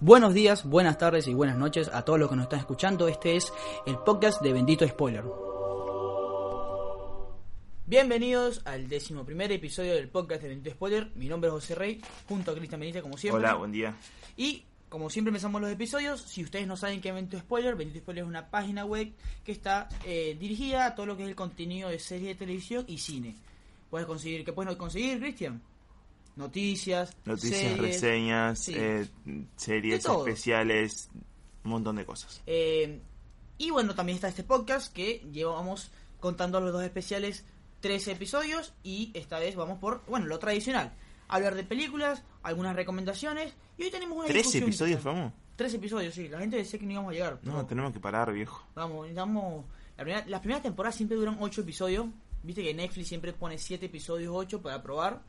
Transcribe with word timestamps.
Buenos 0.00 0.32
días, 0.32 0.64
buenas 0.64 0.96
tardes 0.96 1.26
y 1.26 1.34
buenas 1.34 1.56
noches 1.56 1.90
a 1.92 2.04
todos 2.04 2.20
los 2.20 2.30
que 2.30 2.36
nos 2.36 2.44
están 2.44 2.60
escuchando. 2.60 3.08
Este 3.08 3.34
es 3.34 3.52
el 3.84 3.98
podcast 3.98 4.40
de 4.40 4.52
Bendito 4.52 4.86
Spoiler. 4.86 5.24
Bienvenidos 7.84 8.62
al 8.64 8.88
décimo 8.88 9.24
primer 9.24 9.50
episodio 9.50 9.94
del 9.94 10.08
podcast 10.08 10.42
de 10.42 10.50
Bendito 10.50 10.70
Spoiler. 10.70 11.10
Mi 11.16 11.26
nombre 11.26 11.48
es 11.48 11.54
José 11.54 11.74
Rey, 11.74 12.00
junto 12.28 12.52
a 12.52 12.54
Cristian 12.54 12.78
Benítez, 12.78 13.02
como 13.02 13.18
siempre. 13.18 13.40
Hola, 13.40 13.54
buen 13.54 13.72
día. 13.72 13.96
Y 14.36 14.62
como 14.88 15.10
siempre 15.10 15.30
empezamos 15.30 15.60
los 15.60 15.70
episodios, 15.72 16.22
si 16.22 16.44
ustedes 16.44 16.68
no 16.68 16.76
saben 16.76 17.00
qué 17.00 17.08
es 17.08 17.14
Bendito 17.16 17.36
Spoiler, 17.40 17.74
Bendito 17.74 17.98
Spoiler 17.98 18.22
es 18.22 18.28
una 18.28 18.48
página 18.50 18.84
web 18.84 19.12
que 19.44 19.50
está 19.50 19.88
eh, 20.04 20.36
dirigida 20.38 20.86
a 20.86 20.94
todo 20.94 21.06
lo 21.06 21.16
que 21.16 21.24
es 21.24 21.28
el 21.28 21.34
contenido 21.34 21.88
de 21.88 21.98
serie 21.98 22.28
de 22.28 22.34
televisión 22.36 22.84
y 22.86 22.98
cine. 22.98 23.34
Puedes 23.90 24.06
conseguir, 24.06 24.44
¿qué 24.44 24.52
puedes 24.52 24.76
conseguir, 24.76 25.18
Cristian? 25.18 25.60
Noticias, 26.38 27.16
Noticias, 27.24 27.60
series, 27.60 27.78
reseñas, 27.78 28.58
sí. 28.60 28.74
eh, 28.76 29.08
series 29.56 30.06
especiales, 30.06 31.10
un 31.64 31.70
montón 31.72 31.96
de 31.96 32.06
cosas. 32.06 32.40
Eh, 32.46 33.00
y 33.58 33.70
bueno, 33.70 33.96
también 33.96 34.14
está 34.14 34.28
este 34.28 34.44
podcast 34.44 34.92
que 34.92 35.26
llevamos 35.32 35.90
contando 36.20 36.60
los 36.60 36.72
dos 36.72 36.84
especiales 36.84 37.44
13 37.80 38.12
episodios 38.12 38.72
y 38.84 39.10
esta 39.14 39.40
vez 39.40 39.56
vamos 39.56 39.80
por, 39.80 40.04
bueno, 40.06 40.26
lo 40.26 40.38
tradicional. 40.38 40.92
Hablar 41.26 41.56
de 41.56 41.64
películas, 41.64 42.22
algunas 42.44 42.76
recomendaciones 42.76 43.52
y 43.76 43.82
hoy 43.82 43.90
tenemos 43.90 44.16
una 44.16 44.28
¿Tres 44.28 44.54
episodios, 44.54 45.02
vamos? 45.02 45.32
Tres 45.56 45.74
episodios, 45.74 46.14
sí. 46.14 46.28
La 46.28 46.38
gente 46.38 46.56
decía 46.56 46.78
que 46.78 46.86
no 46.86 46.92
íbamos 46.92 47.10
a 47.10 47.14
llegar. 47.14 47.40
No, 47.42 47.66
tenemos 47.66 47.92
que 47.92 47.98
parar, 47.98 48.32
viejo. 48.32 48.64
Vamos, 48.76 49.02
necesitamos... 49.02 49.64
La 49.96 50.04
primera, 50.04 50.26
las 50.28 50.40
primeras 50.40 50.62
temporadas 50.62 50.94
siempre 50.94 51.16
duran 51.16 51.36
8 51.40 51.62
episodios. 51.62 52.06
Viste 52.44 52.62
que 52.62 52.72
Netflix 52.72 53.08
siempre 53.08 53.32
pone 53.32 53.58
7 53.58 53.86
episodios, 53.86 54.32
8 54.32 54.62
para 54.62 54.80
probar. 54.80 55.20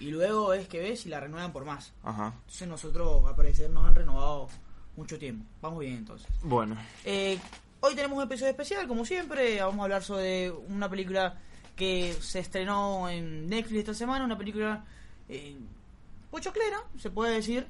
Y 0.00 0.10
luego 0.10 0.52
es 0.52 0.68
que 0.68 0.78
ves 0.80 1.06
y 1.06 1.08
la 1.08 1.20
renuevan 1.20 1.52
por 1.52 1.64
más. 1.64 1.92
Ajá. 2.02 2.34
Entonces 2.40 2.68
nosotros, 2.68 3.24
al 3.26 3.34
parecer, 3.34 3.70
nos 3.70 3.84
han 3.86 3.94
renovado 3.94 4.48
mucho 4.96 5.18
tiempo. 5.18 5.44
Vamos 5.60 5.80
bien 5.80 5.94
entonces. 5.98 6.28
Bueno, 6.42 6.76
Eh, 7.04 7.38
hoy 7.80 7.94
tenemos 7.94 8.16
un 8.18 8.24
episodio 8.24 8.50
especial, 8.50 8.86
como 8.86 9.04
siempre. 9.04 9.60
Vamos 9.60 9.80
a 9.80 9.82
hablar 9.84 10.02
sobre 10.02 10.50
una 10.50 10.88
película 10.88 11.38
que 11.76 12.12
se 12.20 12.40
estrenó 12.40 13.08
en 13.08 13.48
Netflix 13.48 13.80
esta 13.80 13.94
semana. 13.94 14.24
Una 14.24 14.38
película 14.38 14.84
eh, 15.28 15.56
pochoclera, 16.30 16.82
se 16.98 17.10
puede 17.10 17.34
decir. 17.34 17.66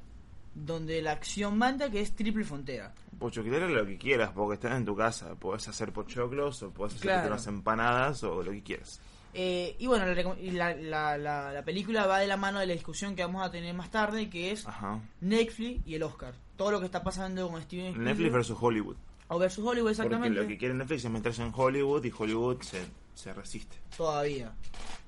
Donde 0.55 1.01
la 1.03 1.13
acción 1.13 1.57
manda, 1.57 1.89
que 1.89 2.01
es 2.01 2.17
Triple 2.17 2.43
Frontera. 2.45 2.93
pochoclero 3.19 3.69
lo 3.69 3.87
que 3.87 3.97
quieras, 3.97 4.31
porque 4.35 4.55
estás 4.55 4.77
en 4.77 4.85
tu 4.85 4.97
casa. 4.97 5.35
Podés 5.37 5.69
hacer 5.69 5.93
pochoclos, 5.93 6.63
o 6.65 6.71
podés 6.71 6.95
hacer 6.95 7.03
Claro. 7.07 7.29
unas 7.29 7.47
empanadas, 7.47 8.25
o 8.25 8.43
lo 8.43 8.51
que 8.51 8.63
quieras. 8.63 9.01
Eh, 9.35 9.77
y 9.79 9.87
bueno, 9.87 10.07
la, 10.07 10.15
la, 10.15 10.75
la, 10.75 11.19
la- 11.19 11.53
la 11.53 11.65
película 11.65 12.07
va 12.07 12.19
de 12.19 12.27
la 12.27 12.37
mano 12.37 12.59
de 12.61 12.67
la 12.67 12.73
discusión 12.73 13.15
que 13.15 13.23
vamos 13.23 13.43
a 13.47 13.51
tener 13.51 13.75
más 13.75 13.91
tarde, 13.91 14.29
que 14.31 14.51
es 14.53 14.67
Ajá. 14.67 15.01
Netflix 15.21 15.87
y 15.87 15.95
el 15.95 16.03
Oscar. 16.03 16.35
Todo 16.57 16.71
lo 16.73 16.81
que 16.81 16.87
está 16.87 17.03
pasando 17.03 17.49
con 17.49 17.61
Steven 17.63 17.87
Spielberg. 17.89 18.09
Netflix 18.09 18.33
versus 18.33 18.59
Hollywood. 18.61 18.97
O 19.29 19.39
versus 19.39 19.65
Hollywood, 19.65 19.89
Porque 19.91 20.03
exactamente. 20.03 20.41
lo 20.41 20.49
que 20.49 20.57
quiere 20.59 20.75
Netflix 20.75 21.05
es 21.05 21.11
meterse 21.11 21.43
en 21.43 21.53
Hollywood 21.55 22.05
y 22.05 22.13
Hollywood 22.17 22.63
se, 22.63 22.81
se 23.15 23.33
resiste. 23.35 23.77
Todavía. 23.97 24.53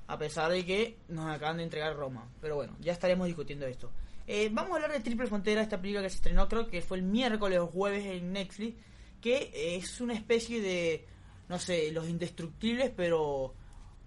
A 0.07 0.19
pesar 0.19 0.51
de 0.53 0.65
que 0.67 0.97
nos 1.09 1.31
acaban 1.31 1.57
de 1.57 1.62
entregar 1.65 1.97
Roma. 1.97 2.29
Pero 2.41 2.57
bueno, 2.57 2.77
ya 2.81 2.93
estaremos 2.93 3.27
discutiendo 3.27 3.67
esto. 3.67 3.91
Eh, 4.27 4.51
vamos 4.53 4.73
a 4.73 4.75
hablar 4.77 4.93
de 4.93 5.01
Triple 5.01 5.27
Frontera, 5.27 5.62
esta 5.62 5.81
película 5.81 6.03
que 6.03 6.11
se 6.11 6.17
estrenó 6.17 6.49
creo 6.49 6.69
que 6.69 6.83
fue 6.83 6.99
el 6.99 7.03
miércoles 7.05 7.59
o 7.61 7.67
jueves 7.69 8.05
en 8.05 8.33
Netflix. 8.33 8.77
Que 9.21 9.51
es 9.77 10.01
una 10.01 10.15
especie 10.15 10.61
de, 10.61 11.07
no 11.49 11.59
sé, 11.59 11.91
los 11.93 12.09
indestructibles, 12.09 12.91
pero 12.97 13.55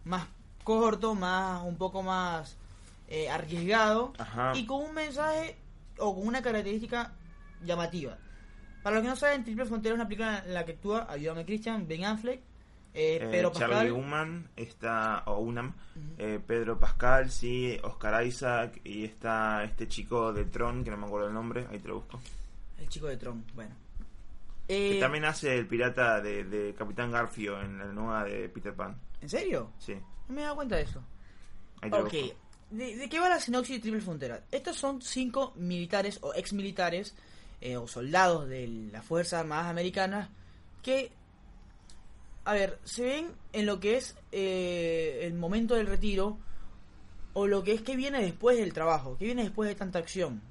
más 0.06 0.28
corto, 0.64 1.16
más 1.16 1.64
un 1.64 1.78
poco 1.78 2.02
más 2.04 2.56
eh, 3.08 3.30
arriesgado. 3.30 4.14
Ajá. 4.18 4.54
Y 4.56 4.66
con 4.66 4.82
un 4.84 4.94
mensaje 4.94 5.56
o 5.98 6.16
con 6.16 6.28
una 6.28 6.42
característica 6.42 7.12
llamativa. 7.64 8.18
Para 8.82 8.96
los 8.98 9.04
que 9.04 9.10
no 9.10 9.16
saben, 9.16 9.44
Triple 9.44 9.66
Frontera 9.66 9.94
es 9.94 10.00
una 10.00 10.08
película 10.08 10.44
en 10.46 10.54
la 10.54 10.66
que 10.66 10.74
actúa, 10.74 11.08
ayúdame 11.10 11.46
Christian, 11.46 11.88
Ben 11.88 12.04
Affleck, 12.04 12.40
eh, 12.94 13.18
Eh, 13.22 13.28
Pedro 13.32 13.52
Charlie 13.52 13.76
Pascal. 13.76 13.92
Uman 13.94 14.48
está, 14.58 15.24
o 15.28 15.40
Unam, 15.40 15.74
eh, 16.18 16.40
Pedro 16.46 16.80
Pascal, 16.80 17.32
sí, 17.32 17.78
Oscar 17.84 18.26
Isaac 18.26 18.82
y 18.84 19.06
está 19.06 19.64
este 19.64 19.88
chico 19.88 20.34
de 20.34 20.46
Tron, 20.46 20.84
que 20.84 20.92
no 20.92 20.98
me 20.98 21.06
acuerdo 21.06 21.28
el 21.30 21.34
nombre, 21.34 21.66
ahí 21.72 21.80
te 21.80 21.88
lo 21.88 21.96
busco. 21.96 22.20
El 22.78 22.90
chico 22.90 23.08
de 23.08 23.16
Tron, 23.18 23.46
bueno. 23.56 23.74
Que 24.68 24.98
Eh, 24.98 25.00
también 25.00 25.26
hace 25.26 25.58
el 25.58 25.66
pirata 25.68 26.20
de, 26.22 26.44
de 26.44 26.74
Capitán 26.74 27.12
Garfio 27.12 27.60
en 27.62 27.78
la 27.80 27.86
nueva 27.86 28.24
de 28.26 28.50
Peter 28.50 28.74
Pan. 28.74 28.96
¿En 29.24 29.30
serio? 29.30 29.72
Sí, 29.80 29.94
No 30.28 30.36
me 30.36 30.42
he 30.42 30.44
dado 30.44 30.58
cuenta 30.58 30.76
de 30.76 30.82
eso. 30.82 31.02
Ok. 31.92 32.14
¿De, 32.72 32.98
de 32.98 33.08
qué 33.10 33.20
va 33.20 33.30
la 33.30 33.40
sinopsis 33.40 33.78
de 33.78 33.82
Triple 33.82 34.02
Frontera? 34.02 34.44
Estos 34.52 34.76
son 34.76 35.02
cinco 35.02 35.54
militares 35.56 36.20
o 36.22 36.34
ex 36.34 36.52
militares 36.52 37.16
eh, 37.62 37.78
o 37.78 37.88
soldados 37.88 38.50
de 38.50 38.68
las 38.92 39.06
Fuerzas 39.06 39.40
Armadas 39.40 39.68
Americanas 39.68 40.28
que, 40.82 41.14
a 42.44 42.54
ver, 42.54 42.80
se 42.84 43.04
ven 43.04 43.32
en 43.54 43.66
lo 43.66 43.80
que 43.80 43.96
es 43.96 44.18
eh, 44.34 45.22
el 45.22 45.36
momento 45.36 45.76
del 45.76 45.88
retiro 45.88 46.38
o 47.32 47.48
lo 47.48 47.64
que 47.64 47.72
es 47.72 47.82
que 47.82 47.96
viene 47.96 48.22
después 48.22 48.58
del 48.58 48.74
trabajo, 48.74 49.18
que 49.18 49.26
viene 49.26 49.44
después 49.44 49.70
de 49.70 49.76
tanta 49.76 50.00
acción. 50.00 50.42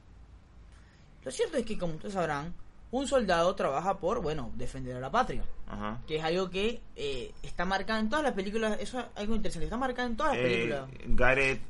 Lo 1.24 1.30
cierto 1.30 1.58
es 1.58 1.66
que, 1.66 1.76
como 1.76 1.94
ustedes 1.94 2.14
sabrán, 2.14 2.54
un 2.92 3.08
soldado 3.08 3.54
trabaja 3.56 3.98
por, 3.98 4.22
bueno, 4.22 4.52
defender 4.54 4.96
a 4.96 5.00
la 5.00 5.10
patria. 5.10 5.42
Ajá. 5.66 6.00
que 6.06 6.16
es 6.16 6.22
algo 6.24 6.50
que 6.50 6.80
eh, 6.96 7.32
está 7.42 7.64
marcado 7.64 7.98
en 7.98 8.08
todas 8.10 8.22
las 8.22 8.34
películas, 8.34 8.76
eso 8.78 9.00
es 9.00 9.06
algo 9.16 9.34
interesante, 9.34 9.64
está 9.64 9.76
marcado 9.78 10.06
en 10.08 10.16
todas 10.16 10.36
las 10.36 10.44
Eh, 10.44 10.48
películas. 10.48 10.88
Gareth 11.06 11.60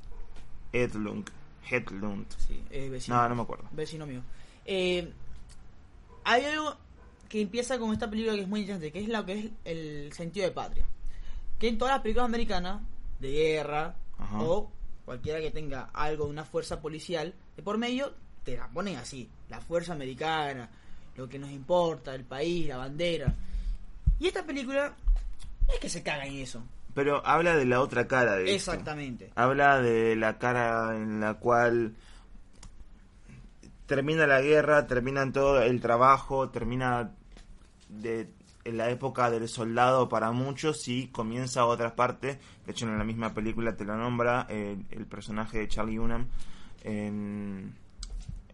Edlund. 0.73 1.31
Hedlund. 1.71 2.27
Sí, 2.39 2.63
es 2.71 2.91
vecino, 2.91 3.17
No, 3.17 3.29
no 3.29 3.35
me 3.37 3.43
acuerdo. 3.43 3.65
vecino 3.73 4.05
mío. 4.07 4.21
Eh, 4.65 5.13
hay 6.25 6.45
algo 6.47 6.77
que 7.29 7.41
empieza 7.43 7.79
con 7.79 7.93
esta 7.93 8.11
película 8.11 8.35
que 8.35 8.43
es 8.43 8.49
muy 8.49 8.61
interesante, 8.61 8.93
que 8.93 9.01
es 9.03 9.09
lo 9.09 9.25
que 9.25 9.39
es 9.39 9.47
el 9.65 10.13
sentido 10.13 10.47
de 10.47 10.53
patria. 10.53 10.85
Que 11.59 11.69
en 11.69 11.79
todas 11.79 11.95
las 11.95 12.03
películas 12.03 12.27
americanas, 12.27 12.83
de 13.21 13.31
guerra, 13.31 13.95
Ajá. 14.19 14.43
o 14.43 14.71
cualquiera 15.05 15.41
que 15.41 15.51
tenga 15.53 15.91
algo 15.95 16.25
de 16.25 16.31
una 16.33 16.45
fuerza 16.45 16.81
policial, 16.81 17.35
de 17.57 17.63
por 17.63 17.79
medio, 17.79 18.13
te 18.45 18.57
la 18.57 18.69
ponen 18.69 18.97
así, 18.97 19.31
la 19.49 19.61
fuerza 19.61 19.93
americana, 19.93 20.69
lo 21.17 21.29
que 21.29 21.39
nos 21.39 21.51
importa, 21.51 22.15
el 22.15 22.25
país, 22.25 22.69
la 22.69 22.79
bandera. 22.79 23.35
Y 24.19 24.29
esta 24.29 24.45
película 24.45 24.95
es 25.73 25.79
que 25.81 25.89
se 25.89 26.03
caga 26.03 26.27
en 26.27 26.37
eso. 26.37 26.63
Pero 26.95 27.27
habla 27.27 27.57
de 27.57 27.65
la 27.65 27.81
otra 27.81 28.07
cara 28.07 28.37
de 28.37 28.55
esto. 28.55 28.73
Exactamente. 28.73 29.31
Habla 29.35 29.81
de 29.81 30.15
la 30.17 30.39
cara 30.39 30.97
en 30.97 31.21
la 31.21 31.35
cual 31.35 31.95
termina 33.87 34.27
la 34.27 34.41
guerra, 34.41 34.87
termina 34.87 35.31
todo 35.33 35.63
el 35.63 35.81
trabajo, 35.81 36.51
termina 36.51 37.13
de 37.89 38.29
en 38.65 38.77
la 38.77 38.91
época 38.91 39.31
del 39.31 39.49
soldado 39.49 40.09
para 40.09 40.31
muchos 40.31 40.87
y 40.89 41.09
comienza 41.09 41.65
otra 41.65 41.97
parte. 41.97 42.39
De 42.65 42.73
hecho, 42.73 42.87
en 42.87 42.97
la 42.97 43.05
misma 43.05 43.35
película 43.35 43.77
te 43.77 43.85
lo 43.85 43.97
nombra 43.97 44.47
el 44.49 45.07
personaje 45.07 45.59
de 45.59 45.69
Charlie 45.69 45.99
Hunnam 45.99 46.29
en, 46.85 47.75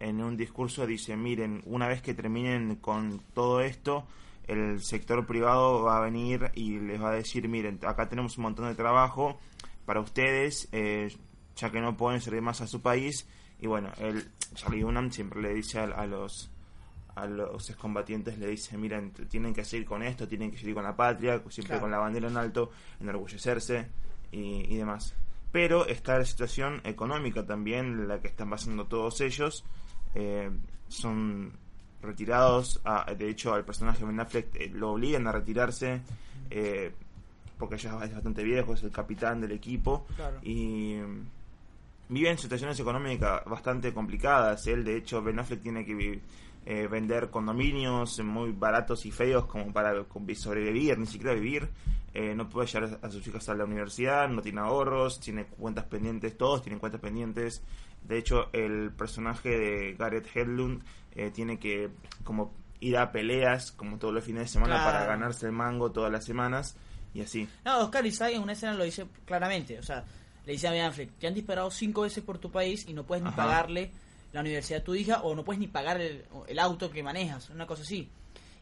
en 0.01 0.23
un 0.23 0.37
discurso 0.37 0.87
dice, 0.87 1.17
miren, 1.17 1.63
una 1.67 1.89
vez 1.89 2.03
que 2.03 2.15
terminen 2.15 2.77
con 2.77 3.21
todo 3.35 3.61
esto, 3.61 4.07
el 4.47 4.81
sector 4.83 5.27
privado 5.27 5.83
va 5.83 5.99
a 5.99 6.01
venir 6.01 6.51
y 6.55 6.79
les 6.81 7.01
va 7.03 7.11
a 7.11 7.15
decir, 7.15 7.49
miren, 7.49 7.79
acá 7.87 8.09
tenemos 8.09 8.37
un 8.39 8.43
montón 8.45 8.67
de 8.69 8.75
trabajo 8.75 9.39
para 9.85 10.01
ustedes, 10.01 10.69
eh, 10.73 11.15
ya 11.57 11.71
que 11.71 11.81
no 11.81 11.97
pueden 11.97 12.21
servir 12.21 12.43
más 12.43 12.61
a 12.61 12.67
su 12.67 12.81
país. 12.81 13.27
Y 13.61 13.67
bueno, 13.67 13.91
el 13.99 14.29
Charlie 14.55 14.85
Hunnam 14.85 15.11
siempre 15.11 15.43
le 15.43 15.53
dice 15.55 15.81
a, 15.81 15.85
a 15.85 16.07
los 16.07 16.51
a 17.17 17.27
los 17.27 17.69
excombatientes 17.69 18.39
le 18.39 18.47
dice, 18.47 18.79
miren, 18.79 19.11
tienen 19.29 19.53
que 19.53 19.65
seguir 19.65 19.85
con 19.85 20.05
esto, 20.05 20.29
tienen 20.29 20.53
que 20.53 20.57
seguir 20.57 20.75
con 20.75 20.85
la 20.85 20.95
patria, 20.95 21.43
siempre 21.49 21.65
Claro. 21.73 21.81
con 21.81 21.91
la 21.91 21.99
bandera 21.99 22.29
en 22.29 22.37
alto, 22.37 22.71
enorgullecerse 23.01 23.89
y, 24.31 24.73
y 24.73 24.77
demás. 24.77 25.15
Pero 25.51 25.85
está 25.87 26.17
la 26.17 26.25
situación 26.25 26.81
económica 26.85 27.45
también, 27.45 28.07
la 28.07 28.21
que 28.21 28.29
están 28.29 28.51
pasando 28.51 28.87
todos 28.87 29.21
ellos. 29.21 29.65
Eh, 30.21 30.51
son 30.89 31.53
retirados, 32.03 32.81
a- 32.85 33.13
de 33.15 33.29
hecho 33.31 33.55
al 33.55 33.65
personaje 33.65 34.05
Ben 34.05 34.19
Affleck 34.19 34.55
eh, 34.57 34.71
lo 34.75 34.93
obligan 34.93 35.27
a 35.29 35.33
retirarse, 35.33 36.01
eh, 36.51 36.93
porque 37.59 37.77
ya 37.77 37.91
es 38.05 38.13
bastante 38.15 38.43
viejo, 38.43 38.75
es 38.75 38.83
el 38.83 38.91
capitán 38.91 39.41
del 39.41 39.53
equipo 39.53 40.07
Claro. 40.17 40.39
y 40.43 40.95
mm, 40.97 41.27
viven 42.15 42.39
situaciones 42.39 42.79
económicas 42.81 43.45
bastante 43.45 43.93
complicadas. 43.93 44.67
Él, 44.67 44.83
de 44.85 44.97
hecho, 44.97 45.23
Ben 45.23 45.39
Affleck 45.39 45.63
tiene 45.63 45.85
que 45.85 45.95
vi- 45.95 46.21
eh, 46.71 46.87
vender 46.87 47.31
condominios 47.31 48.21
muy 48.21 48.53
baratos 48.53 49.07
y 49.07 49.11
feos 49.11 49.47
como 49.47 49.73
para 49.73 49.95
sobrevivir, 50.35 50.99
ni 50.99 51.07
siquiera 51.07 51.33
vivir. 51.33 51.71
Eh, 52.13 52.35
no 52.35 52.47
puede 52.51 52.67
llevar 52.67 52.99
a 53.01 53.11
sus 53.11 53.27
hijas 53.27 53.49
a 53.49 53.55
la 53.55 53.65
universidad, 53.65 54.29
no 54.29 54.43
tiene 54.43 54.61
ahorros, 54.61 55.19
tiene 55.19 55.47
cuentas 55.47 55.87
pendientes, 55.87 56.37
todos 56.37 56.61
tienen 56.61 56.79
cuentas 56.79 57.01
pendientes. 57.01 57.63
De 58.03 58.19
hecho, 58.19 58.51
el 58.53 58.91
personaje 58.93 59.49
de 59.49 59.95
Gareth 59.95 60.29
Hedlund 60.37 60.83
eh, 61.13 61.31
tiene 61.31 61.59
que 61.59 61.89
como 62.23 62.53
ir 62.81 62.99
a 62.99 63.13
peleas 63.13 63.73
como 63.73 63.97
todos 63.99 64.13
los 64.13 64.23
fines 64.23 64.43
de 64.43 64.49
semana 64.49 64.75
Claro. 64.77 64.91
para 64.93 65.07
ganarse 65.07 65.47
el 65.47 65.53
mango 65.53 65.91
todas 65.91 66.13
las 66.13 66.25
semanas 66.27 66.77
y 67.15 67.23
así. 67.23 67.49
No, 67.65 67.79
Oscar 67.81 68.05
Isaac 68.05 68.33
en 68.35 68.43
una 68.43 68.53
escena 68.53 68.75
lo 68.75 68.85
dice 68.85 69.07
claramente. 69.25 69.79
O 69.79 69.83
sea, 69.83 70.05
le 70.45 70.53
dice 70.53 70.69
a 70.69 70.73
Ben 70.73 70.83
Affleck, 70.85 71.13
te 71.19 71.27
han 71.29 71.35
disparado 71.35 71.71
cinco 71.71 72.03
veces 72.03 72.23
por 72.23 72.37
tu 72.39 72.51
país 72.51 72.87
y 72.89 72.93
no 72.93 73.05
puedes 73.05 73.23
ni 73.25 73.29
Ajá. 73.31 73.37
pagarle 73.37 73.91
la 74.33 74.41
universidad 74.41 74.81
de 74.81 74.85
tu 74.85 74.95
hija 74.95 75.23
o 75.23 75.35
no 75.35 75.45
puedes 75.45 75.61
ni 75.61 75.69
pagar 75.69 76.01
el, 76.01 76.25
el 76.47 76.59
auto 76.59 76.91
que 76.91 77.03
manejas, 77.03 77.51
una 77.51 77.67
cosa 77.67 77.83
así. 77.83 78.09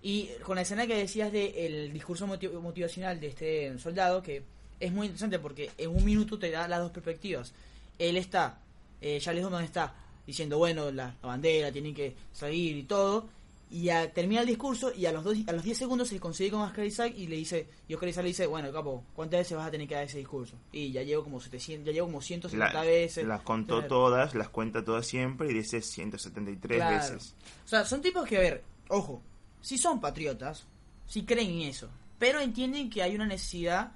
Y 0.03 0.29
con 0.45 0.57
la 0.57 0.63
escena 0.63 0.87
que 0.87 0.97
decías 0.97 1.33
del 1.33 1.93
discurso 1.93 2.27
motiv- 2.27 2.53
motivacional 2.61 3.19
de 3.19 3.27
este 3.29 3.79
soldado, 3.79 4.23
que 4.23 4.43
es 4.79 4.93
muy 4.93 5.07
interesante 5.07 5.39
porque 5.39 5.71
en 5.79 5.91
un 5.91 6.05
minuto 6.05 6.39
te 6.39 6.51
da 6.51 6.69
las 6.69 6.81
dos 6.81 6.93
perspectivas. 6.93 7.53
Él 7.99 8.17
está, 8.17 8.61
eh, 9.01 9.19
Charles 9.21 9.45
Homan 9.45 9.65
está 9.65 9.95
diciendo, 10.27 10.59
bueno, 10.59 10.91
la, 10.91 11.15
la 11.23 11.29
bandera 11.29 11.73
tiene 11.73 11.95
que 11.95 12.15
salir 12.33 12.77
y 12.77 12.83
todo, 12.85 13.29
y 13.69 13.83
ya 13.85 14.13
termina 14.13 14.43
el 14.43 14.47
discurso 14.47 14.93
y 14.95 15.07
a 15.07 15.13
los 15.13 15.25
dos, 15.25 15.37
a 15.49 15.53
los 15.53 15.65
10 15.65 15.77
segundos 15.77 16.09
se 16.09 16.21
consigue 16.21 16.53
con 16.53 16.61
Oscar 16.61 16.85
Isaac 16.85 17.13
y 17.17 17.27
le 17.27 17.37
dice, 17.37 17.69
y 17.89 17.95
Oscar 17.95 18.09
Isaac 18.11 18.23
le 18.23 18.29
dice, 18.29 18.47
bueno, 18.47 18.71
capo, 18.73 19.05
¿cuántas 19.15 19.41
veces 19.41 19.57
vas 19.57 19.67
a 19.67 19.71
tener 19.73 19.89
que 19.89 19.95
dar 19.97 20.05
ese 20.05 20.19
discurso? 20.19 20.57
Y 20.71 20.93
ya 20.93 21.03
llevo 21.03 21.25
como 21.25 21.41
700, 21.41 21.87
ya 21.87 21.93
llevo 21.93 22.07
como 22.07 22.21
170 22.23 22.73
La- 22.73 22.81
veces. 22.83 23.27
las 23.27 23.43
contó 23.43 23.85
todas, 23.87 24.35
las 24.37 24.49
cuenta 24.51 24.85
todas 24.85 25.05
siempre 25.07 25.51
y 25.51 25.55
dice 25.55 25.83
173 25.83 26.79
Claro. 26.79 26.95
veces. 26.95 27.35
O 27.65 27.69
sea, 27.69 27.85
son 27.85 28.01
tipos 28.03 28.25
que, 28.29 28.37
a 28.37 28.41
ver, 28.41 28.65
ojo, 28.89 29.21
si 29.61 29.79
son 29.79 30.01
patriotas, 30.01 30.65
si 31.07 31.25
creen 31.25 31.51
en 31.51 31.63
eso, 31.63 31.89
pero 32.21 32.41
entienden 32.41 32.89
que 32.89 33.03
hay 33.03 33.15
una 33.17 33.27
necesidad 33.27 33.93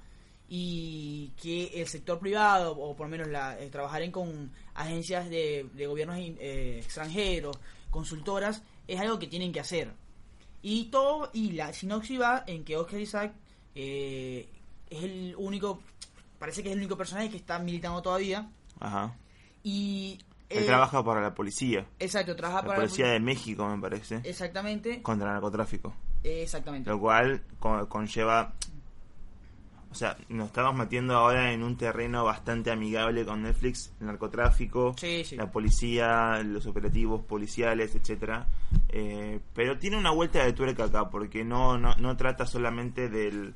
y 0.49 1.31
que 1.41 1.67
el 1.81 1.87
sector 1.87 2.19
privado, 2.19 2.77
o 2.77 2.93
por 2.95 3.07
lo 3.07 3.11
menos 3.11 3.29
la, 3.29 3.57
eh, 3.57 3.69
trabajar 3.69 4.01
en 4.01 4.11
con 4.11 4.51
agencias 4.73 5.29
de, 5.29 5.65
de 5.73 5.87
gobiernos 5.87 6.17
in- 6.19 6.37
eh, 6.41 6.79
extranjeros, 6.83 7.57
consultoras, 7.89 8.61
es 8.87 8.99
algo 8.99 9.19
que 9.19 9.27
tienen 9.27 9.51
que 9.51 9.59
hacer. 9.59 9.93
Y 10.61 10.85
todo, 10.85 11.29
y 11.33 11.51
la 11.53 11.73
sinopsis 11.73 12.21
va 12.21 12.43
en 12.47 12.63
que 12.63 12.77
Oscar 12.77 12.99
Isaac 12.99 13.33
eh, 13.75 14.47
es 14.89 15.03
el 15.03 15.35
único, 15.37 15.79
parece 16.37 16.61
que 16.61 16.69
es 16.69 16.73
el 16.73 16.79
único 16.79 16.97
personaje 16.97 17.29
que 17.29 17.37
está 17.37 17.57
militando 17.59 18.01
todavía. 18.01 18.49
Ajá. 18.79 19.15
Y. 19.63 20.19
Él 20.49 20.63
eh, 20.63 20.65
trabaja 20.65 21.03
para 21.03 21.21
la 21.21 21.33
policía. 21.33 21.85
Exacto, 21.97 22.35
trabaja 22.35 22.61
La 22.61 22.67
para 22.67 22.79
policía 22.81 23.07
de 23.07 23.19
México, 23.21 23.65
me 23.67 23.81
parece. 23.81 24.19
Exactamente. 24.23 25.01
Contra 25.01 25.27
el 25.27 25.33
narcotráfico. 25.33 25.95
Exactamente. 26.23 26.89
Lo 26.89 26.99
cual 26.99 27.41
co- 27.59 27.87
conlleva... 27.87 28.53
O 29.91 29.95
sea, 29.95 30.15
nos 30.29 30.47
estamos 30.47 30.73
metiendo 30.75 31.15
ahora 31.15 31.51
en 31.51 31.63
un 31.63 31.75
terreno 31.75 32.23
bastante 32.23 32.71
amigable 32.71 33.25
con 33.25 33.41
Netflix, 33.43 33.91
el 33.99 34.07
narcotráfico, 34.07 34.95
Sí, 34.97 35.23
sí. 35.25 35.35
la 35.35 35.51
policía, 35.51 36.41
los 36.43 36.65
operativos 36.65 37.21
policiales, 37.25 37.93
etcétera. 37.93 38.47
Eh, 38.89 39.39
pero 39.53 39.77
tiene 39.77 39.97
una 39.97 40.11
vuelta 40.11 40.43
de 40.45 40.53
tuerca 40.53 40.85
acá, 40.85 41.09
porque 41.09 41.43
no, 41.43 41.77
no, 41.77 41.93
no 41.97 42.15
trata 42.15 42.45
solamente 42.45 43.09
del, 43.09 43.53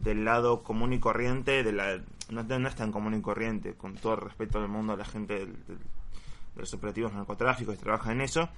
del 0.00 0.24
lado 0.24 0.64
común 0.64 0.92
y 0.92 0.98
corriente, 0.98 1.62
de 1.62 1.72
la, 1.72 1.98
no, 2.30 2.42
no 2.42 2.68
es 2.68 2.74
tan 2.74 2.90
común 2.90 3.14
y 3.14 3.20
corriente, 3.22 3.74
con 3.74 3.94
todo 3.94 4.14
el 4.14 4.20
respeto 4.22 4.58
del 4.60 4.68
mundo 4.68 4.94
a 4.94 4.96
la 4.96 5.04
gente 5.04 5.34
del- 5.34 5.52
del- 5.66 5.78
de 5.78 6.60
los 6.62 6.74
operativos 6.74 7.12
narcotráficos 7.12 7.76
que 7.76 7.82
trabajan 7.82 8.14
en 8.14 8.22
eso, 8.22 8.48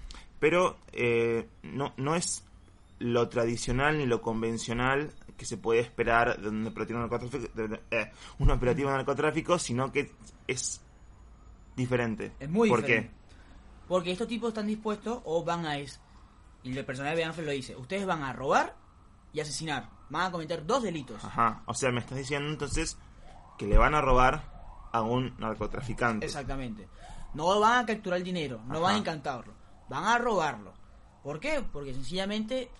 pero 0.40 0.78
eh, 0.92 1.46
no, 1.62 1.92
no 1.98 2.14
es 2.14 2.42
lo 3.00 3.28
tradicional 3.28 3.98
ni 3.98 4.06
lo 4.06 4.22
convencional 4.22 5.10
que 5.38 5.46
se 5.46 5.56
puede 5.56 5.80
esperar 5.80 6.38
de 6.38 6.48
un 6.50 6.66
operativo 6.66 6.98
narcotráfico, 6.98 7.48
de- 7.54 7.80
eh, 7.90 8.12
un 8.40 8.50
operativo 8.50 8.90
narcotráfico, 8.90 9.58
sino 9.58 9.90
que 9.90 10.12
es 10.46 10.82
diferente. 11.76 12.32
Es 12.40 12.50
muy 12.50 12.68
¿Por 12.68 12.80
diferente. 12.82 13.10
Porque 13.86 14.12
estos 14.12 14.28
tipos 14.28 14.48
están 14.48 14.66
dispuestos 14.66 15.20
o 15.24 15.42
van 15.44 15.64
a 15.64 15.78
es 15.78 16.00
y 16.64 16.76
el 16.76 16.84
personaje 16.84 17.16
de 17.16 17.24
Anfield 17.24 17.46
lo 17.46 17.52
dice, 17.52 17.76
ustedes 17.76 18.04
van 18.04 18.22
a 18.22 18.32
robar 18.32 18.74
y 19.32 19.40
asesinar, 19.40 19.88
van 20.10 20.26
a 20.26 20.30
cometer 20.32 20.66
dos 20.66 20.82
delitos. 20.82 21.20
qué? 21.20 21.26
Ajá, 21.28 21.62
o 21.66 21.72
sea, 21.72 21.90
me 21.92 22.00
estás 22.00 22.18
diciendo 22.18 22.50
entonces 22.50 22.98
que 23.56 23.66
le 23.66 23.78
van 23.78 23.94
a 23.94 24.00
robar 24.00 24.88
a 24.92 25.02
un 25.02 25.34
narcotraficante. 25.38 26.26
Exactamente. 26.26 26.88
No 27.34 27.60
van 27.60 27.84
a 27.84 27.86
capturar 27.86 28.18
el 28.18 28.24
dinero, 28.24 28.60
no 28.66 28.72
Ajá. 28.74 28.80
van 28.82 28.94
a 28.96 28.98
encantarlo, 28.98 29.52
van 29.88 30.04
a 30.04 30.18
robarlo. 30.18 30.74
¿Por 31.22 31.38
qué? 31.40 31.62
Porque 31.72 31.94
sencillamente 31.94 32.70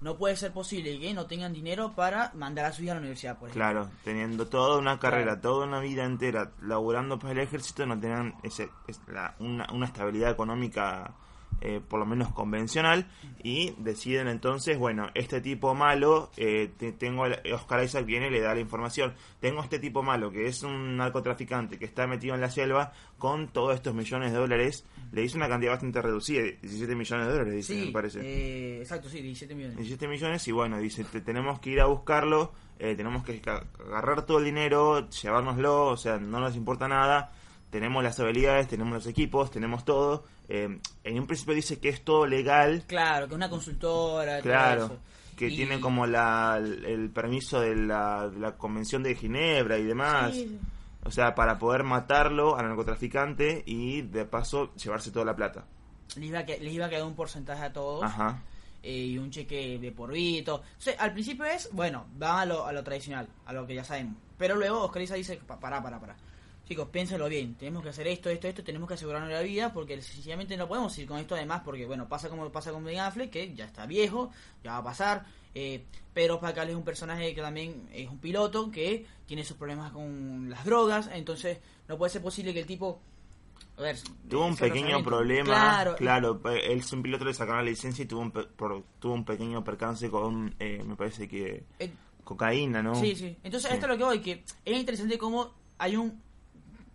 no 0.00 0.16
puede 0.16 0.36
ser 0.36 0.52
posible 0.52 0.98
que 1.00 1.14
no 1.14 1.26
tengan 1.26 1.52
dinero 1.52 1.94
para 1.94 2.30
mandar 2.34 2.66
a 2.66 2.72
su 2.72 2.82
hija 2.82 2.92
a 2.92 2.94
la 2.96 3.00
universidad, 3.00 3.38
por 3.38 3.48
ejemplo. 3.48 3.70
Claro, 3.70 3.90
teniendo 4.04 4.46
toda 4.46 4.78
una 4.78 4.98
carrera, 4.98 5.32
Claro. 5.34 5.40
toda 5.40 5.66
una 5.66 5.80
vida 5.80 6.04
entera 6.04 6.50
laburando 6.62 7.18
para 7.18 7.32
el 7.32 7.38
ejército, 7.40 7.86
no 7.86 7.98
tenían 7.98 8.34
ese, 8.42 8.68
es 8.86 9.00
la- 9.08 9.34
una, 9.38 9.66
una 9.72 9.86
estabilidad 9.86 10.30
económica 10.30 11.14
eh, 11.60 11.80
por 11.86 11.98
lo 11.98 12.06
menos 12.06 12.32
convencional 12.32 13.06
y 13.42 13.72
deciden 13.78 14.28
entonces, 14.28 14.78
bueno, 14.78 15.08
este 15.14 15.40
tipo 15.40 15.74
malo, 15.74 16.30
eh, 16.36 16.70
te- 16.76 16.92
tengo 16.92 17.24
Oscar 17.54 17.82
Isaac 17.82 18.04
viene 18.04 18.26
y 18.28 18.30
le 18.30 18.40
da 18.40 18.54
la 18.54 18.60
información, 18.60 19.14
tengo 19.40 19.62
este 19.62 19.78
tipo 19.78 20.02
malo 20.02 20.30
que 20.30 20.46
es 20.46 20.62
un 20.62 20.96
narcotraficante 20.96 21.78
que 21.78 21.84
está 21.84 22.06
metido 22.06 22.34
en 22.34 22.40
la 22.40 22.50
selva 22.50 22.92
con 23.18 23.48
todos 23.48 23.74
estos 23.74 23.94
millones 23.94 24.32
de 24.32 24.38
dólares, 24.38 24.84
le 25.12 25.22
dice 25.22 25.36
una 25.36 25.48
cantidad 25.48 25.72
bastante 25.72 26.02
reducida, 26.02 26.42
17 26.42 26.94
millones 26.94 27.26
de 27.26 27.32
dólares, 27.32 27.54
dice, 27.54 27.74
Sí, 27.80 27.86
me 27.86 27.92
parece. 27.92 28.20
eh, 28.22 28.78
exacto, 28.80 29.08
sí, 29.08 29.20
17 29.22 29.54
millones. 29.54 29.76
17 29.76 30.08
millones 30.08 30.46
y 30.48 30.52
bueno, 30.52 30.78
dice, 30.78 31.04
"Te- 31.04 31.20
tenemos 31.20 31.58
que 31.60 31.70
ir 31.70 31.80
a 31.80 31.86
buscarlo, 31.86 32.52
eh, 32.78 32.94
tenemos 32.96 33.24
que 33.24 33.40
agarrar 33.86 34.26
todo 34.26 34.38
el 34.38 34.44
dinero, 34.44 35.08
llevárnoslo, 35.08 35.86
o 35.86 35.96
sea, 35.96 36.18
no 36.18 36.40
nos 36.40 36.56
importa 36.56 36.88
nada, 36.88 37.32
tenemos 37.70 38.02
las 38.04 38.18
habilidades, 38.20 38.68
tenemos 38.68 38.92
los 38.94 39.06
equipos, 39.06 39.50
tenemos 39.50 39.84
todo. 39.84 40.24
eh, 40.48 40.78
en 41.02 41.18
un 41.18 41.26
principio 41.26 41.54
dice 41.54 41.80
que 41.80 41.88
es 41.88 42.04
todo 42.04 42.24
legal, 42.26 42.84
Claro, 42.86 43.26
que 43.26 43.32
es 43.32 43.36
una 43.36 43.50
consultora, 43.50 44.34
todo 44.38 44.42
claro, 44.42 44.84
eso. 44.86 44.98
que 45.36 45.48
Y- 45.48 45.56
tiene 45.56 45.80
como 45.80 46.06
la, 46.06 46.56
el 46.58 47.10
permiso 47.10 47.60
de 47.60 47.74
la, 47.74 48.30
Convención 48.56 49.02
de 49.02 49.14
Ginebra 49.16 49.76
y 49.78 49.82
demás. 49.84 50.34
Sí, 50.34 50.58
O 51.04 51.10
sea, 51.10 51.34
para 51.34 51.58
poder 51.58 51.82
matarlo 51.84 52.56
al 52.56 52.66
narcotraficante 52.68 53.62
y 53.66 54.02
de 54.02 54.24
paso 54.24 54.72
llevarse 54.74 55.10
toda 55.10 55.24
la 55.24 55.34
plata. 55.36 55.64
les 56.16 56.24
iba, 56.28 56.38
a, 56.40 56.42
les 56.44 56.72
iba 56.72 56.86
a 56.86 56.88
quedar 56.88 57.04
un 57.04 57.14
porcentaje 57.16 57.62
a 57.64 57.72
todos. 57.72 58.04
Ajá. 58.04 58.40
eh, 58.82 58.92
y 59.06 59.18
un 59.18 59.30
cheque 59.32 59.78
de 59.80 59.90
por 59.90 60.12
vida. 60.12 60.54
O 60.54 60.62
sea, 60.78 60.94
al 61.00 61.12
principio 61.12 61.44
es, 61.44 61.68
bueno, 61.72 62.06
van 62.16 62.38
a 62.38 62.44
lo, 62.46 62.66
a 62.66 62.72
lo 62.72 62.84
tradicional, 62.84 63.26
a 63.44 63.52
lo 63.52 63.66
que 63.66 63.74
ya 63.74 63.82
sabemos. 63.82 64.14
Pero 64.38 64.54
luego 64.54 64.82
Oscar 64.84 65.02
Isaac 65.02 65.16
dice, 65.18 65.40
"Pa- 65.44 65.58
pará, 65.58 65.82
pará, 65.82 65.98
pará. 65.98 66.14
Chicos, 66.66 66.88
piénsenlo 66.88 67.28
bien, 67.28 67.54
tenemos 67.54 67.82
que 67.82 67.90
hacer 67.90 68.08
esto, 68.08 68.28
esto, 68.28 68.48
esto, 68.48 68.64
tenemos 68.64 68.88
que 68.88 68.94
asegurarnos 68.94 69.30
la 69.30 69.40
vida 69.40 69.72
porque 69.72 70.02
sencillamente 70.02 70.56
no 70.56 70.66
podemos 70.66 70.96
ir 70.98 71.06
con 71.06 71.18
esto 71.18 71.36
además 71.36 71.62
porque, 71.64 71.86
bueno, 71.86 72.08
pasa 72.08 72.28
como 72.28 72.50
pasa 72.50 72.72
con 72.72 72.84
Ben 72.84 72.98
Affleck, 72.98 73.30
que 73.30 73.54
ya 73.54 73.66
está 73.66 73.86
viejo, 73.86 74.32
ya 74.64 74.72
va 74.72 74.78
a 74.78 74.84
pasar. 74.84 75.26
Eh, 75.54 75.84
Pedro 76.12 76.40
Pascal 76.40 76.68
es 76.70 76.74
un 76.74 76.82
personaje 76.82 77.34
que 77.34 77.40
también 77.40 77.88
es 77.92 78.08
un 78.10 78.18
piloto 78.18 78.70
que 78.72 79.06
tiene 79.26 79.44
sus 79.44 79.56
problemas 79.56 79.92
con 79.92 80.50
las 80.50 80.64
drogas, 80.64 81.08
entonces 81.12 81.58
no 81.88 81.96
puede 81.96 82.10
ser 82.10 82.22
posible 82.22 82.52
que 82.52 82.60
el 82.60 82.66
tipo... 82.66 83.00
A 83.78 83.82
ver, 83.82 83.96
Tuvo 84.28 84.46
un 84.46 84.56
pequeño 84.56 85.04
problema, 85.04 85.44
Claro, 85.96 86.40
él 86.50 86.78
es 86.80 86.92
un 86.92 87.02
piloto 87.02 87.24
le 87.26 87.32
sacaron 87.34 87.64
la 87.64 87.70
licencia 87.70 88.02
y 88.04 88.06
tuvo 88.08 88.22
un, 88.22 88.30
pe- 88.32 88.48
tuvo 88.98 89.14
un 89.14 89.24
pequeño 89.24 89.62
percance 89.62 90.10
con, 90.10 90.54
eh, 90.58 90.82
me 90.84 90.96
parece 90.96 91.28
que, 91.28 91.62
eh, 91.78 91.90
cocaína, 92.24 92.82
¿no? 92.82 92.94
Sí, 92.96 93.14
sí. 93.14 93.36
Entonces, 93.44 93.68
Sí. 93.70 93.74
esto 93.74 93.86
es 93.86 93.92
lo 93.92 93.98
que 93.98 94.04
voy, 94.04 94.20
que 94.20 94.42
es 94.64 94.76
interesante 94.76 95.16
cómo 95.16 95.52
hay 95.78 95.94
un... 95.96 96.25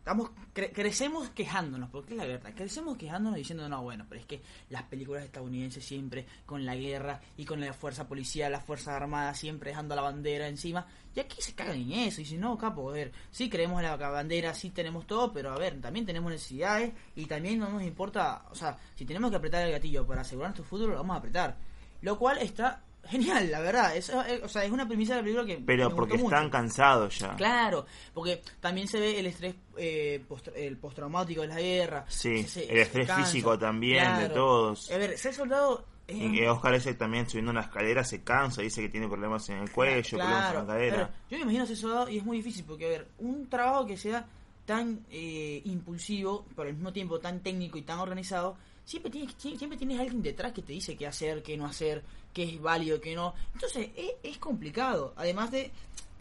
Estamos, 0.01 0.31
cre- 0.55 0.71
crecemos 0.73 1.29
quejándonos, 1.29 1.91
porque 1.91 2.13
es 2.13 2.17
la 2.17 2.25
verdad, 2.25 2.51
crecemos 2.55 2.97
quejándonos 2.97 3.37
diciendo, 3.37 3.69
no, 3.69 3.83
bueno, 3.83 4.03
pero 4.09 4.19
es 4.19 4.25
que 4.25 4.41
las 4.71 4.81
películas 4.81 5.23
estadounidenses 5.23 5.85
siempre 5.85 6.25
con 6.43 6.65
la 6.65 6.75
guerra 6.75 7.21
y 7.37 7.45
con 7.45 7.61
la 7.61 7.71
fuerza 7.71 8.07
policial, 8.07 8.51
las 8.51 8.65
fuerzas 8.65 8.95
armadas 8.95 9.37
siempre 9.37 9.69
dejando 9.69 9.93
la 9.95 10.01
bandera 10.01 10.47
encima, 10.47 10.87
y 11.15 11.19
aquí 11.19 11.39
se 11.39 11.53
cagan 11.53 11.75
en 11.75 11.91
eso, 11.91 12.19
y 12.19 12.23
dicen, 12.23 12.39
no, 12.39 12.57
capo, 12.57 12.89
a 12.89 12.93
ver, 12.93 13.11
sí 13.29 13.47
creemos 13.47 13.79
en 13.79 13.89
la 13.89 13.95
bandera, 13.95 14.55
sí 14.55 14.71
tenemos 14.71 15.05
todo, 15.05 15.31
pero 15.31 15.51
a 15.53 15.57
ver, 15.59 15.79
también 15.79 16.03
tenemos 16.03 16.31
necesidades 16.31 16.93
y 17.15 17.27
también 17.27 17.59
no 17.59 17.69
nos 17.69 17.83
importa, 17.83 18.45
o 18.49 18.55
sea, 18.55 18.75
si 18.95 19.05
tenemos 19.05 19.29
que 19.29 19.37
apretar 19.37 19.63
el 19.67 19.71
gatillo 19.71 20.07
para 20.07 20.21
asegurar 20.21 20.49
nuestro 20.49 20.65
futuro, 20.65 20.93
lo 20.93 20.97
vamos 20.97 21.13
a 21.13 21.19
apretar. 21.19 21.57
Lo 22.01 22.17
cual 22.17 22.39
está 22.39 22.81
genial, 23.07 23.49
la 23.51 23.59
verdad, 23.59 23.95
eso, 23.95 24.21
eh, 24.25 24.41
o 24.43 24.47
sea, 24.47 24.63
es 24.63 24.71
una 24.71 24.87
premisa 24.87 25.13
de 25.13 25.19
la 25.19 25.23
película 25.23 25.45
que... 25.45 25.57
Pero 25.65 25.89
me 25.89 25.95
porque 25.95 26.13
gustó 26.13 26.25
mucho. 26.25 26.35
están 26.35 26.49
cansados 26.49 27.19
ya. 27.19 27.35
Claro, 27.35 27.85
porque 28.13 28.41
también 28.59 28.87
se 28.87 28.99
ve 28.99 29.19
el 29.19 29.25
estrés 29.27 29.55
eh, 29.77 30.23
post- 30.27 30.49
el 30.55 30.77
postraumático 30.77 31.41
de 31.41 31.47
la 31.47 31.59
guerra. 31.59 32.05
Sí, 32.07 32.43
Se- 32.43 32.71
el 32.71 32.77
estrés 32.79 33.07
cansa. 33.07 33.25
físico 33.25 33.57
también 33.59 34.17
de 34.19 34.29
todos. 34.29 34.89
A 34.91 34.97
ver, 34.97 35.17
ser 35.17 35.33
soldado 35.33 35.85
es... 36.07 36.17
Que 36.31 36.49
Oscar 36.49 36.73
ese 36.75 36.93
también 36.93 37.29
subiendo 37.29 37.51
una 37.51 37.61
escalera 37.61 38.03
se 38.03 38.23
cansa, 38.23 38.61
dice 38.61 38.81
que 38.81 38.89
tiene 38.89 39.07
problemas 39.07 39.47
en 39.49 39.57
el 39.59 39.71
cuello, 39.71 40.01
problemas 40.17 40.49
en 40.51 40.57
la 40.59 40.65
cadera. 40.65 40.95
Claro, 40.95 41.09
yo 41.29 41.37
me 41.37 41.43
imagino 41.43 41.65
ser 41.65 41.77
soldado 41.77 42.09
y 42.09 42.17
es 42.17 42.23
muy 42.25 42.37
difícil 42.37 42.65
porque, 42.65 42.85
a 42.85 42.89
ver, 42.89 43.07
un 43.19 43.47
trabajo 43.49 43.85
que 43.85 43.97
sea 43.97 44.25
tan 44.65 44.99
eh, 45.09 45.61
impulsivo, 45.65 46.45
pero 46.55 46.67
al 46.69 46.75
mismo 46.75 46.93
tiempo 46.93 47.19
tan 47.19 47.39
técnico 47.41 47.77
y 47.77 47.81
tan 47.81 47.99
organizado, 47.99 48.57
siempre 48.85 49.11
tienes, 49.11 49.35
sie- 49.37 49.57
siempre 49.57 49.77
tienes 49.77 49.99
alguien 49.99 50.21
detrás 50.21 50.51
que 50.53 50.61
te 50.61 50.73
dice 50.73 50.95
qué 50.97 51.07
hacer, 51.07 51.41
qué 51.43 51.57
no 51.57 51.65
hacer, 51.65 52.03
qué 52.33 52.43
es 52.43 52.61
válido, 52.61 52.99
qué 53.01 53.15
no. 53.15 53.33
Entonces, 53.53 53.89
es, 53.95 54.11
es 54.23 54.37
complicado. 54.37 55.13
Además 55.17 55.51
de 55.51 55.71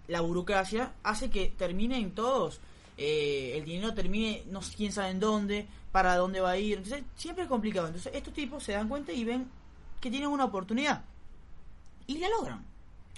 la 0.09 0.21
burocracia, 0.21 0.93
hace 1.03 1.31
que 1.31 1.53
terminen 1.57 2.13
todos. 2.13 2.61
eh, 3.03 3.55
el 3.57 3.65
dinero 3.65 3.95
termine, 3.95 4.43
no 4.51 4.61
sé 4.63 4.77
quién 4.77 4.93
sabe 4.93 5.11
en 5.11 5.21
dónde, 5.21 5.67
para 5.93 6.17
dónde 6.17 6.41
va 6.41 6.51
a 6.51 6.59
ir. 6.59 6.79
Entonces, 6.79 7.03
siempre 7.17 7.45
es 7.45 7.49
complicado. 7.49 7.87
Entonces, 7.87 8.13
estos 8.15 8.35
tipos 8.35 8.63
se 8.63 8.73
dan 8.73 8.89
cuenta 8.89 9.13
y 9.13 9.25
ven 9.25 9.49
que 10.01 10.11
tienen 10.11 10.29
una 10.29 10.45
oportunidad. 10.45 11.03
Y 12.07 12.19
la 12.19 12.29
logran. 12.29 12.59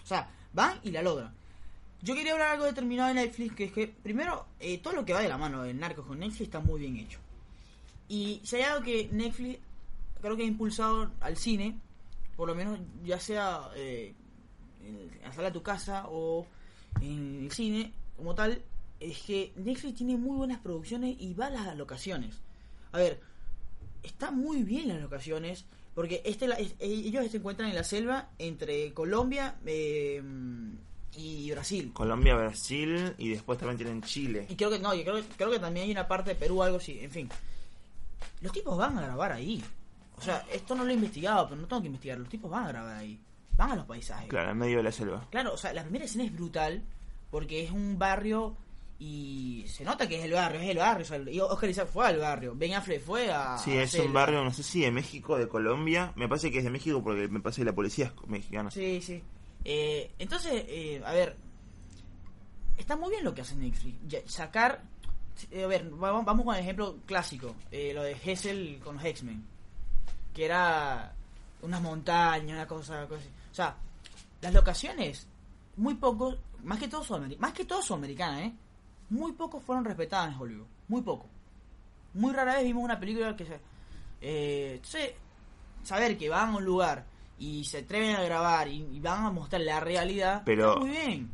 O 0.03 0.07
sea, 0.07 0.31
van 0.53 0.79
y 0.85 0.91
la 0.93 1.03
logran. 1.03 1.33
Yo 2.03 2.15
quería 2.15 2.33
hablar 2.33 2.51
algo 2.53 2.65
determinado 2.65 3.09
de 3.09 3.15
Netflix, 3.15 3.55
que 3.55 3.65
es 3.65 3.73
que, 3.73 3.87
primero, 3.89 4.47
eh, 4.61 4.79
todo 4.79 4.93
lo 4.95 5.05
que 5.05 5.13
va 5.15 5.21
de 5.21 5.29
la 5.29 5.39
mano 5.39 5.63
del 5.63 5.79
narcos 5.79 6.07
con 6.07 6.19
Netflix 6.19 6.43
está 6.43 6.61
muy 6.61 6.81
bien 6.81 6.97
hecho. 6.97 7.19
Y 8.13 8.41
si 8.45 8.57
hay 8.57 8.63
algo 8.63 8.85
que 8.85 9.09
Netflix 9.11 9.59
creo 10.21 10.37
que 10.37 10.43
ha 10.43 10.47
impulsado 10.47 11.11
al 11.21 11.39
cine, 11.39 11.79
por 12.37 12.47
lo 12.47 12.55
menos 12.55 12.79
ya 13.05 13.19
sea 13.19 13.71
eh, 13.75 14.13
en 14.85 15.11
la 15.23 15.33
sala 15.33 15.49
de 15.49 15.53
tu 15.55 15.63
casa 15.63 16.05
o 16.11 16.47
en 17.01 17.45
el 17.45 17.53
cine 17.53 17.91
como 18.19 18.35
tal, 18.35 18.61
es 19.01 19.19
que 19.23 19.53
Netflix 19.57 19.95
tiene 19.97 20.19
muy 20.19 20.37
buenas 20.37 20.61
producciones 20.61 21.17
y 21.19 21.33
va 21.33 21.47
a 21.47 21.51
las 21.51 21.75
locaciones. 21.77 22.35
A 22.93 22.99
ver, 22.99 23.19
está 24.03 24.31
muy 24.31 24.63
bien 24.63 24.89
las 24.89 25.01
locaciones, 25.01 25.65
porque 25.95 26.21
este, 26.27 26.45
es- 26.61 26.75
ellos 26.81 27.31
se 27.31 27.39
encuentran 27.39 27.71
en 27.71 27.75
la 27.77 27.85
selva 27.85 28.29
entre 28.39 28.93
Colombia 28.93 29.57
eh, 29.65 30.23
y 31.17 31.51
Brasil. 31.51 31.91
Colombia, 31.95 32.35
Brasil 32.37 33.15
y 33.17 33.31
después 33.31 33.59
también 33.59 33.79
tienen 33.79 34.03
Chile. 34.03 34.47
Y 34.51 34.55
creo 34.57 34.69
que 34.71 34.79
no, 34.79 34.95
y 34.95 35.03
creo, 35.03 35.23
creo 35.37 35.51
que 35.51 35.59
también 35.59 35.87
hay 35.87 35.93
una 35.93 36.07
parte 36.07 36.31
de 36.31 36.37
Perú, 36.37 36.63
algo 36.63 36.77
así, 36.77 36.99
en 37.01 37.11
fin. 37.11 37.29
Los 38.43 38.53
tipos 38.53 38.77
van 38.77 38.99
a 38.99 39.03
grabar 39.03 39.33
ahí. 39.33 39.65
O 40.19 40.21
sea, 40.21 40.45
esto 40.53 40.75
no 40.75 40.85
lo 40.85 40.91
he 40.91 40.95
investigado, 40.95 41.49
pero 41.49 41.61
no 41.61 41.67
tengo 41.67 41.81
que 41.83 41.87
investigar. 41.87 42.19
Los 42.19 42.29
tipos 42.29 42.51
van 42.51 42.65
a 42.65 42.69
grabar 42.69 42.97
ahí. 42.97 43.19
Van 43.57 43.71
a 43.73 43.77
los 43.77 43.87
paisajes. 43.87 44.29
Claro, 44.29 44.51
en 44.51 44.59
medio 44.59 44.77
de 44.79 44.83
la 44.83 44.93
selva. 44.93 45.27
Claro, 45.31 45.55
o 45.55 45.57
sea, 45.57 45.73
la 45.73 45.83
primera 45.83 46.05
escena 46.05 46.25
es 46.25 46.33
brutal 46.35 46.83
porque 47.31 47.65
es 47.65 47.71
un 47.71 47.99
barrio 47.99 48.57
y 48.99 49.65
se 49.67 49.85
nota 49.85 50.09
que 50.09 50.19
es 50.19 50.25
el 50.25 50.33
barrio, 50.33 50.61
es 50.61 50.69
el 50.71 50.79
barrio. 50.79 51.03
O 51.05 51.07
sea, 51.09 51.19
y 51.19 51.41
Oscar 51.41 51.71
Isaac 51.71 51.89
fue 51.89 52.07
al 52.07 52.19
barrio, 52.19 52.55
Ben 52.55 52.75
Affleck 52.75 53.03
fue 53.03 53.31
a. 53.33 53.59
Sí, 53.59 53.73
es 53.77 53.95
un 53.95 54.13
barrio, 54.13 54.45
no 54.45 54.53
sé 54.53 54.63
si 54.63 54.81
de 54.83 54.91
México, 54.93 55.37
de 55.39 55.49
Colombia. 55.49 56.13
Me 56.17 56.29
parece 56.29 56.51
que 56.51 56.59
es 56.59 56.65
de 56.65 56.71
México 56.71 57.03
porque 57.03 57.27
me 57.29 57.41
parece 57.41 57.63
que 57.63 57.67
la 57.67 57.75
policía 57.75 58.07
es 58.07 58.29
mexicana. 58.29 58.71
Sí, 58.71 59.01
sí. 59.03 59.23
Eh, 59.65 60.13
entonces, 60.19 60.65
eh, 60.69 61.03
a 61.05 61.13
ver, 61.13 61.37
está 62.77 62.97
muy 62.97 63.11
bien 63.11 63.25
lo 63.25 63.35
que 63.35 63.43
hace 63.43 63.57
Netflix. 63.57 63.97
Ya- 64.09 64.21
sacar, 64.27 64.83
a 65.53 65.67
ver, 65.67 65.89
vamos, 65.91 66.25
vamos 66.25 66.45
con 66.45 66.55
el 66.55 66.61
ejemplo 66.63 66.97
clásico, 67.07 67.55
eh, 67.71 67.93
lo 67.95 68.03
de 68.03 68.13
Hessel 68.25 68.81
con 68.83 68.97
los 68.97 69.05
X-Men, 69.05 69.45
que 70.35 70.45
era 70.45 71.13
unas 71.63 71.81
montañas, 71.83 72.53
una 72.57 72.67
cosa, 72.67 73.07
cosa 73.07 73.21
así. 73.21 73.31
O 73.51 73.55
sea, 73.55 73.77
las 74.41 74.53
locaciones, 74.53 75.27
muy 75.77 75.95
pocos, 75.95 76.37
más 76.65 76.79
que 76.79 76.89
todo 76.89 77.03
son, 77.05 77.35
más 77.39 77.53
que 77.53 77.65
todo 77.65 77.83
son 77.83 77.99
americanas, 77.99 78.43
¿eh? 78.43 78.53
Muy 79.11 79.33
pocos 79.33 79.63
fueron 79.63 79.85
respetadas 79.85 80.33
en 80.33 80.41
Hollywood, 80.41 80.67
muy 80.89 81.03
poco. 81.03 81.27
Muy 82.15 82.33
rara 82.33 82.55
vez 82.55 82.65
vimos 82.65 82.85
una 82.85 82.99
película 83.01 83.35
que 83.37 83.45
se, 83.47 83.61
eh, 84.21 84.81
saber 85.83 86.17
que 86.17 86.29
van 86.29 86.51
a 86.51 86.57
un 86.57 86.65
lugar 86.65 87.05
y 87.39 87.65
se 87.65 87.79
atreven 87.79 88.17
a 88.17 88.23
grabar 88.23 88.69
y, 88.69 88.87
y 88.93 89.01
van 89.01 89.25
a 89.27 89.31
mostrar 89.31 89.63
la 89.63 89.81
realidad, 89.81 90.43
Pero- 90.45 90.69
está 90.75 90.81
muy 90.81 90.91
bien. 90.91 91.31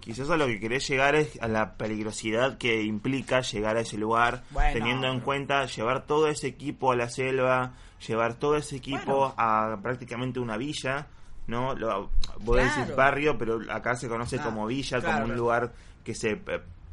Quizás 0.00 0.30
a 0.30 0.36
lo 0.36 0.46
que 0.46 0.58
querés 0.58 0.88
llegar 0.88 1.14
es 1.14 1.40
a 1.40 1.48
la 1.48 1.74
peligrosidad 1.76 2.58
que 2.58 2.82
implica 2.82 3.40
llegar 3.42 3.76
a 3.76 3.80
ese 3.80 3.98
lugar, 3.98 4.42
Bueno, 4.50 4.72
teniendo 4.72 5.06
en 5.08 5.20
cuenta 5.20 5.66
llevar 5.66 6.06
todo 6.06 6.28
ese 6.28 6.48
equipo 6.48 6.92
a 6.92 6.96
la 6.96 7.08
selva, 7.08 7.74
llevar 8.06 8.34
todo 8.34 8.56
ese 8.56 8.76
equipo 8.76 9.28
Bueno. 9.28 9.34
a 9.36 9.78
prácticamente 9.82 10.40
una 10.40 10.56
villa, 10.56 11.06
¿no? 11.46 11.74
Lo, 11.74 12.10
voy 12.40 12.60
a 12.60 12.64
decir 12.64 12.94
barrio, 12.94 13.36
pero 13.38 13.60
acá 13.70 13.94
se 13.96 14.08
conoce 14.08 14.38
Ah, 14.40 14.44
como 14.44 14.66
villa, 14.66 15.00
claro, 15.00 15.20
como 15.22 15.32
un 15.32 15.38
lugar 15.38 15.72
que 16.02 16.14
se 16.14 16.40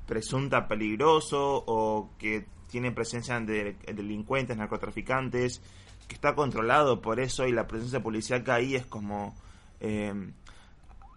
presunta 0.05 0.67
peligroso 0.67 1.63
o 1.65 2.09
que 2.17 2.45
tiene 2.69 2.91
presencia 2.91 3.39
de 3.39 3.75
delincuentes, 3.93 4.57
narcotraficantes, 4.57 5.61
que 6.07 6.15
está 6.15 6.35
controlado 6.35 7.01
por 7.01 7.19
eso 7.19 7.45
y 7.47 7.51
la 7.51 7.67
presencia 7.67 8.01
policial 8.01 8.43
ahí 8.47 8.75
es 8.75 8.85
como 8.85 9.35
eh, 9.79 10.13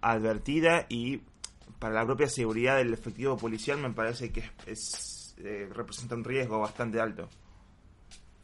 advertida 0.02 0.86
y 0.88 1.20
para 1.80 1.94
la 1.94 2.06
propia 2.06 2.28
seguridad 2.28 2.76
del 2.76 2.92
efectivo 2.94 3.36
policial 3.36 3.78
me 3.78 3.90
parece 3.90 4.30
que 4.30 4.40
es, 4.40 4.52
es, 4.66 5.34
eh, 5.38 5.68
representa 5.74 6.14
un 6.14 6.22
riesgo 6.22 6.60
bastante 6.60 7.00
alto. 7.00 7.28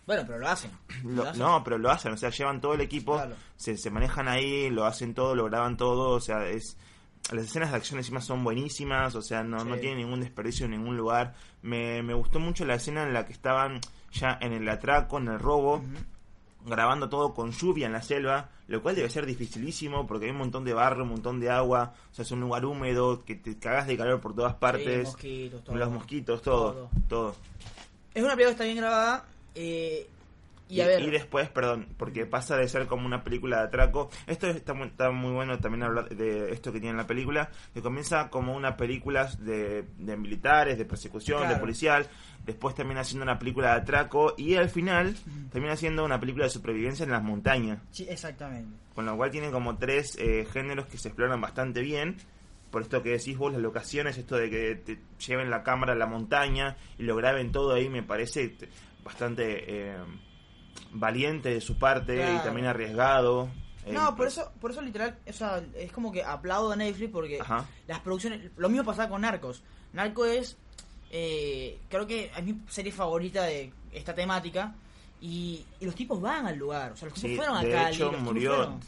Bueno, 0.07 0.23
pero 0.27 0.39
lo 0.39 0.49
hacen. 0.49 0.71
Lo- 1.05 1.11
Lo 1.25 1.29
hacen. 1.31 1.39
no, 1.43 1.63
pero 1.65 1.79
lo 1.79 1.91
hacen, 1.91 2.13
o 2.13 2.17
sea, 2.17 2.31
llevan 2.31 2.61
todo 2.61 2.75
el 2.75 2.81
equipo, 2.81 3.15
Claro. 3.17 3.37
se, 3.57 3.77
se 3.77 3.91
manejan 3.91 4.27
ahí, 4.29 4.71
lo 4.71 4.85
hacen 4.87 5.15
todo, 5.15 5.35
lo 5.35 5.45
graban 5.45 5.77
todo, 5.77 6.11
o 6.11 6.21
sea, 6.21 6.49
es 6.49 6.77
las 7.33 7.45
escenas 7.47 7.73
de 7.73 7.77
acción 7.77 7.99
encima 7.99 8.21
son 8.21 8.45
buenísimas, 8.45 9.17
o 9.17 9.23
sea, 9.23 9.43
no, 9.43 9.65
no 9.65 9.75
Sí. 9.75 9.81
tiene 9.81 9.97
ningún 9.97 10.21
desperdicio 10.21 10.67
en 10.67 10.71
ningún 10.73 10.97
lugar. 10.97 11.35
Me, 11.61 12.01
me 12.05 12.15
gustó 12.15 12.39
mucho 12.39 12.65
la 12.65 12.77
escena 12.77 13.03
en 13.03 13.13
la 13.13 13.27
que 13.27 13.33
estaban 13.33 13.81
ya 14.13 14.39
en 14.41 14.53
el 14.53 14.69
atraco, 14.69 15.19
en 15.19 15.29
el 15.29 15.41
robo. 15.41 15.83
Grabando 16.67 17.09
todo 17.09 17.33
con 17.33 17.53
lluvia 17.53 17.87
en 17.87 17.93
la 17.93 18.03
selva, 18.03 18.51
lo 18.69 18.83
cual 18.83 18.97
debe 18.97 19.09
ser 19.09 19.25
dificilísimo 19.27 20.07
porque 20.07 20.27
hay 20.27 20.33
un 20.33 20.39
montón 20.39 20.65
de 20.65 20.75
barro, 20.75 21.05
un 21.05 21.11
montón 21.11 21.41
de 21.41 21.49
agua, 21.51 21.95
o 22.11 22.15
sea, 22.15 22.25
es 22.25 22.31
un 22.33 22.41
lugar 22.41 22.65
húmedo, 22.65 23.25
que 23.25 23.37
te 23.37 23.59
cagas 23.59 23.87
de 23.87 23.97
calor 23.97 24.21
por 24.21 24.35
todas 24.35 24.55
partes, 24.55 25.05
mosquitos, 25.09 25.65
todo. 25.65 25.77
los 25.77 25.91
mosquitos, 25.91 26.43
todo, 26.43 26.73
Todo. 26.73 26.91
todo. 27.09 27.35
Es 28.15 28.23
una 28.23 28.33
película 28.35 28.47
que 28.47 28.51
está 28.53 28.65
bien 28.65 28.77
grabada. 28.79 29.25
eh, 29.55 30.09
y 30.69 30.81
a 30.81 30.87
ver. 30.87 31.03
y 31.03 31.11
después, 31.11 31.49
perdón, 31.49 31.89
porque 31.97 32.27
pasa 32.27 32.57
de 32.57 32.69
ser 32.69 32.87
como 32.87 33.07
una 33.07 33.23
película 33.23 33.59
de 33.59 33.65
atraco. 33.65 34.11
Esto 34.27 34.49
está 34.49 34.75
muy, 34.75 34.89
está 34.89 35.11
muy 35.11 35.33
bueno 35.33 35.59
también 35.59 35.85
hablar 35.85 36.09
de 36.09 36.53
esto 36.53 36.73
que 36.73 36.81
tiene 36.81 36.97
la 36.97 37.07
película, 37.07 37.51
que 37.73 37.83
comienza 37.83 38.31
como 38.31 38.55
una 38.55 38.77
película 38.77 39.27
de, 39.39 39.85
de 39.99 40.17
militares, 40.17 40.79
de 40.79 40.85
persecución, 40.85 41.49
de 41.49 41.57
policial, 41.57 42.07
después 42.45 42.75
termina 42.75 43.05
siendo 43.05 43.25
una 43.25 43.39
película 43.39 43.75
de 43.75 43.81
atraco 43.81 44.35
y 44.37 44.55
al 44.55 44.69
final 44.69 45.17
termina 45.53 45.77
siendo 45.77 46.05
una 46.05 46.19
película 46.19 46.45
de 46.45 46.51
supervivencia 46.51 47.05
en 47.05 47.11
las 47.11 47.23
montañas. 47.23 47.81
Sí, 47.91 48.07
exactamente. 48.09 48.71
Con 48.95 49.07
lo 49.07 49.17
cual 49.17 49.31
tienen 49.31 49.51
como 49.51 49.77
tres 49.77 50.17
eh, 50.19 50.47
géneros 50.53 50.87
que 50.87 50.99
se 50.99 51.09
exploran 51.09 51.41
bastante 51.41 51.81
bien. 51.83 52.17
Por 52.71 52.83
esto 52.83 53.03
que 53.03 53.11
decís 53.11 53.37
vos, 53.39 53.53
las 53.53 53.63
locaciones, 53.63 54.19
esto 54.19 54.37
de 54.37 54.51
que 54.51 54.75
te 54.75 54.99
lleven 55.25 55.51
la 55.51 55.63
cámara 55.63 55.93
a 55.93 55.97
la 55.97 56.07
montaña 56.07 56.77
y 56.99 57.05
lo 57.05 57.15
graben 57.17 57.53
todo 57.53 57.75
ahí, 57.75 57.89
me 57.89 58.03
parece 58.03 58.57
bastante 59.05 59.65
eh, 59.69 59.97
valiente 61.01 61.51
de 61.51 61.61
su 61.61 61.79
parte 61.79 62.35
y 62.35 62.39
también 62.39 62.67
arriesgado. 62.67 63.49
Eh, 63.85 63.93
No, 63.93 64.17
por 64.17 64.27
eso, 64.27 64.51
por 64.61 64.71
eso 64.73 64.81
literal, 64.83 65.17
o 65.29 65.33
sea, 65.33 65.63
es 65.77 65.93
como 65.93 66.11
que 66.11 66.23
aplaudo 66.25 66.73
a 66.73 66.77
Netflix 66.77 67.11
porque 67.13 67.41
Ajá. 67.41 67.67
las 67.87 68.01
producciones, 68.01 68.51
lo 68.57 68.69
mismo 68.69 68.85
pasaba 68.85 69.09
con 69.09 69.21
Narcos. 69.23 69.63
Narco 69.93 70.25
es, 70.27 70.57
eh, 71.11 71.79
creo 71.89 72.07
que 72.07 72.31
es 72.37 72.45
mi 72.45 72.61
serie 72.69 72.91
favorita 72.93 73.45
de 73.45 73.73
esta 73.93 74.13
temática 74.15 74.75
y, 75.21 75.65
y 75.81 75.85
los 75.87 75.95
tipos 75.95 76.21
van 76.21 76.47
al 76.47 76.57
lugar, 76.59 76.93
o 76.93 76.97
sea, 76.97 77.07
los 77.09 77.15
tipos 77.15 77.31
Sí, 77.31 77.37
fueron 77.37 77.57
a 77.57 77.63
de 77.63 77.71
Cali, 77.71 77.95
hecho 77.95 78.13
murió, 78.13 78.79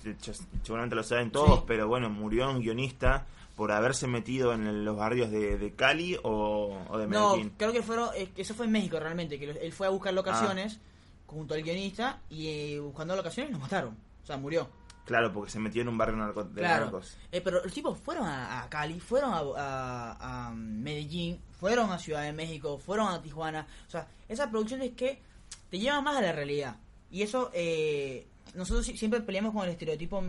seguramente 0.62 0.97
lo 0.97 1.03
saben 1.03 1.31
todos, 1.31 1.61
Sí. 1.61 1.65
pero 1.67 1.88
bueno, 1.88 2.11
murió 2.11 2.50
un 2.50 2.61
guionista 2.61 3.25
por 3.57 3.73
haberse 3.73 4.07
metido 4.07 4.53
en 4.53 4.67
el- 4.67 4.85
los 4.85 4.97
barrios 4.97 5.31
de, 5.31 5.57
de 5.59 5.73
Cali 5.75 6.17
o, 6.23 6.79
o 6.88 6.99
de 6.99 7.07
No, 7.07 7.31
Medellín. 7.31 7.53
creo 7.57 7.73
que 7.73 7.83
fueron, 7.83 8.11
eh, 8.15 8.29
eso 8.37 8.55
fue 8.55 8.67
en 8.67 8.73
México 8.73 8.99
realmente, 9.00 9.38
que 9.38 9.50
él 9.50 9.73
fue 9.73 9.87
a 9.87 9.91
buscar 9.91 10.12
locaciones 10.12 10.81
junto 11.29 11.55
al 11.55 11.63
guionista 11.63 12.21
y 12.29 12.49
eh, 12.49 12.81
buscando 12.81 13.15
locaciones 13.15 13.53
lo 13.53 13.59
mataron, 13.61 13.97
o 14.23 14.27
sea, 14.27 14.37
murió. 14.37 14.69
Claro, 15.05 15.33
porque 15.33 15.51
se 15.51 15.59
metió 15.59 15.81
en 15.83 15.89
un 15.89 15.97
barrio 15.97 16.17
narco- 16.17 16.45
de 16.45 16.61
Claro. 16.61 16.85
narcos. 16.87 17.17
Eh, 17.33 17.41
pero 17.41 17.63
los 17.65 17.73
tipos 17.73 17.97
fueron 17.99 18.27
a, 18.27 18.63
a 18.65 18.69
Cali, 18.69 18.99
fueron 19.01 19.33
a, 19.33 19.39
a- 19.57 20.49
a 20.49 20.51
Medellín, 20.55 21.41
fueron 21.59 21.91
a 21.93 21.99
Ciudad 21.99 22.23
de 22.25 22.33
México, 22.33 22.77
fueron 22.79 23.09
a 23.09 23.23
Tijuana. 23.23 23.67
O 23.87 23.91
sea, 23.91 24.07
esas 24.29 24.49
producciones 24.49 24.91
que 24.95 25.23
te 25.71 25.79
llevan 25.79 26.05
más 26.05 26.17
a 26.17 26.21
la 26.21 26.33
realidad. 26.33 26.77
Y 27.11 27.23
eso, 27.23 27.51
eh, 27.55 28.27
nosotros 28.55 28.85
si- 28.85 28.99
siempre 28.99 29.23
peleamos 29.23 29.55
con 29.55 29.65
el 29.65 29.71
estereotipo 29.71 30.21
mm, 30.21 30.27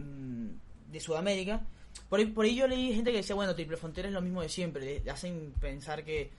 mm, 0.00 0.60
de 0.90 0.98
Sudamérica. 1.00 1.60
Por 2.08 2.18
ahí, 2.18 2.26
por 2.26 2.44
ahí 2.44 2.56
yo 2.56 2.66
leí 2.66 2.92
gente 2.94 3.12
que 3.12 3.18
decía, 3.18 3.36
bueno, 3.36 3.54
Triple 3.54 3.76
Frontera 3.76 4.08
es 4.08 4.14
lo 4.14 4.20
mismo 4.20 4.42
de 4.42 4.48
siempre. 4.48 5.00
le 5.04 5.10
hacen 5.12 5.52
pensar 5.60 6.02
que, 6.04 6.30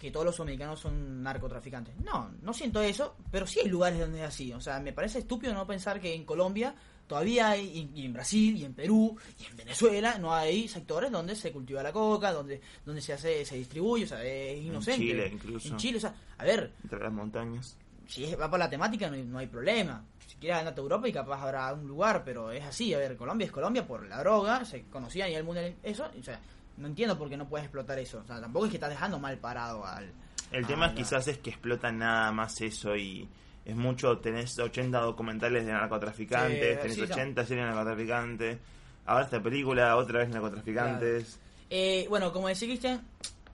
que 0.00 0.10
todos 0.10 0.24
los 0.24 0.34
sudamericanos 0.34 0.80
son 0.80 1.22
narcotraficantes. 1.22 1.94
No, 2.00 2.32
no 2.40 2.54
siento 2.54 2.80
eso, 2.80 3.16
pero 3.30 3.46
sí 3.46 3.60
hay 3.60 3.68
lugares 3.68 4.00
donde 4.00 4.20
es 4.20 4.26
así. 4.26 4.50
O 4.54 4.60
sea, 4.60 4.80
me 4.80 4.94
parece 4.94 5.18
estúpido 5.18 5.52
no 5.52 5.66
pensar 5.66 6.00
que 6.00 6.14
en 6.14 6.24
Colombia 6.24 6.74
todavía 7.06 7.50
hay, 7.50 7.90
y 7.94 8.06
en 8.06 8.12
Brasil, 8.14 8.56
y 8.56 8.64
en 8.64 8.72
Perú, 8.72 9.14
y 9.38 9.44
en 9.44 9.56
Venezuela, 9.58 10.16
no 10.18 10.32
hay 10.32 10.68
sectores 10.68 11.10
donde 11.10 11.36
se 11.36 11.52
cultiva 11.52 11.82
la 11.82 11.92
coca, 11.92 12.32
donde 12.32 12.62
donde 12.84 13.02
se 13.02 13.12
hace 13.12 13.44
se 13.44 13.56
distribuye, 13.56 14.04
o 14.04 14.06
sea, 14.06 14.24
es 14.24 14.62
inocente. 14.62 15.04
Chile, 15.04 15.30
incluso. 15.30 15.68
En 15.68 15.76
Chile, 15.76 15.98
o 15.98 16.00
sea, 16.00 16.14
a 16.38 16.44
ver, 16.44 16.72
Entre 16.82 16.98
las 16.98 17.12
montañas. 17.12 17.76
si 18.08 18.34
va 18.34 18.48
por 18.48 18.58
la 18.58 18.70
temática 18.70 19.08
no 19.10 19.16
hay, 19.16 19.24
no 19.24 19.38
hay 19.38 19.48
problema. 19.48 20.02
Si 20.26 20.36
quieres 20.36 20.60
andar 20.60 20.72
a 20.72 20.80
Europa 20.80 21.08
y 21.08 21.12
capaz 21.12 21.42
habrá 21.42 21.74
un 21.74 21.86
lugar, 21.86 22.22
pero 22.24 22.52
es 22.52 22.64
así. 22.64 22.94
A 22.94 22.98
ver, 22.98 23.18
Colombia 23.18 23.44
es 23.44 23.52
Colombia 23.52 23.86
por 23.86 24.06
la 24.06 24.20
droga, 24.20 24.64
se 24.64 24.84
conocía 24.84 25.26
a 25.26 25.28
nivel 25.28 25.44
mundial 25.44 25.76
eso. 25.82 26.08
O 26.18 26.22
sea, 26.22 26.40
no 26.76 26.86
entiendo 26.86 27.16
por 27.18 27.28
qué 27.28 27.36
no 27.36 27.48
puedes 27.48 27.64
explotar 27.66 27.98
eso. 27.98 28.18
O 28.18 28.24
sea, 28.26 28.40
tampoco 28.40 28.66
es 28.66 28.70
que 28.70 28.76
estás 28.76 28.90
dejando 28.90 29.18
mal 29.18 29.36
parado 29.38 29.84
al... 29.86 30.10
El 30.52 30.66
tema 30.66 30.88
la- 30.88 30.94
quizás 30.94 31.28
es 31.28 31.38
que 31.38 31.50
explotan 31.50 31.98
nada 31.98 32.32
más 32.32 32.60
eso 32.60 32.96
y 32.96 33.28
es 33.64 33.76
mucho, 33.76 34.18
tenés 34.18 34.58
80 34.58 34.98
documentales 35.00 35.64
de 35.66 35.72
narcotraficantes, 35.72 36.76
Sí, 36.76 36.80
tenés 36.82 36.94
sí, 36.96 37.00
no. 37.02 37.14
80 37.14 37.46
series 37.46 37.64
de 37.64 37.70
narcotraficantes, 37.70 38.58
ahora 39.06 39.24
esta 39.24 39.42
película 39.42 39.96
otra 39.96 40.20
vez 40.20 40.28
narcotraficantes, 40.30 41.38
Eh, 41.68 42.06
bueno, 42.08 42.32
como 42.32 42.48
decía 42.48 42.66
Cristian, 42.66 43.00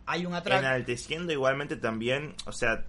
hay 0.06 0.24
un 0.24 0.32
atraco. 0.34 0.60
enalteciendo 0.64 1.32
igualmente 1.32 1.76
también, 1.76 2.34
o 2.46 2.52
sea, 2.52 2.84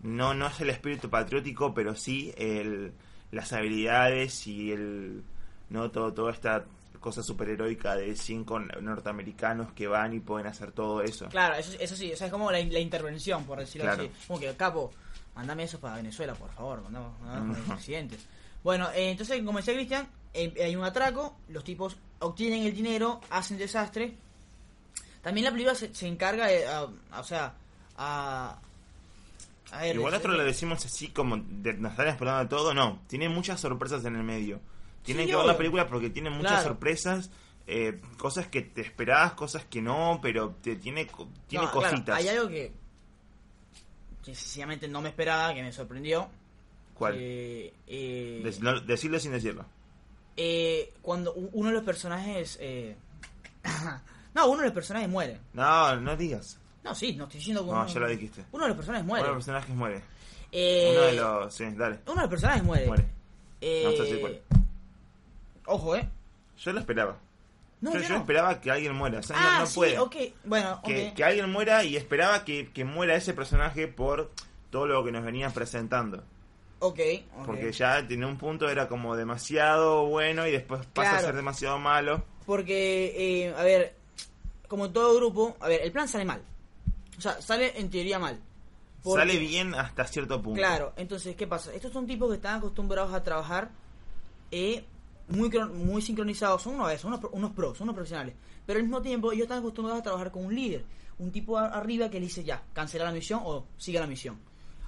no, 0.00 0.34
no 0.34 0.46
es 0.46 0.60
el 0.60 0.70
espíritu 0.70 1.08
patriótico, 1.10 1.72
pero 1.74 1.94
sí 1.96 2.32
el, 2.36 2.92
las 3.32 3.52
habilidades 3.52 4.46
y 4.46 4.70
el, 4.70 5.24
no 5.70 5.90
todo, 5.90 6.12
toda 6.12 6.30
esta 6.30 6.66
cosa 7.04 7.22
superheroica 7.22 7.94
de 7.96 8.16
cinco 8.16 8.58
norteamericanos 8.58 9.72
que 9.72 9.86
van 9.86 10.14
y 10.14 10.20
pueden 10.20 10.46
hacer 10.46 10.72
todo 10.72 11.02
eso. 11.02 11.28
Claro, 11.28 11.54
eso, 11.56 11.76
eso 11.78 11.94
sí, 11.94 12.10
o 12.12 12.16
sea, 12.16 12.28
es 12.28 12.32
como 12.32 12.50
la, 12.50 12.58
la 12.64 12.78
intervención, 12.78 13.44
por 13.44 13.58
decirlo 13.58 13.84
Claro. 13.88 14.04
así. 14.04 14.10
Como 14.26 14.40
que, 14.40 14.54
capo, 14.56 14.90
Mándame 15.34 15.64
eso 15.64 15.80
para 15.80 15.96
Venezuela, 15.96 16.32
por 16.34 16.48
favor. 16.52 16.80
Mandamos, 16.82 17.12
los 17.58 17.66
presidentes. 17.76 18.24
Bueno, 18.62 18.88
eh, 18.92 19.10
entonces, 19.10 19.42
como 19.44 19.58
decía 19.58 19.74
Cristian, 19.74 20.08
eh, 20.32 20.54
hay 20.64 20.76
un 20.76 20.84
atraco, 20.84 21.36
los 21.48 21.64
tipos 21.64 21.96
obtienen 22.20 22.62
el 22.62 22.72
dinero, 22.74 23.20
hacen 23.30 23.58
desastre. 23.58 24.14
También 25.22 25.44
la 25.44 25.50
película 25.50 25.74
se, 25.74 25.92
se 25.94 26.06
encarga 26.06 26.46
de, 26.46 26.66
a- 26.66 26.86
a- 27.10 27.20
o 27.20 27.24
sea, 27.24 27.52
a... 27.96 28.58
a 29.72 29.80
ver, 29.82 29.96
Igual 29.96 30.12
nosotros 30.12 30.36
lo 30.36 30.44
decimos 30.44 30.84
así 30.86 31.08
como 31.08 31.36
de, 31.36 31.74
nos 31.74 31.90
están 31.92 32.06
explorando 32.08 32.48
todo, 32.56 32.72
no. 32.72 33.00
Tiene 33.08 33.28
muchas 33.28 33.60
sorpresas 33.60 34.04
en 34.04 34.14
el 34.16 34.22
medio. 34.22 34.60
Tienen 35.04 35.26
Sí, 35.26 35.30
que 35.30 35.36
ver 35.36 35.46
la 35.46 35.56
película 35.56 35.86
porque 35.86 36.10
tiene 36.10 36.30
muchas 36.30 36.52
Claro. 36.52 36.68
sorpresas, 36.70 37.30
eh, 37.66 38.00
cosas 38.18 38.46
que 38.48 38.62
te 38.62 38.80
esperabas, 38.80 39.34
cosas 39.34 39.64
que 39.66 39.80
no, 39.82 40.18
pero 40.22 40.56
te 40.62 40.76
tiene 40.76 41.06
tiene 41.46 41.64
No, 41.66 41.70
claro, 41.72 41.90
cositas. 41.90 42.16
hay 42.18 42.28
algo 42.28 42.48
que, 42.48 42.72
que 44.22 44.34
sencillamente 44.34 44.88
no 44.88 45.00
me 45.02 45.10
esperaba, 45.10 45.52
que 45.54 45.62
me 45.62 45.72
sorprendió. 45.72 46.28
¿Cuál? 46.94 47.14
eh, 47.18 47.72
Dec- 48.44 48.60
no- 48.60 48.80
decirlo 48.80 49.18
sin 49.18 49.32
decirlo. 49.32 49.64
eh, 50.36 50.92
cuando 51.02 51.32
uno 51.34 51.68
de 51.68 51.74
los 51.74 51.84
personajes... 51.84 52.56
eh, 52.60 52.96
no, 54.34 54.46
uno 54.48 54.58
de 54.60 54.64
los 54.66 54.72
personajes 54.74 55.08
muere. 55.08 55.38
No, 55.52 55.96
no 56.00 56.16
digas. 56.16 56.58
No, 56.82 56.94
sí, 56.94 57.14
no 57.14 57.24
estoy 57.24 57.38
diciendo 57.38 57.64
que 57.64 57.70
No, 57.72 57.86
ya 57.86 58.00
lo 58.00 58.08
dijiste. 58.08 58.44
Uno 58.52 58.64
de 58.64 58.68
los 58.68 58.76
personajes 58.76 59.06
muere. 59.06 59.22
Uno 59.22 59.30
de 59.32 59.36
los 59.36 59.44
personajes 59.44 59.74
muere. 59.76 60.02
Eh, 60.52 60.88
Uno 60.92 61.00
de 61.02 61.12
los... 61.14 61.54
Sí, 61.54 61.64
dale. 61.76 61.98
uno 62.06 62.14
de 62.14 62.20
los 62.22 62.30
personajes 62.30 62.62
muere. 62.62 62.86
Muere. 62.86 63.04
Eh, 63.60 63.82
No 63.84 63.90
sé 63.92 64.06
si 64.14 64.20
cuál. 64.20 64.40
Ojo, 65.66 65.96
¿eh? 65.96 66.08
Yo 66.58 66.72
lo 66.72 66.80
esperaba. 66.80 67.16
No, 67.80 67.92
yo, 67.92 67.98
yo 67.98 68.04
yo 68.08 68.14
no. 68.14 68.20
esperaba 68.20 68.60
que 68.60 68.70
alguien 68.70 68.94
muera. 68.94 69.18
O 69.18 69.22
sea, 69.22 69.36
ah, 69.38 69.52
no, 69.54 69.60
no 69.60 69.66
sí, 69.66 69.74
puede. 69.76 69.98
ok. 69.98 70.16
Bueno, 70.44 70.80
Que, 70.84 71.08
ok. 71.08 71.14
que 71.16 71.24
alguien 71.24 71.50
muera 71.50 71.84
y 71.84 71.96
esperaba 71.96 72.44
que, 72.44 72.70
que 72.72 72.84
muera 72.84 73.14
ese 73.14 73.34
personaje 73.34 73.88
por 73.88 74.30
todo 74.70 74.86
lo 74.86 75.04
que 75.04 75.12
nos 75.12 75.24
venían 75.24 75.52
presentando. 75.52 76.22
Ok, 76.80 77.00
ok. 77.38 77.46
Porque 77.46 77.72
ya 77.72 77.98
en 77.98 78.24
un 78.24 78.36
punto 78.36 78.68
era 78.68 78.88
como 78.88 79.16
demasiado 79.16 80.06
bueno 80.06 80.46
y 80.46 80.52
después 80.52 80.84
pasa 80.86 81.16
a 81.18 81.20
ser 81.20 81.34
demasiado 81.34 81.78
malo. 81.78 82.24
Porque, 82.46 83.46
eh, 83.46 83.54
a 83.56 83.62
ver, 83.62 83.94
como 84.68 84.90
todo 84.90 85.16
grupo, 85.16 85.56
a 85.60 85.68
ver, 85.68 85.80
el 85.82 85.92
plan 85.92 86.08
sale 86.08 86.24
mal. 86.24 86.42
O 87.16 87.20
sea, 87.20 87.40
sale 87.40 87.78
en 87.78 87.90
teoría 87.90 88.18
mal. 88.18 88.38
Porque- 89.02 89.20
Sale 89.20 89.38
bien 89.38 89.74
hasta 89.74 90.06
cierto 90.06 90.40
punto. 90.40 90.58
Claro, 90.58 90.92
entonces, 90.96 91.36
¿qué 91.36 91.46
pasa? 91.46 91.72
Estos 91.74 91.92
son 91.92 92.06
tipos 92.06 92.28
que 92.30 92.36
están 92.36 92.56
acostumbrados 92.56 93.12
a 93.12 93.22
trabajar 93.22 93.70
eh, 94.50 94.84
muy 95.28 95.50
muy 95.50 96.02
sincronizados. 96.02 96.62
Son 96.62 96.74
unos, 96.74 97.00
son 97.00 97.08
unos, 97.12 97.20
pro- 97.20 97.30
unos 97.30 97.52
pros, 97.52 97.78
son 97.78 97.86
unos 97.86 97.94
profesionales. 97.94 98.34
Pero 98.66 98.78
al 98.78 98.84
mismo 98.84 99.02
tiempo, 99.02 99.32
ellos 99.32 99.44
están 99.44 99.58
acostumbrados 99.58 100.00
a 100.00 100.04
trabajar 100.04 100.30
con 100.30 100.44
un 100.46 100.54
líder. 100.54 100.84
Un 101.18 101.30
tipo 101.30 101.56
arriba 101.58 102.10
que 102.10 102.18
le 102.18 102.26
dice 102.26 102.42
ya, 102.44 102.62
cancela 102.72 103.04
la 103.04 103.12
misión 103.12 103.40
o 103.44 103.66
sigue 103.76 104.00
la 104.00 104.06
misión. 104.06 104.38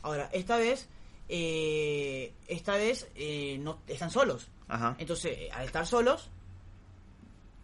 Ahora, 0.02 0.28
esta 0.33 0.57
vez, 0.57 0.88
eh, 1.28 2.33
esta 2.49 2.76
vez 2.76 3.09
eh, 3.14 3.59
no 3.61 3.78
están 3.87 4.11
solos. 4.11 4.49
Ajá. 4.69 4.97
Entonces, 4.99 5.33
eh, 5.38 5.49
al 5.52 5.64
estar 5.66 5.87
solos, 5.87 6.28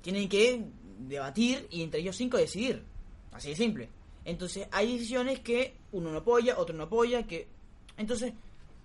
tienen 0.00 0.29
que 0.29 0.64
debatir 0.99 1.67
y 1.71 1.83
entre 1.83 2.00
ellos 2.00 2.17
cinco 2.17 2.37
decidir. 2.37 2.85
Así 3.33 3.49
de 3.50 3.57
simple. 3.57 3.88
Entonces, 4.25 4.69
hay 4.71 4.93
decisiones 4.93 5.41
que 5.41 5.75
uno 5.93 6.12
no 6.12 6.19
apoya, 6.19 6.59
otro 6.59 6.76
no 6.76 6.85
apoya, 6.85 7.26
que... 7.26 7.49
Entonces, 7.97 8.33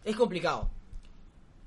es 0.04 0.16
complicado. 0.16 0.70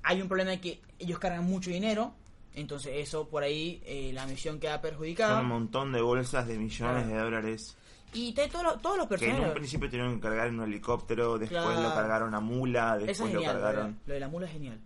Hay 0.03 0.21
un 0.21 0.27
problema 0.27 0.51
de 0.51 0.59
que 0.61 0.79
ellos 0.99 1.19
cargan 1.19 1.43
mucho 1.45 1.69
dinero, 1.69 2.13
entonces 2.55 2.93
eso 2.95 3.27
por 3.29 3.43
ahí 3.43 3.81
eh, 3.85 4.11
la 4.13 4.25
misión 4.25 4.59
queda 4.59 4.81
perjudicada. 4.81 5.35
Son 5.35 5.43
un 5.45 5.49
montón 5.51 5.91
de 5.91 6.01
bolsas 6.01 6.47
de 6.47 6.57
millones 6.57 7.03
Claro. 7.05 7.07
de 7.07 7.17
dólares. 7.23 7.77
Y 8.13 8.33
te- 8.33 8.49
todos 8.49 8.65
los- 8.65 8.81
todos 8.81 8.97
los 8.97 9.07
Que 9.07 9.13
en 9.15 9.19
personajes... 9.21 9.47
un 9.47 9.53
principio 9.53 9.89
tuvieron 9.89 10.15
que 10.15 10.21
cargar 10.21 10.47
en 10.47 10.59
un 10.59 10.67
helicóptero, 10.67 11.37
después 11.37 11.61
Claro. 11.63 11.81
lo 11.81 11.93
cargaron 11.93 12.35
a 12.35 12.39
mula, 12.41 12.97
Eso 12.97 13.05
después 13.05 13.29
es 13.29 13.33
lo 13.35 13.39
genial, 13.41 13.61
cargaron. 13.61 13.99
Lo 14.05 14.13
de 14.13 14.19
la 14.19 14.27
mula 14.27 14.47
es 14.47 14.51
genial. 14.53 14.79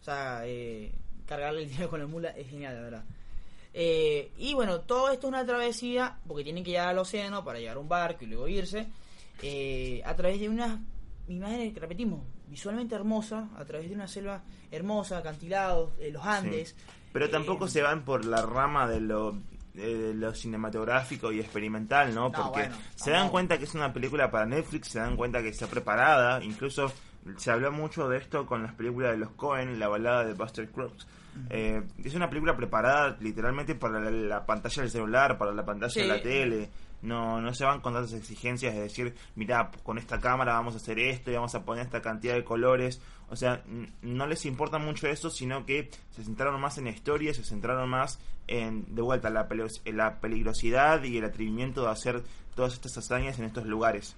O 0.00 0.04
sea, 0.04 0.40
eh, 0.46 0.92
cargarle 1.26 1.62
el 1.64 1.68
dinero 1.68 1.90
con 1.90 2.00
la 2.00 2.06
mula 2.06 2.30
es 2.30 2.48
genial, 2.48 2.74
la 2.76 2.80
verdad. 2.82 3.04
Eh, 3.74 4.32
y 4.38 4.54
bueno, 4.54 4.80
todo 4.80 5.10
esto 5.10 5.26
es 5.26 5.32
una 5.32 5.44
travesía, 5.44 6.16
porque 6.26 6.42
tienen 6.42 6.64
que 6.64 6.70
llegar 6.70 6.88
al 6.88 6.98
océano 6.98 7.44
para 7.44 7.58
llegar 7.58 7.76
a 7.76 7.80
un 7.80 7.88
barco 7.88 8.24
y 8.24 8.28
luego 8.28 8.48
irse, 8.48 8.86
eh, 9.42 10.02
a 10.04 10.16
través 10.16 10.40
de 10.40 10.48
unas 10.48 10.78
imágenes, 11.28 11.72
que 11.74 11.80
repetimos, 11.80 12.20
visualmente 12.50 12.94
hermosas, 12.94 13.48
a 13.56 13.64
través 13.64 13.88
de 13.88 13.94
una 13.94 14.06
selva 14.08 14.42
hermosa, 14.70 15.18
acantilados, 15.18 15.90
eh, 15.98 16.10
los 16.12 16.24
Andes. 16.24 16.70
Sí. 16.76 16.84
Pero 17.12 17.24
Eh, 17.26 17.28
tampoco 17.28 17.66
se 17.68 17.82
van 17.82 18.02
por 18.04 18.24
la 18.24 18.42
rama 18.42 18.86
de 18.88 19.00
lo, 19.00 19.36
de 19.74 20.12
lo 20.14 20.34
cinematográfico 20.34 21.32
y 21.32 21.40
experimental, 21.40 22.14
¿no? 22.14 22.28
No, 22.28 22.32
Porque 22.32 22.60
bueno, 22.68 22.76
se 22.94 23.10
dan 23.12 23.28
cuenta 23.30 23.58
que 23.58 23.64
es 23.64 23.74
una 23.74 23.92
película 23.92 24.30
para 24.30 24.46
Netflix, 24.46 24.88
se 24.88 24.98
dan 25.00 25.16
cuenta 25.16 25.42
que 25.42 25.48
está 25.48 25.66
preparada, 25.66 26.42
incluso 26.44 26.92
se 27.36 27.50
habló 27.50 27.70
mucho 27.72 28.08
de 28.08 28.18
esto 28.18 28.46
con 28.46 28.62
las 28.62 28.74
películas 28.74 29.12
de 29.12 29.18
los 29.18 29.30
Cohen, 29.32 29.78
la 29.78 29.88
balada 29.88 30.24
de 30.24 30.34
Buster 30.34 30.68
Crooks. 30.70 31.06
Eh, 31.48 31.82
es 32.02 32.14
una 32.14 32.28
película 32.28 32.56
preparada 32.56 33.16
literalmente 33.20 33.74
para 33.74 34.00
la, 34.00 34.10
la 34.10 34.46
pantalla 34.46 34.82
del 34.82 34.90
celular, 34.90 35.38
para 35.38 35.52
la 35.52 35.64
pantalla 35.64 35.92
Sí. 35.92 36.00
de 36.00 36.06
la 36.08 36.20
tele. 36.22 36.70
No, 37.02 37.40
no 37.40 37.54
se 37.54 37.64
van 37.64 37.80
con 37.80 37.94
tantas 37.94 38.12
exigencias 38.12 38.74
de 38.74 38.82
decir, 38.82 39.14
mira, 39.34 39.70
con 39.82 39.96
esta 39.96 40.20
cámara 40.20 40.52
vamos 40.52 40.74
a 40.74 40.76
hacer 40.76 40.98
esto 40.98 41.30
y 41.30 41.34
vamos 41.34 41.54
a 41.54 41.64
poner 41.64 41.84
esta 41.84 42.02
cantidad 42.02 42.34
de 42.34 42.44
colores. 42.44 43.00
O 43.30 43.36
sea, 43.36 43.62
no 44.02 44.26
les 44.26 44.44
importa 44.44 44.78
mucho 44.78 45.06
eso, 45.06 45.30
sino 45.30 45.64
que 45.64 45.90
se 46.14 46.24
centraron 46.24 46.60
más 46.60 46.76
en 46.78 46.84
la 46.84 46.90
historia, 46.90 47.32
se 47.32 47.44
centraron 47.44 47.88
más 47.88 48.18
en, 48.48 48.94
de 48.94 49.02
vuelta, 49.02 49.30
la, 49.30 49.48
la 49.86 50.20
peligrosidad 50.20 51.02
y 51.04 51.16
el 51.16 51.24
atrevimiento 51.24 51.82
de 51.82 51.90
hacer 51.90 52.22
todas 52.54 52.74
estas 52.74 52.98
hazañas 52.98 53.38
en 53.38 53.46
estos 53.46 53.64
lugares. 53.64 54.14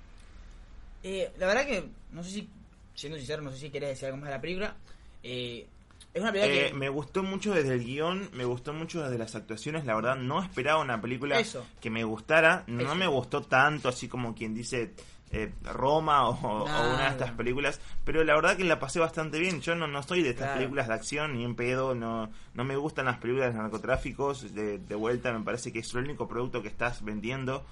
Eh, 1.02 1.30
la 1.38 1.46
verdad 1.46 1.66
que, 1.66 1.84
no 2.10 2.24
sé 2.24 2.30
si, 2.30 2.48
siendo 2.94 3.18
sincero, 3.18 3.42
no 3.42 3.52
sé 3.52 3.58
si 3.58 3.70
querés 3.70 3.90
decir 3.90 4.06
algo 4.06 4.18
más 4.18 4.28
de 4.28 4.34
la 4.34 4.40
película. 4.40 4.76
Eh, 5.22 5.66
es 6.14 6.22
una 6.22 6.32
película 6.32 6.54
Eh, 6.54 6.68
que... 6.68 6.74
me 6.74 6.88
gustó 6.88 7.22
mucho 7.22 7.54
desde 7.54 7.74
el 7.74 7.84
guion, 7.84 8.28
me 8.32 8.44
gustó 8.44 8.72
mucho 8.72 9.02
desde 9.02 9.18
las 9.18 9.34
actuaciones, 9.34 9.84
la 9.86 9.94
verdad 9.94 10.16
no 10.16 10.42
esperaba 10.42 10.80
una 10.80 11.00
película 11.00 11.38
Eso. 11.40 11.64
que 11.80 11.90
me 11.90 12.04
gustara, 12.04 12.64
no 12.66 12.82
Eso. 12.82 12.94
me 12.94 13.06
gustó 13.06 13.42
tanto 13.42 13.88
así 13.88 14.08
como 14.08 14.34
quien 14.34 14.54
dice 14.54 14.92
eh, 15.34 15.50
Roma 15.64 16.28
o, 16.28 16.64
una 16.64 17.04
de 17.04 17.08
estas 17.08 17.30
películas, 17.30 17.80
pero 18.04 18.22
la 18.22 18.34
verdad 18.34 18.54
que 18.58 18.64
la 18.64 18.78
pasé 18.78 19.00
bastante 19.00 19.38
bien, 19.38 19.62
yo 19.62 19.74
no, 19.74 19.86
no 19.86 20.02
soy 20.02 20.22
de 20.22 20.28
estas 20.30 20.44
Claro. 20.48 20.58
películas 20.58 20.88
de 20.88 20.94
acción 20.94 21.32
ni 21.32 21.44
en 21.44 21.54
pedo, 21.54 21.94
no, 21.94 22.30
no 22.52 22.64
me 22.64 22.76
gustan 22.76 23.06
las 23.06 23.16
películas 23.16 23.54
de 23.54 23.58
narcotráficos, 23.60 24.54
de, 24.54 24.76
de 24.78 24.94
vuelta 24.94 25.32
me 25.32 25.42
parece 25.42 25.72
que 25.72 25.78
es 25.78 25.94
el 25.94 26.04
único 26.04 26.28
producto 26.28 26.60
que 26.60 26.68
estás 26.68 27.02
vendiendo. 27.02 27.64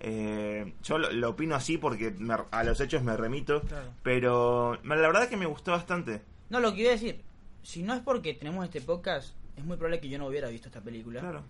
Eh, 0.00 0.74
yo 0.84 0.96
lo, 0.98 1.10
lo 1.10 1.30
opino 1.30 1.56
así 1.56 1.76
porque 1.76 2.12
me- 2.16 2.36
a 2.52 2.62
los 2.62 2.80
hechos 2.80 3.02
me 3.02 3.16
remito, 3.16 3.62
Claro. 3.62 3.88
pero 4.04 4.78
la 4.84 4.94
verdad 4.94 5.28
que 5.28 5.36
me 5.36 5.46
gustó 5.46 5.72
bastante. 5.72 6.22
No, 6.50 6.60
lo 6.60 6.72
que 6.72 6.82
iba 6.82 6.90
a 6.90 6.92
decir, 6.92 7.20
si 7.62 7.82
no 7.82 7.94
es 7.94 8.00
porque 8.00 8.34
tenemos 8.34 8.64
este 8.64 8.80
podcast, 8.80 9.34
es 9.56 9.64
muy 9.64 9.76
probable 9.76 10.00
que 10.00 10.08
yo 10.08 10.18
no 10.18 10.26
hubiera 10.26 10.48
visto 10.48 10.68
esta 10.68 10.80
película. 10.80 11.20
Claro. 11.20 11.42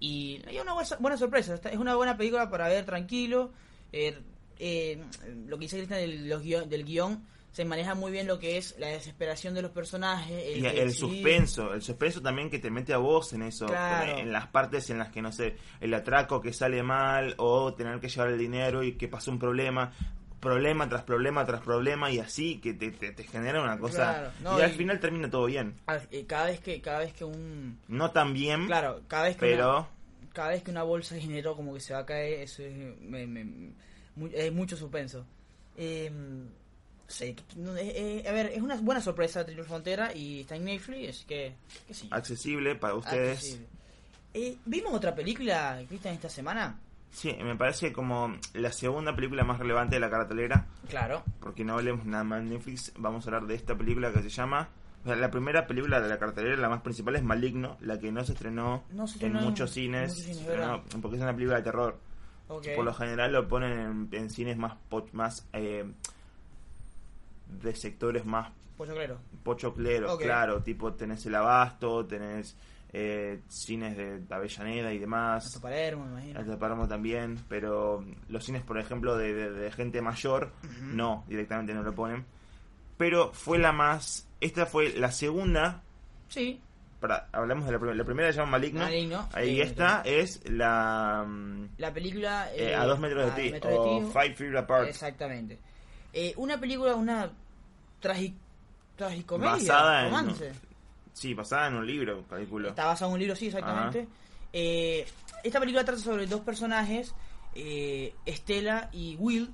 Y 0.00 0.40
es 0.48 0.60
una 0.60 0.72
buena, 0.74 0.88
buena 0.98 1.16
sorpresa, 1.16 1.54
es 1.70 1.76
una 1.78 1.94
buena 1.94 2.16
película 2.16 2.50
para 2.50 2.68
ver 2.68 2.84
tranquilo. 2.84 3.52
Eh, 3.92 4.18
eh, 4.58 5.02
lo 5.46 5.56
que 5.56 5.62
dice 5.64 5.76
Cristian 5.76 6.00
del, 6.00 6.28
los 6.28 6.42
guion- 6.42 6.66
del 6.66 6.84
guion, 6.84 7.24
se 7.52 7.64
maneja 7.64 7.94
muy 7.94 8.10
bien 8.10 8.26
lo 8.26 8.40
que 8.40 8.56
es 8.58 8.74
la 8.80 8.88
desesperación 8.88 9.54
de 9.54 9.62
los 9.62 9.70
personajes. 9.70 10.42
El, 10.44 10.58
Y 10.64 10.66
el 10.66 10.92
suspenso, 10.92 11.72
el 11.72 11.82
suspenso 11.82 12.20
también 12.20 12.50
que 12.50 12.58
te 12.58 12.68
mete 12.70 12.92
a 12.92 12.98
vos 12.98 13.32
en 13.32 13.42
eso, 13.42 13.66
Claro. 13.66 14.18
en 14.18 14.32
las 14.32 14.48
partes 14.48 14.90
en 14.90 14.98
las 14.98 15.10
que, 15.10 15.22
no 15.22 15.30
sé, 15.30 15.56
el 15.80 15.94
atraco 15.94 16.40
que 16.40 16.52
sale 16.52 16.82
mal 16.82 17.34
o 17.38 17.72
tener 17.74 18.00
que 18.00 18.08
llevar 18.08 18.30
el 18.30 18.38
dinero 18.38 18.82
y 18.82 18.94
que 18.96 19.06
pasa 19.06 19.30
un 19.30 19.38
problema, 19.38 19.92
problema 20.44 20.88
tras 20.88 21.02
problema 21.02 21.44
tras 21.44 21.60
problema 21.62 22.10
y 22.12 22.20
así 22.20 22.58
que 22.60 22.72
te, 22.74 22.92
te, 22.92 23.10
te 23.12 23.24
genera 23.24 23.60
una 23.62 23.78
cosa 23.78 24.12
Claro, 24.12 24.30
no, 24.42 24.58
y 24.58 24.62
al 24.62 24.70
y- 24.70 24.74
final 24.74 25.00
termina 25.00 25.28
todo 25.28 25.46
bien. 25.46 25.74
Cada 26.28 26.44
vez 26.46 26.60
que, 26.60 26.80
cada 26.80 27.00
vez 27.00 27.12
que 27.12 27.24
un... 27.24 27.78
No 27.88 28.12
tan 28.12 28.32
bien, 28.32 28.66
Claro, 28.66 29.00
cada 29.08 29.24
vez 29.24 29.36
que 29.36 29.40
pero 29.40 29.80
una, 29.80 29.88
cada 30.32 30.48
vez 30.50 30.62
que 30.62 30.70
una 30.70 30.82
bolsa 30.84 31.16
de 31.16 31.22
dinero 31.22 31.56
como 31.56 31.74
que 31.74 31.80
se 31.80 31.94
va 31.94 32.00
a 32.00 32.06
caer, 32.06 32.40
eso 32.42 32.62
es, 32.62 32.74
me- 33.00 33.26
me- 33.26 33.72
es 34.32 34.52
mucho 34.52 34.76
suspenso. 34.76 35.24
Eh, 35.76 36.10
no, 37.56 37.76
eh, 37.76 38.22
eh, 38.24 38.28
a 38.28 38.32
ver, 38.32 38.46
es 38.46 38.62
una 38.62 38.76
buena 38.76 39.00
sorpresa 39.00 39.44
Triple 39.44 39.64
Frontera 39.64 40.14
y 40.14 40.40
está 40.40 40.56
en 40.56 40.64
Netflix, 40.64 41.10
así 41.10 41.24
que, 41.26 41.54
qué 41.86 41.94
sé 41.94 42.08
yo. 42.08 42.14
accesible 42.14 42.74
para 42.76 42.94
ustedes. 42.94 43.38
Accesible. 43.38 43.66
Eh, 44.32 44.56
¿Vimos 44.64 44.92
otra 44.94 45.14
película, 45.14 45.80
Cristian, 45.86 46.14
esta 46.14 46.28
semana? 46.28 46.80
Sí, 47.14 47.32
me 47.42 47.54
parece 47.54 47.92
como 47.92 48.34
la 48.54 48.72
segunda 48.72 49.14
película 49.14 49.44
más 49.44 49.58
relevante 49.60 49.94
de 49.96 50.00
la 50.00 50.10
cartelera, 50.10 50.66
Claro. 50.88 51.22
porque 51.40 51.64
no 51.64 51.74
hablemos 51.74 52.04
nada 52.04 52.24
más 52.24 52.42
de 52.42 52.50
Netflix, 52.50 52.92
vamos 52.98 53.24
a 53.24 53.28
hablar 53.30 53.46
de 53.46 53.54
esta 53.54 53.76
película 53.78 54.12
que 54.12 54.20
se 54.20 54.28
llama... 54.30 54.68
o 55.04 55.06
sea, 55.06 55.14
La 55.16 55.30
primera 55.30 55.66
película 55.68 56.00
de 56.00 56.08
la 56.08 56.18
cartelera, 56.18 56.56
la 56.56 56.68
más 56.68 56.80
principal, 56.82 57.14
es 57.14 57.22
Maligno, 57.22 57.76
la 57.80 58.00
que 58.00 58.10
no 58.10 58.24
se 58.24 58.32
estrenó, 58.32 58.82
No 58.90 59.06
se 59.06 59.12
en 59.12 59.14
estrenó 59.14 59.38
en- 59.38 59.44
muchos 59.44 59.70
cines, 59.70 60.12
porque 61.00 61.16
es 61.16 61.22
una 61.22 61.32
película 61.34 61.58
de 61.58 61.62
terror. 61.62 61.98
Por 62.48 62.84
lo 62.84 62.92
general 62.92 63.32
lo 63.32 63.46
ponen 63.48 63.78
en, 63.78 64.08
en 64.12 64.28
cines 64.30 64.56
más 64.58 64.74
más 65.12 65.46
eh, 65.54 65.84
de 67.62 67.74
sectores 67.74 68.24
más 68.26 68.50
Pollo 68.76 68.94
Clero. 68.94 69.18
pochocleros, 69.44 70.12
Ok. 70.12 70.22
claro, 70.22 70.62
tipo 70.62 70.92
tenés 70.94 71.24
el 71.26 71.36
Abasto, 71.36 72.04
tenés 72.06 72.56
eh, 72.96 73.40
cines 73.48 73.96
de 73.96 74.22
Avellaneda 74.30 74.92
y 74.92 74.96
Hasta 74.96 75.00
demás. 75.00 75.58
Palermo, 75.60 76.04
me 76.06 76.12
imagino. 76.12 76.38
Alto 76.40 76.58
Páramo 76.58 76.86
también, 76.88 77.38
pero 77.48 78.04
los 78.28 78.44
cines, 78.44 78.62
por 78.62 78.78
ejemplo, 78.78 79.16
de, 79.16 79.34
de- 79.34 79.50
de 79.50 79.72
gente 79.72 80.00
mayor, 80.00 80.52
Ujú. 80.62 80.84
no, 80.94 81.24
directamente 81.28 81.74
no 81.74 81.82
lo 81.82 81.92
ponen. 81.94 82.24
pero 82.96 83.32
fue 83.32 83.58
la 83.58 83.72
más... 83.72 84.28
Esta 84.40 84.66
fue 84.66 84.90
la 84.96 85.10
segunda 85.10 85.82
Sí, 86.28 86.60
para, 87.00 87.28
hablamos 87.32 87.66
de 87.66 87.72
la, 87.72 87.78
primera 87.78 87.96
la 87.98 88.04
primera 88.04 88.32
se 88.32 88.38
llama 88.38 88.52
Maligno. 88.52 88.80
Maligno, 88.80 89.28
eh, 89.36 89.60
esta 89.62 90.02
es 90.04 90.40
la 90.48 91.24
mm, 91.26 91.68
la 91.78 91.92
película... 91.92 92.48
eh, 92.54 92.70
eh, 92.70 92.74
a 92.76 92.84
dos 92.84 92.98
metros 93.00 93.24
de 93.26 93.30
A 93.32 93.34
ti 93.34 93.50
de 93.50 93.58
o 93.76 93.82
Ti, 93.82 94.12
Five 94.12 94.34
Feet 94.36 94.56
Apart 94.56 94.88
Exactamente. 94.88 95.58
Eh, 96.12 96.32
una 96.36 96.58
película, 96.60 96.94
una 96.94 97.28
tragi 98.00 98.34
tragicomedia, 98.96 99.50
Basada 99.52 100.00
en- 100.06 100.10
romance. 100.10 100.52
Sí 101.14 101.32
basada 101.32 101.68
en 101.68 101.74
un 101.76 101.86
libro 101.86 102.22
calculo 102.28 102.68
Está 102.68 102.84
basada 102.84 103.08
en 103.08 103.14
un 103.14 103.20
libro, 103.20 103.34
sí, 103.34 103.46
exactamente. 103.46 104.06
Eh, 104.52 105.06
esta 105.42 105.58
película 105.60 105.84
trata 105.84 106.00
sobre 106.00 106.26
dos 106.26 106.42
personajes, 106.42 107.14
eh, 107.54 108.14
Estela 108.26 108.90
y 108.92 109.16
Will. 109.16 109.50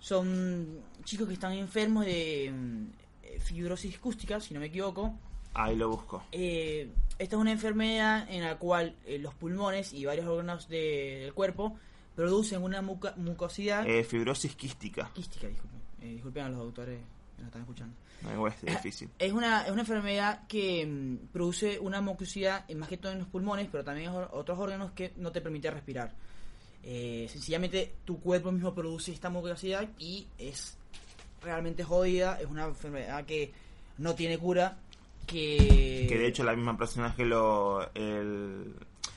Son 0.00 0.80
chicos 1.04 1.26
que 1.26 1.34
están 1.34 1.52
enfermos 1.54 2.04
de 2.06 2.52
mm, 2.54 3.38
fibrosis 3.40 3.96
acústica, 3.96 4.38
si 4.40 4.54
no 4.54 4.60
me 4.60 4.66
equivoco. 4.66 5.12
ahí 5.54 5.74
lo 5.74 5.88
busco 5.88 6.22
Eh, 6.30 6.88
esta 7.18 7.34
es 7.36 7.40
una 7.40 7.50
enfermedad 7.50 8.26
en 8.30 8.42
la 8.44 8.56
cual 8.58 8.94
eh, 9.06 9.18
los 9.18 9.34
pulmones 9.34 9.92
y 9.92 10.04
varios 10.04 10.26
órganos 10.28 10.68
de- 10.68 11.18
del 11.22 11.34
cuerpo 11.34 11.76
producen 12.14 12.62
una 12.62 12.80
muca- 12.80 13.14
mucosidad 13.16 13.86
eh, 13.88 14.04
fibrosis 14.04 14.54
quística 14.54 15.10
quística, 15.14 15.48
disculpen. 15.48 15.80
Eh, 16.00 16.12
disculpen 16.12 16.44
a 16.44 16.48
los 16.50 16.58
doctores 16.60 17.00
que 17.38 17.42
nos 17.42 17.48
están 17.48 17.62
escuchando. 17.62 17.96
no, 18.22 18.32
igual 18.32 18.52
es 18.52 18.62
difícil 18.62 19.08
Es 19.18 19.32
una, 19.32 19.62
es 19.62 19.70
una 19.70 19.82
enfermedad 19.82 20.46
que 20.46 20.84
mm, 20.84 21.28
produce 21.32 21.78
una 21.78 22.00
mucosidad, 22.00 22.64
eh, 22.68 22.74
más 22.74 22.88
que 22.88 22.96
todo 22.96 23.12
en 23.12 23.18
los 23.18 23.28
pulmones, 23.28 23.68
pero 23.70 23.84
también 23.84 24.10
en 24.10 24.26
otros 24.32 24.58
órganos 24.58 24.92
que 24.92 25.12
no 25.16 25.32
te 25.32 25.40
permite 25.40 25.70
respirar. 25.70 26.12
Eh, 26.82 27.26
sencillamente 27.30 27.94
tu 28.04 28.20
cuerpo 28.20 28.52
mismo 28.52 28.74
produce 28.74 29.12
esta 29.12 29.30
mucosidad 29.30 29.88
y 29.98 30.26
es 30.38 30.76
realmente 31.42 31.84
jodida. 31.84 32.40
Es 32.40 32.46
una 32.46 32.64
enfermedad 32.64 33.24
que 33.24 33.52
no 33.98 34.14
tiene 34.14 34.38
cura. 34.38 34.78
Que, 35.26 36.06
que 36.08 36.18
de 36.18 36.26
hecho 36.26 36.42
la 36.42 36.56
misma 36.56 36.78
personaje 36.78 37.26
lo 37.26 37.82
el, 37.92 38.74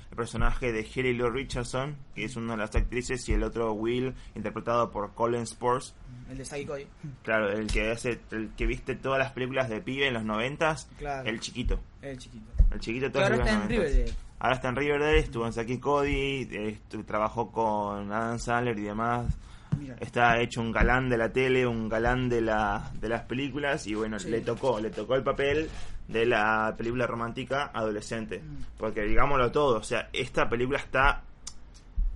el 0.09 0.17
personaje 0.17 0.73
de 0.73 0.85
Haley 0.85 1.13
Lou 1.13 1.29
Richardson 1.29 1.95
que 2.13 2.25
es 2.25 2.35
una 2.35 2.53
de 2.53 2.57
las 2.57 2.75
actrices 2.75 3.29
y 3.29 3.31
el 3.31 3.43
otro 3.43 3.71
Will 3.71 4.13
interpretado 4.35 4.91
por 4.91 5.13
Colin 5.13 5.43
Sports 5.43 5.93
El 6.31 6.37
de 6.37 6.45
Sagi 6.45 6.65
Cody. 6.65 6.87
claro 7.23 7.49
el 7.51 7.67
que 7.67 7.91
hace 7.91 8.19
el 8.31 8.49
que 8.55 8.65
viste 8.65 8.95
todas 8.95 9.19
las 9.19 9.31
películas 9.33 9.69
de 9.69 9.81
pibe 9.81 10.07
en 10.07 10.13
los 10.13 10.23
noventas 10.23 10.89
Claro. 10.97 11.27
el 11.29 11.39
chiquito 11.39 11.79
El 12.01 12.17
chiquito. 12.17 12.45
el 12.71 12.79
chiquito 12.79 13.11
todas 13.11 13.29
ahora 13.31 13.43
las 13.43 13.47
está 13.47 13.63
en 13.63 13.69
Riverdale. 13.69 14.13
Ahora 14.39 14.55
está 14.55 14.69
en 14.69 14.75
Riverdale, 14.75 15.19
estuvo 15.19 15.45
en 15.45 15.53
Saki 15.53 15.77
Cody, 15.79 16.77
trabajó 17.05 17.51
con 17.51 18.11
Adam 18.11 18.39
Sandler 18.39 18.79
y 18.79 18.81
demás. 18.81 19.37
Mira. 19.79 19.95
Está 19.99 20.39
hecho 20.41 20.61
un 20.61 20.71
galán 20.71 21.09
de 21.09 21.17
la 21.17 21.31
tele, 21.31 21.65
un 21.67 21.87
galán 21.89 22.27
de 22.27 22.41
la 22.41 22.91
de 22.99 23.07
las 23.09 23.21
películas 23.23 23.85
y 23.87 23.93
bueno, 23.95 24.17
Sí. 24.19 24.29
le 24.29 24.41
tocó, 24.41 24.79
le 24.79 24.89
tocó 24.89 25.15
el 25.15 25.23
papel 25.23 25.69
de 26.07 26.25
la 26.25 26.73
película 26.77 27.05
romántica 27.07 27.69
adolescente. 27.73 28.39
Mm. 28.39 28.63
Porque 28.77 29.01
digámoslo 29.03 29.51
todo, 29.51 29.77
o 29.79 29.83
sea, 29.83 30.09
esta 30.11 30.49
película 30.49 30.79
está 30.79 31.21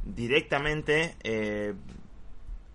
directamente 0.03 1.15
eh, 1.23 1.73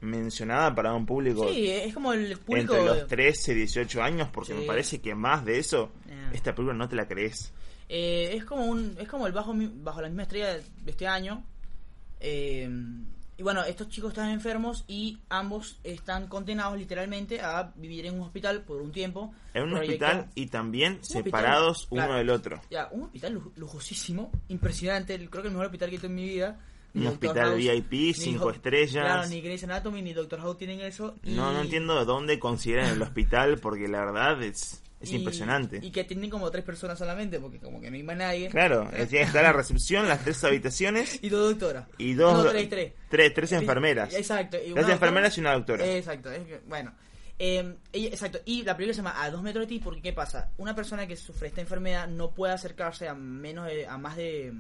mencionada 0.01 0.75
para 0.75 0.95
un 0.95 1.05
público 1.07 1.49
Sí, 1.53 1.69
es 1.71 1.93
como 1.95 2.13
el 2.13 2.37
público. 2.39 2.75
entre 2.75 2.85
los 2.87 3.07
13 3.07 3.53
y 3.53 3.55
18 3.57 4.03
años, 4.03 4.29
porque 4.33 4.53
Sí. 4.53 4.59
me 4.61 4.65
parece 4.67 5.01
que 5.01 5.15
más 5.15 5.45
de 5.45 5.59
eso, 5.59 5.91
esta 6.33 6.55
película 6.55 6.77
no 6.77 6.89
te 6.89 6.97
la 6.97 7.07
crees. 7.07 7.53
Eh, 7.89 8.31
es 8.37 8.45
como 8.45 8.67
un 8.67 8.97
es 9.01 9.09
como 9.09 9.27
el 9.27 9.33
bajo 9.33 9.53
bajo 9.57 10.01
la 10.01 10.09
misma 10.09 10.23
estrella 10.23 10.55
de 10.55 10.91
este 10.91 11.07
año 11.09 11.45
Eh, 12.21 12.69
y 13.39 13.43
bueno 13.43 13.65
estos 13.65 13.89
chicos 13.89 14.11
están 14.11 14.29
enfermos 14.31 14.85
y 14.87 15.19
ambos 15.31 15.79
están 15.83 16.29
condenados 16.29 16.79
literalmente 16.79 17.41
a 17.41 17.73
vivir 17.77 18.05
en 18.05 18.15
un 18.17 18.21
hospital 18.21 18.63
por 18.63 18.83
un 18.83 18.93
tiempo 18.93 19.33
En 19.55 19.63
un 19.65 19.71
Proyecto- 19.71 20.05
hospital 20.05 20.31
y 20.35 20.47
también 20.49 20.99
separados 21.03 21.87
uno 21.91 22.03
claro. 22.03 22.15
del 22.19 22.29
otro. 22.31 22.61
ya 22.71 22.89
un 22.93 23.05
hospital 23.05 23.37
luj- 23.41 23.53
lujosísimo 23.57 24.31
impresionante 24.49 25.17
creo 25.31 25.43
que 25.43 25.49
el 25.49 25.55
mejor 25.55 25.67
hospital 25.67 25.89
que 25.89 25.95
he 25.95 25.97
visto 25.97 26.07
en 26.09 26.15
mi 26.15 26.25
vida 26.27 26.61
Un 26.95 27.07
hospital 27.07 27.51
House, 27.51 27.57
VIP, 27.57 28.15
cinco 28.15 28.51
estrellas. 28.51 29.05
claro 29.05 29.29
ni 29.29 29.41
Grey's 29.41 29.63
Anatomy 29.65 30.03
ni 30.03 30.13
Doctor 30.13 30.41
House 30.41 30.57
tienen 30.59 30.81
eso 30.81 31.17
y- 31.23 31.33
No, 31.35 31.53
no 31.53 31.61
entiendo 31.61 31.99
de 31.99 32.05
dónde 32.05 32.39
consideran 32.39 32.89
el 32.91 33.03
hospital 33.03 33.59
porque 33.59 33.87
la 33.89 34.01
verdad 34.05 34.43
es, 34.43 34.83
es 35.01 35.13
y- 35.13 35.17
impresionante. 35.17 35.79
y 35.83 35.91
que 35.93 36.05
tienen 36.05 36.29
como 36.31 36.51
tres 36.51 36.65
personas 36.65 36.99
solamente 36.99 37.39
porque 37.39 37.59
como 37.61 37.81
que 37.81 37.91
no 37.91 37.97
hay 37.97 38.03
más 38.03 38.17
nadie 38.17 38.49
Claro, 38.49 38.83
eh, 38.93 39.07
tiene 39.07 39.09
que 39.09 39.23
estar 39.23 39.43
la 39.45 39.53
recepción, 39.53 40.09
las 40.09 40.23
tres 40.25 40.43
habitaciones 40.45 41.19
y 41.23 41.29
dos 41.29 41.51
doctoras 41.51 41.87
y 41.99 42.15
dos... 42.15 42.45
no, 42.45 42.51
tres, 42.51 42.69
tres. 42.69 42.93
tres- 43.09 43.35
tres 43.35 43.53
enfermeras. 43.53 44.13
Exacto. 44.15 44.57
y 44.65 44.73
Tres 44.75 44.89
enfermeras 44.89 45.37
y 45.39 45.41
una 45.41 45.53
doctora. 45.53 45.87
Exacto. 45.87 46.31
es 46.33 46.45
que- 46.47 46.61
bueno. 46.69 46.93
Eh, 47.43 47.75
ella- 47.95 48.09
exacto. 48.11 48.39
Y 48.45 48.65
la 48.65 48.77
película 48.77 48.93
se 48.93 48.99
llama 48.99 49.23
A 49.23 49.31
dos 49.31 49.43
metros 49.43 49.63
de 49.63 49.69
ti 49.69 49.79
porque 49.79 50.03
¿qué 50.03 50.13
pasa? 50.13 50.51
Una 50.59 50.75
persona 50.75 51.07
que 51.07 51.17
sufre 51.17 51.49
esta 51.49 51.63
enfermedad 51.63 52.07
no 52.07 52.33
puede 52.35 52.53
acercarse 52.53 53.09
a 53.09 53.15
menos 53.15 53.65
de, 53.67 53.87
a 53.87 53.97
más 53.97 54.15
de 54.17 54.53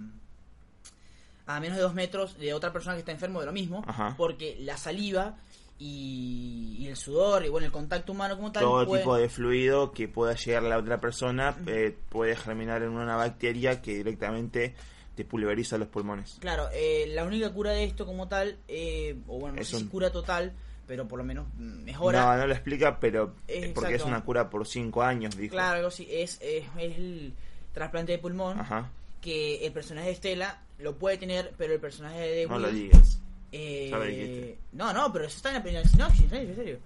a 1.56 1.60
menos 1.60 1.76
de 1.76 1.82
dos 1.82 1.94
metros 1.94 2.38
de 2.38 2.52
otra 2.54 2.72
persona 2.72 2.94
que 2.94 3.00
está 3.00 3.12
enfermo 3.12 3.40
de 3.40 3.46
lo 3.46 3.52
mismo 3.52 3.82
Ajá. 3.86 4.14
porque 4.16 4.56
la 4.60 4.76
saliva 4.76 5.36
y, 5.78 6.76
y 6.78 6.88
el 6.88 6.96
sudor 6.96 7.44
y 7.44 7.48
bueno 7.48 7.66
el 7.66 7.72
contacto 7.72 8.12
humano 8.12 8.36
como 8.36 8.52
tal 8.52 8.62
Todo 8.62 8.86
puede- 8.86 9.00
tipo 9.02 9.16
de 9.16 9.28
fluido 9.28 9.92
que 9.92 10.08
pueda 10.08 10.34
llegar 10.34 10.64
a 10.64 10.68
la 10.68 10.78
otra 10.78 11.00
persona 11.00 11.56
eh, 11.66 11.96
puede 12.10 12.36
germinar 12.36 12.82
en 12.82 12.90
una 12.90 13.16
bacteria 13.16 13.80
que 13.80 13.94
directamente 13.94 14.74
te 15.16 15.24
pulveriza 15.24 15.76
los 15.76 15.88
pulmones. 15.88 16.38
Claro, 16.40 16.68
eh, 16.72 17.06
la 17.08 17.24
única 17.24 17.52
cura 17.52 17.72
de 17.72 17.84
esto 17.84 18.06
como 18.06 18.28
tal, 18.28 18.56
eh, 18.68 19.16
o 19.26 19.38
bueno, 19.38 19.56
no 19.56 19.60
Es 19.62 19.68
sé 19.68 19.78
si 19.78 19.86
cura 19.86 20.10
total, 20.10 20.52
pero 20.86 21.06
por 21.08 21.18
lo 21.18 21.24
menos 21.24 21.46
mm, 21.56 21.82
mejora. 21.84 22.22
No, 22.22 22.36
no 22.38 22.46
lo 22.46 22.52
explica, 22.54 22.98
pero 23.00 23.34
Eh, 23.48 23.64
eh, 23.66 23.72
porque 23.74 23.96
es 23.96 24.04
una 24.04 24.22
cura 24.24 24.48
por 24.48 24.66
cinco 24.66 25.02
años, 25.02 25.36
dijo. 25.36 25.52
Claro, 25.52 25.76
algo 25.76 25.88
así. 25.88 26.06
Es, 26.10 26.38
es, 26.40 26.64
es 26.78 26.96
el 26.96 27.34
trasplante 27.74 28.12
de 28.12 28.18
pulmón 28.18 28.60
Ajá, 28.60 28.88
que 29.20 29.64
el 29.66 29.72
personaje 29.72 30.06
de 30.08 30.12
Estela 30.12 30.62
lo 30.78 30.96
puede 30.96 31.18
tener, 31.18 31.52
pero 31.58 31.74
el 31.74 31.80
personaje 31.80 32.20
de 32.20 32.46
no 32.46 32.54
Will, 32.54 32.62
lo 32.62 32.70
digas. 32.72 33.20
eh, 33.52 33.88
Ya 33.90 33.98
lo 33.98 34.04
dijiste. 34.04 34.58
no, 34.72 34.92
no, 34.92 35.12
pero 35.12 35.26
eso 35.26 35.36
está 35.36 35.50
en 35.50 35.54
la 35.56 35.62
primera 35.62 35.86
sinopsis, 35.86 36.22
en 36.22 36.30
serio, 36.30 36.48
en 36.50 36.56
serio. 36.56 36.78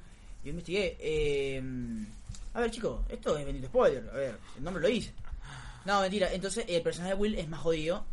Yo 0.44 0.50
investigué. 0.50 0.96
Eh, 1.00 1.62
a 2.54 2.60
ver, 2.60 2.70
chicos, 2.70 3.00
esto 3.08 3.36
es 3.38 3.44
bendito 3.46 3.68
spoiler. 3.68 4.08
A 4.10 4.16
ver, 4.16 4.36
el 4.58 4.64
nombre 4.64 4.82
lo 4.82 4.88
dice. 4.88 5.12
No, 5.84 6.00
mentira. 6.00 6.32
Entonces, 6.32 6.64
el 6.68 6.82
personaje 6.82 7.14
de 7.14 7.20
Will 7.20 7.34
es 7.36 7.48
más 7.48 7.60
jodido. 7.60 8.04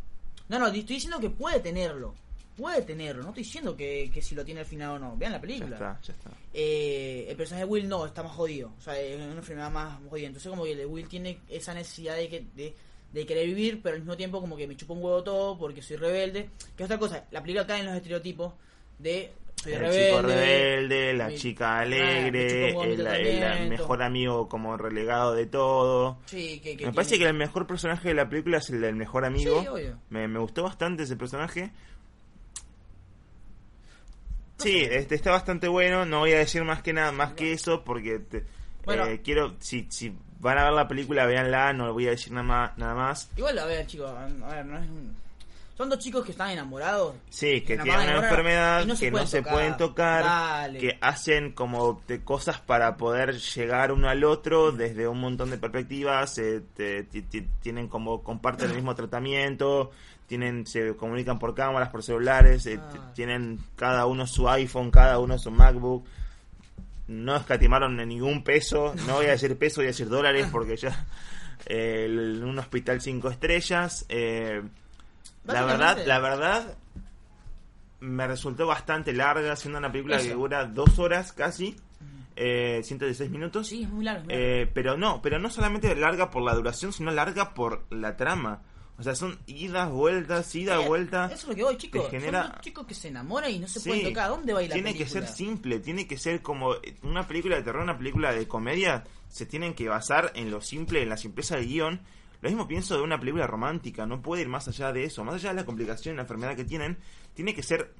No, 0.50 0.60
no, 0.60 0.68
estoy 0.68 0.82
diciendo 0.96 1.20
que 1.20 1.30
puede 1.30 1.60
tenerlo. 1.60 2.14
Puede 2.58 2.82
tenerlo. 2.82 3.24
No 3.24 3.30
estoy 3.30 3.44
diciendo 3.44 3.76
que, 3.78 4.12
que 4.14 4.22
si 4.22 4.36
lo 4.36 4.44
tiene 4.44 4.60
al 4.62 4.66
final 4.66 4.92
o 4.92 5.00
no. 5.00 5.16
Vean 5.18 5.32
la 5.32 5.38
Ya 5.38 5.42
película. 5.42 5.76
está, 5.76 6.00
ya 6.04 6.14
está. 6.14 6.32
Eh, 6.54 7.26
el 7.30 7.36
personaje 7.38 7.66
de 7.66 7.72
Will 7.72 7.88
no, 7.88 8.06
está 8.06 8.24
más 8.24 8.34
jodido. 8.34 8.74
O 8.78 8.82
sea, 8.82 9.00
es 9.00 9.16
una 9.16 9.32
enfermedad 9.34 9.72
más 9.72 10.00
jodida. 10.10 10.28
Entonces, 10.28 10.50
como 10.50 10.64
que 10.66 10.72
el 10.74 10.78
de 10.80 10.86
Will 10.86 11.08
tiene 11.08 11.40
esa 11.50 11.74
necesidad 11.74 12.16
de, 12.18 12.28
que, 12.30 12.46
de, 12.56 12.76
de 13.13 13.26
querer 13.26 13.45
vivir, 13.47 13.82
pero 13.82 13.95
al 13.95 14.02
mismo 14.02 14.15
tiempo, 14.17 14.39
como 14.39 14.56
que 14.56 14.67
me 14.67 14.76
chupa 14.78 14.93
un 14.93 15.04
huevo 15.04 15.24
todo 15.24 15.58
porque 15.58 15.82
soy 15.82 15.97
rebelde. 15.97 16.50
Que 16.78 16.84
es 16.84 16.86
otra 16.88 16.97
cosa, 16.97 17.26
la 17.32 17.41
película 17.41 17.67
cae 17.67 17.80
en 17.82 17.88
los 17.88 17.95
estereotipos 17.95 18.54
de 19.00 19.32
soy 19.62 19.74
el 19.74 19.80
rebelde. 19.80 20.06
chico 20.08 20.21
rebelde, 20.21 21.13
la 21.13 21.28
mi- 21.28 21.36
chica 21.36 21.80
alegre, 21.80 22.69
el, 23.63 23.69
mejor 23.69 24.02
amigo 24.02 24.47
como 24.50 24.76
relegado 24.78 25.34
de 25.36 25.45
todo. 25.45 26.17
Sí, 26.26 26.60
que, 26.63 26.78
que 26.78 26.86
Me 26.86 26.93
parece 26.93 27.19
que 27.19 27.26
el 27.26 27.34
mejor 27.34 27.67
personaje 27.67 28.08
de 28.10 28.13
la 28.15 28.28
película 28.30 28.58
es 28.58 28.69
el 28.69 28.82
del 28.82 28.95
mejor 28.95 29.26
amigo. 29.26 29.62
Sí, 29.62 29.67
obvio. 29.67 30.00
me, 30.10 30.28
me 30.28 30.39
gustó 30.39 30.63
bastante 30.63 31.04
ese 31.04 31.15
personaje. 31.17 31.71
Sí, 34.58 34.80
este 34.89 35.15
está 35.15 35.32
bastante 35.32 35.67
bueno. 35.67 36.06
No 36.06 36.19
voy 36.19 36.34
a 36.34 36.38
decir 36.38 36.63
más 36.63 36.82
que 36.84 36.93
nada, 36.93 37.12
más 37.12 37.34
que 37.34 37.52
eso, 37.54 37.84
porque 37.84 38.19
te- 38.19 38.45
Bueno. 38.86 39.06
eh, 39.08 39.21
quiero, 39.24 39.56
si, 39.60 39.88
si 39.89 40.13
van 40.42 40.58
a 40.58 40.64
ver 40.66 40.74
la 40.74 40.88
película, 40.88 41.26
véanla. 41.26 41.72
No 41.74 41.94
voy 41.94 42.08
a 42.08 42.12
decir 42.12 42.34
nada 42.34 42.44
más. 42.44 42.78
Nada 42.78 42.94
más. 42.96 43.30
Igual, 43.38 43.58
a 43.60 43.66
ver, 43.66 43.88
chicos, 43.88 44.12
a 44.12 44.26
ver, 44.54 44.66
no 44.66 44.78
es 44.78 44.90
un- 44.90 45.22
Son 45.78 45.90
dos 45.90 45.98
chicos 46.00 46.24
que 46.24 46.32
están 46.34 46.52
enamorados. 46.52 47.16
Sí, 47.32 47.62
que 47.62 47.76
tienen 47.78 48.02
una 48.02 48.16
enfermedad 48.18 48.86
no 48.86 48.96
que 48.96 49.10
no 49.10 49.26
se 49.26 49.42
pueden 49.42 49.78
tocar, 49.78 50.24
Dale. 50.24 50.78
que 50.78 50.98
hacen 51.02 51.54
como 51.54 52.02
de 52.08 52.22
cosas 52.24 52.60
para 52.60 52.98
poder 52.98 53.38
llegar 53.40 53.92
uno 53.92 54.08
al 54.08 54.24
otro 54.24 54.72
desde 54.72 55.08
un 55.08 55.20
montón 55.20 55.50
de 55.50 55.58
perspectivas, 55.58 56.38
eh, 56.38 56.62
te- 56.76 57.04
ti- 57.06 57.24
ti- 57.24 57.48
tienen 57.64 57.88
como 57.88 58.22
comparten 58.22 58.70
el 58.70 58.76
mismo 58.76 58.94
tratamiento, 58.94 59.90
tienen 60.28 60.68
se 60.68 60.96
comunican 60.96 61.40
por 61.40 61.56
cámaras, 61.56 61.90
por 61.90 62.04
celulares, 62.04 62.66
eh, 62.68 62.80
Ah. 62.80 63.12
tienen 63.16 63.58
cada 63.76 64.06
uno 64.06 64.28
su 64.28 64.48
iPhone, 64.50 64.92
cada 64.92 65.18
uno 65.18 65.40
su 65.40 65.50
MacBook. 65.50 66.06
No 67.08 67.36
escatimaron 67.36 68.00
en 68.00 68.10
ningún 68.10 68.44
peso, 68.44 68.94
no 69.08 69.16
voy 69.16 69.26
a 69.26 69.32
decir 69.32 69.58
peso, 69.58 69.82
voy 69.82 69.86
a 69.86 69.88
decir 69.88 70.08
dólares 70.10 70.48
porque 70.52 70.78
ya 70.78 71.06
eh, 71.66 72.06
el- 72.06 72.44
un 72.44 72.58
hospital 72.60 73.02
cinco 73.02 73.30
estrellas. 73.30 74.06
eh, 74.10 74.62
la 75.44 75.54
verdad, 75.66 75.96
la 76.08 76.20
verdad, 76.20 76.78
me 78.00 78.28
resultó 78.28 78.66
bastante 78.68 79.14
larga, 79.14 79.56
siendo 79.56 79.78
una 79.80 79.92
película 79.92 80.18
que 80.30 80.34
dura 80.36 80.66
dos 80.66 80.98
horas 81.00 81.34
casi, 81.34 81.76
eh, 82.36 82.82
116 82.84 83.30
minutos. 83.30 83.68
Sí, 83.68 83.84
es 83.84 83.90
muy 83.90 84.04
largo. 84.06 84.22
es 84.22 84.26
muy 84.28 84.34
largo. 84.36 84.46
Eh, 84.64 84.72
pero 84.74 84.98
no, 84.98 85.22
pero 85.22 85.38
no 85.40 85.50
solamente 85.50 85.96
larga 85.96 86.30
por 86.32 86.44
la 86.44 86.54
duración, 86.56 86.94
sino 86.94 87.12
larga 87.12 87.54
por 87.54 87.86
la 87.92 88.16
trama. 88.18 88.62
O 89.02 89.04
sea, 89.04 89.16
son 89.16 89.40
idas, 89.48 89.90
vueltas, 89.90 90.54
ida, 90.54 90.80
Eh, 90.80 90.88
vuelta. 90.88 91.26
Eso 91.26 91.34
es 91.34 91.48
lo 91.48 91.56
que 91.56 91.64
voy, 91.64 91.76
chicos. 91.78 92.08
genera- 92.12 92.44
Son 92.44 92.52
dos 92.52 92.62
chicos 92.62 92.86
que 92.86 92.94
se 92.94 93.08
enamoran 93.08 93.50
y 93.50 93.58
no 93.58 93.68
se 93.68 93.80
Sí. 93.80 93.90
pueden 93.90 94.06
tocar. 94.10 94.26
¿A 94.26 94.30
dónde 94.30 94.54
va 94.54 94.62
la 94.62 94.70
Tiene 94.70 94.94
que 94.94 95.08
ser 95.08 95.28
simple, 95.28 95.80
tiene 95.80 96.06
que 96.06 96.18
ser 96.20 96.44
como 96.44 96.76
una 97.02 97.28
película 97.28 97.56
de 97.56 97.64
terror, 97.64 97.82
una 97.82 97.98
película 97.98 98.32
de 98.32 98.48
comedia, 98.48 99.04
se 99.28 99.48
tienen 99.48 99.74
que 99.74 99.90
basar 99.90 100.32
en 100.36 100.52
lo 100.52 100.62
simple, 100.62 101.02
en 101.02 101.10
la 101.10 101.18
simpleza 101.18 101.56
del 101.56 101.66
guion. 101.68 102.00
Lo 102.42 102.50
mismo 102.50 102.68
pienso 102.68 102.96
de 102.96 103.02
una 103.02 103.20
película 103.20 103.48
romántica, 103.48 104.06
no 104.06 104.22
puede 104.22 104.44
ir 104.44 104.50
más 104.50 104.68
allá 104.68 104.94
de 104.94 105.04
eso, 105.06 105.24
más 105.24 105.34
allá 105.36 105.50
de 105.50 105.56
la 105.56 105.66
complicación 105.66 106.14
y 106.14 106.18
la 106.18 106.22
enfermedad 106.22 106.56
que 106.56 106.64
tienen, 106.66 107.00
tiene 107.34 107.56
que 107.56 107.64
ser, 107.64 107.96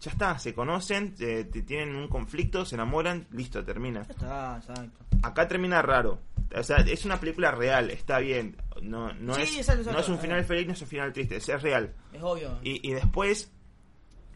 ya 0.00 0.10
está, 0.10 0.38
se 0.38 0.54
conocen, 0.54 1.14
eh, 1.18 1.44
tienen 1.66 1.94
un 1.96 2.08
conflicto, 2.08 2.64
se 2.64 2.76
enamoran, 2.76 3.26
listo, 3.30 3.62
termina. 3.62 4.04
Ya 4.06 4.10
está, 4.12 4.56
exacto. 4.58 5.04
Acá 5.22 5.46
termina 5.48 5.82
raro, 5.82 6.18
o 6.56 6.62
sea, 6.62 6.78
es 6.78 7.04
una 7.04 7.20
película 7.20 7.50
real, 7.50 7.90
está 7.90 8.18
bien, 8.18 8.56
no, 8.82 9.12
no, 9.14 9.34
Sí, 9.34 9.42
es, 9.42 9.56
exacto, 9.56 9.82
exacto. 9.82 9.92
no 9.92 10.04
es 10.04 10.08
un 10.08 10.18
final 10.18 10.44
feliz, 10.44 10.66
no 10.66 10.72
es 10.72 10.82
un 10.82 10.88
final 10.88 11.12
triste, 11.12 11.36
es 11.36 11.48
es 11.48 11.62
real. 11.62 11.94
Es 12.12 12.22
obvio. 12.22 12.58
Y, 12.62 12.88
y 12.88 12.92
después, 12.92 13.50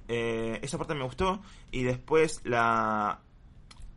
eh, 0.09 0.59
esa 0.63 0.79
parte 0.79 0.95
me 0.95 1.05
gustó. 1.05 1.43
Y 1.71 1.83
después 1.83 2.41
la... 2.45 3.21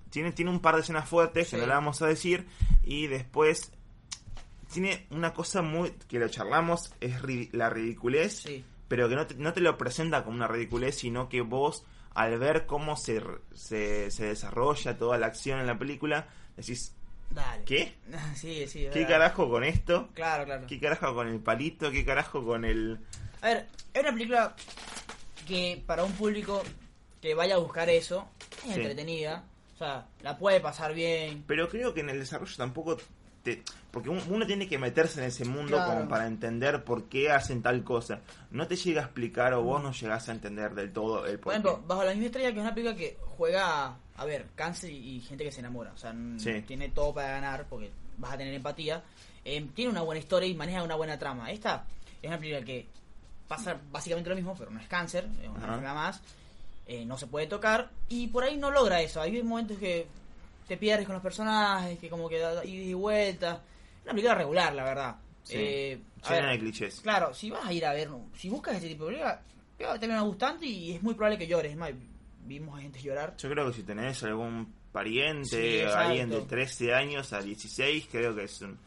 Tiene, 0.10 0.34
tiene 0.34 0.52
un 0.52 0.60
par 0.60 0.76
de 0.76 0.82
escenas 0.82 1.08
fuertes 1.08 1.50
que 1.50 1.56
Sí. 1.56 1.62
no 1.62 1.68
la 1.68 1.76
vamos 1.76 2.02
a 2.02 2.08
decir. 2.08 2.46
Y 2.84 3.08
después 3.08 3.72
tiene 4.74 5.08
una 5.10 5.34
cosa 5.34 5.62
muy... 5.62 5.92
que 6.08 6.20
lo 6.20 6.28
charlamos, 6.28 6.94
es 7.00 7.22
ri- 7.22 7.50
la 7.54 7.70
ridiculez. 7.70 8.40
Sí. 8.44 8.66
Pero 8.88 9.08
que 9.08 9.16
no 9.16 9.26
te, 9.28 9.36
no 9.36 9.54
te 9.54 9.62
lo 9.62 9.78
presenta 9.78 10.24
como 10.26 10.36
una 10.36 10.48
ridiculez, 10.48 10.96
sino 10.98 11.30
que 11.30 11.40
vos, 11.42 11.86
al 12.14 12.38
ver 12.40 12.66
cómo 12.66 12.98
se, 12.98 13.22
se, 13.54 14.12
se 14.12 14.26
desarrolla 14.26 14.98
toda 14.98 15.18
la 15.18 15.28
acción 15.28 15.60
en 15.62 15.68
la 15.68 15.80
película, 15.80 16.28
decís, 16.58 16.94
Dale. 17.34 17.64
¿qué? 17.66 17.94
Sí, 18.36 18.68
sí. 18.68 18.88
¿Qué 18.92 19.00
verdad. 19.00 19.10
carajo 19.10 19.50
con 19.50 19.64
esto? 19.64 20.10
Claro, 20.14 20.46
claro. 20.46 20.68
¿Qué 20.68 20.80
carajo 20.80 21.14
con 21.14 21.28
el 21.28 21.40
palito? 21.40 21.92
¿Qué 21.92 22.04
carajo 22.06 22.44
con 22.46 22.66
el...? 22.66 23.00
A 23.42 23.48
ver, 23.48 23.68
es 23.94 24.02
una 24.02 24.12
película 24.14 24.56
que 25.48 25.82
para 25.86 26.04
un 26.04 26.12
público 26.14 26.62
que 27.22 27.34
vaya 27.34 27.56
a 27.56 27.60
buscar 27.60 27.90
eso 27.90 28.28
es 28.68 28.74
Sí. 28.76 28.80
entretenida. 28.82 29.44
O 29.76 29.78
sea, 29.78 30.06
la 30.22 30.38
puede 30.38 30.60
pasar 30.60 30.94
bien. 30.94 31.44
Pero 31.48 31.68
creo 31.70 31.94
que 31.94 32.02
en 32.02 32.10
el 32.12 32.20
desarrollo 32.20 32.56
tampoco 32.56 32.98
te... 33.44 33.64
Porque 33.92 34.10
un- 34.10 34.22
uno 34.30 34.46
tiene 34.48 34.68
que 34.68 34.78
meterse 34.78 35.20
en 35.22 35.28
ese 35.28 35.44
mundo 35.46 35.76
Claro. 35.78 35.94
como 35.96 36.08
para 36.10 36.26
entender 36.28 36.84
por 36.84 37.06
qué 37.10 37.32
hacen 37.32 37.62
tal 37.62 37.84
cosa. 37.84 38.22
No 38.52 38.68
te 38.68 38.76
llega 38.76 39.02
a 39.02 39.06
explicar 39.06 39.54
o 39.54 39.62
vos 39.64 39.82
no 39.84 39.92
llegás 39.92 40.30
a 40.30 40.32
entender 40.32 40.74
del 40.76 40.94
todo 40.94 41.26
el 41.26 41.34
Por 41.34 41.44
por 41.46 41.54
ejemplo, 41.54 41.80
qué. 41.82 41.88
Bajo 41.88 42.04
la 42.04 42.12
misma 42.12 42.26
estrella, 42.28 42.50
que 42.52 42.58
es 42.58 42.62
una 42.62 42.74
película 42.74 42.96
que 42.96 43.18
juega, 43.38 43.98
a 44.16 44.26
ver, 44.26 44.48
cáncer 44.56 44.92
y, 44.92 45.20
gente 45.22 45.44
que 45.44 45.52
se 45.52 45.60
enamora. 45.60 45.92
O 45.94 45.98
sea, 45.98 46.16
Sí. 46.38 46.62
tiene 46.66 46.90
todo 46.90 47.14
para 47.14 47.32
ganar 47.32 47.66
porque 47.70 47.92
vas 48.18 48.34
a 48.34 48.38
tener 48.38 48.54
empatía. 48.54 49.04
Eh, 49.44 49.68
tiene 49.76 49.92
una 49.92 50.02
buena 50.04 50.20
historia 50.20 50.48
y 50.48 50.54
maneja 50.54 50.84
una 50.84 50.96
buena 50.96 51.18
trama. 51.20 51.52
Esta 51.52 51.84
es 52.22 52.28
una 52.30 52.38
película 52.38 52.64
que 52.64 52.88
pasa 53.48 53.78
básicamente 53.92 54.30
lo 54.30 54.36
mismo, 54.38 54.56
pero 54.58 54.72
no 54.72 54.80
es 54.80 54.88
cáncer, 54.88 55.26
es 55.42 55.48
una 55.50 55.58
Ajá. 55.58 55.66
enfermedad 55.68 55.96
más. 55.96 56.22
eh, 56.88 57.06
no 57.06 57.18
se 57.18 57.28
puede 57.28 57.48
tocar 57.48 57.90
y 58.10 58.28
por 58.28 58.44
ahí 58.44 58.58
no 58.58 58.70
logra 58.72 59.02
eso. 59.02 59.22
Hay 59.22 59.42
momentos 59.44 59.78
que 59.78 60.08
te 60.68 60.78
pierdes 60.78 61.06
con 61.06 61.14
los 61.14 61.24
personajes, 61.24 61.98
que 62.00 62.10
como 62.10 62.28
que 62.30 62.40
da 62.40 62.64
ida 62.66 62.84
y 62.84 62.94
vuelta. 62.94 63.62
Es 64.00 64.04
una 64.04 64.12
película 64.14 64.36
regular, 64.36 64.74
la 64.74 64.84
verdad. 64.84 65.16
Sí. 65.44 65.56
Eh, 65.58 66.02
a 66.24 66.30
Llena 66.30 66.42
ver, 66.48 66.52
de 66.54 66.60
clichés. 66.60 67.02
Claro, 67.02 67.34
si 67.34 67.50
vas 67.50 67.66
a 67.66 67.74
ir 67.74 67.86
a 67.86 67.94
ver, 67.94 68.10
si 68.36 68.50
buscas 68.50 68.76
ese 68.78 68.88
tipo 68.88 69.06
de 69.06 69.12
película, 69.12 69.42
te 69.78 69.86
va 69.86 69.94
a 69.94 70.00
terminar 70.00 70.24
gustando 70.24 70.66
y 70.66 70.92
es 70.94 71.02
muy 71.04 71.14
probable 71.16 71.38
que 71.38 71.48
llores. 71.48 71.72
Es 71.72 71.78
más, 71.78 71.92
vimos 72.46 72.78
a 72.78 72.82
gente 72.82 73.02
llorar. 73.02 73.36
Yo 73.38 73.50
creo 73.50 73.68
que 73.68 73.74
si 73.74 73.84
tenés 73.84 74.24
algún 74.24 74.66
Sí, 74.66 74.94
pariente, 74.94 75.84
exacto. 75.84 76.08
alguien 76.10 76.30
de 76.30 76.42
13 76.42 76.94
años 76.94 77.32
a 77.34 77.42
16, 77.42 78.08
creo 78.12 78.36
que 78.36 78.44
es 78.44 78.62
un... 78.62 78.78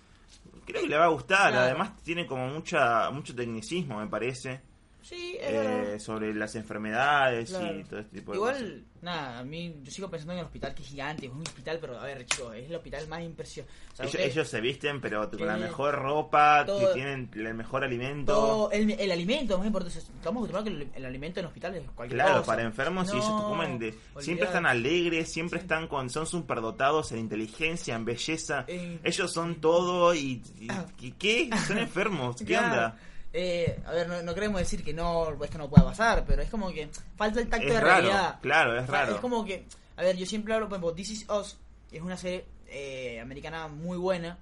Creo 0.67 0.83
que 0.83 0.89
le 0.89 0.97
va 0.99 1.07
a 1.07 1.09
gustar. 1.09 1.51
Claro. 1.51 1.65
Además 1.67 1.97
tiene 2.03 2.27
como 2.27 2.47
mucha 2.49 3.11
mucho 3.11 3.35
tecnicismo, 3.35 3.99
me 4.01 4.07
parece. 4.07 4.61
Sí, 5.03 5.37
es 5.41 5.49
eh, 5.51 5.99
sobre 6.01 6.33
las 6.35 6.55
enfermedades 6.57 7.51
Claro. 7.51 7.79
y 7.81 7.85
todo 7.85 8.01
este 8.01 8.19
tipo 8.19 8.33
de 8.33 8.39
cosas. 8.39 8.61
Igual, 8.61 8.85
nada, 9.05 9.38
a 9.38 9.45
mí 9.45 9.77
yo 9.83 9.90
sigo 9.93 10.11
pensando 10.11 10.33
en 10.33 10.40
el 10.40 10.45
hospital 10.47 10.75
que 10.75 10.83
es 10.83 10.88
gigante, 10.88 11.27
es 11.27 11.33
un 11.33 11.43
hospital, 11.43 11.79
pero 11.81 12.01
a 12.01 12.05
ver, 12.05 12.25
chicos, 12.27 12.55
es 12.57 12.69
el 12.69 12.75
hospital 12.75 13.07
más 13.09 13.23
impresionante. 13.23 13.73
O 13.93 13.97
sea, 13.97 14.05
Ellos, 14.07 14.14
ustedes- 14.14 14.33
ellos 14.33 14.49
se 14.49 14.61
visten, 14.61 15.01
pero 15.01 15.31
con 15.31 15.47
la 15.47 15.57
Eh, 15.57 15.61
mejor 15.61 15.95
ropa, 15.95 16.64
todo- 16.67 16.81
que 16.88 16.95
tienen 16.95 17.31
el 17.35 17.55
mejor 17.55 17.85
alimento. 17.85 18.33
todo 18.33 18.71
el, 18.73 18.90
el 18.90 19.12
alimento, 19.12 19.59
más 19.59 19.67
importante, 19.67 19.99
estamos 19.99 20.49
acostumbrados 20.49 20.64
que 20.64 20.71
el, 20.75 20.88
el 20.95 21.05
alimento 21.05 21.40
en 21.40 21.47
hospitales 21.47 21.85
es 21.85 21.90
cualquier 21.90 22.21
Claro, 22.21 22.38
cosa. 22.38 22.47
para 22.47 22.62
enfermos 22.62 23.09
y 23.12 23.17
ellos 23.17 23.43
comen 23.43 23.79
de... 23.79 23.95
Siempre 24.19 24.47
están 24.47 24.67
alegres, 24.67 25.31
siempre 25.33 25.59
están 25.61 25.87
con... 25.87 26.09
Son 26.11 26.27
superdotados 26.27 27.12
en 27.12 27.19
inteligencia, 27.21 27.95
en 27.95 28.05
belleza. 28.05 28.64
Eh, 28.67 28.99
ellos 29.05 29.33
son 29.33 29.57
todo 29.61 30.14
y... 30.14 30.43
y- 30.59 30.69
Ah. 30.71 30.87
¿Qué? 31.19 31.51
Son 31.67 31.79
enfermos. 31.79 32.37
¿Qué 32.43 32.57
onda? 32.59 32.97
Eh, 33.37 33.83
a 33.85 33.90
ver, 33.90 34.07
no, 34.09 34.23
no 34.23 34.33
queremos 34.33 34.61
decir 34.61 34.85
que 34.85 34.94
no, 34.94 35.42
esto 35.42 35.59
no 35.59 35.68
pueda 35.68 35.85
pasar, 35.85 36.25
pero 36.25 36.40
es 36.40 36.49
como 36.49 36.70
que 36.70 36.88
falta 37.16 37.40
el 37.40 37.49
tacto 37.49 37.66
Es 37.66 37.75
de 37.75 37.81
raro. 37.81 38.03
realidad. 38.03 38.38
Claro, 38.40 38.79
es 38.79 38.87
raro. 38.87 39.14
Es 39.16 39.20
como 39.20 39.44
que, 39.44 39.66
a 39.97 40.03
ver, 40.03 40.16
yo 40.16 40.25
siempre 40.25 40.55
hablo, 40.55 40.68
por 40.68 40.77
ejemplo, 40.79 40.94
This 40.94 41.11
Is 41.11 41.29
Us 41.29 41.59
es 41.90 42.01
una 42.01 42.16
serie 42.16 42.44
eh, 42.68 43.18
americana 43.20 43.66
muy 43.66 43.99
buena, 43.99 44.38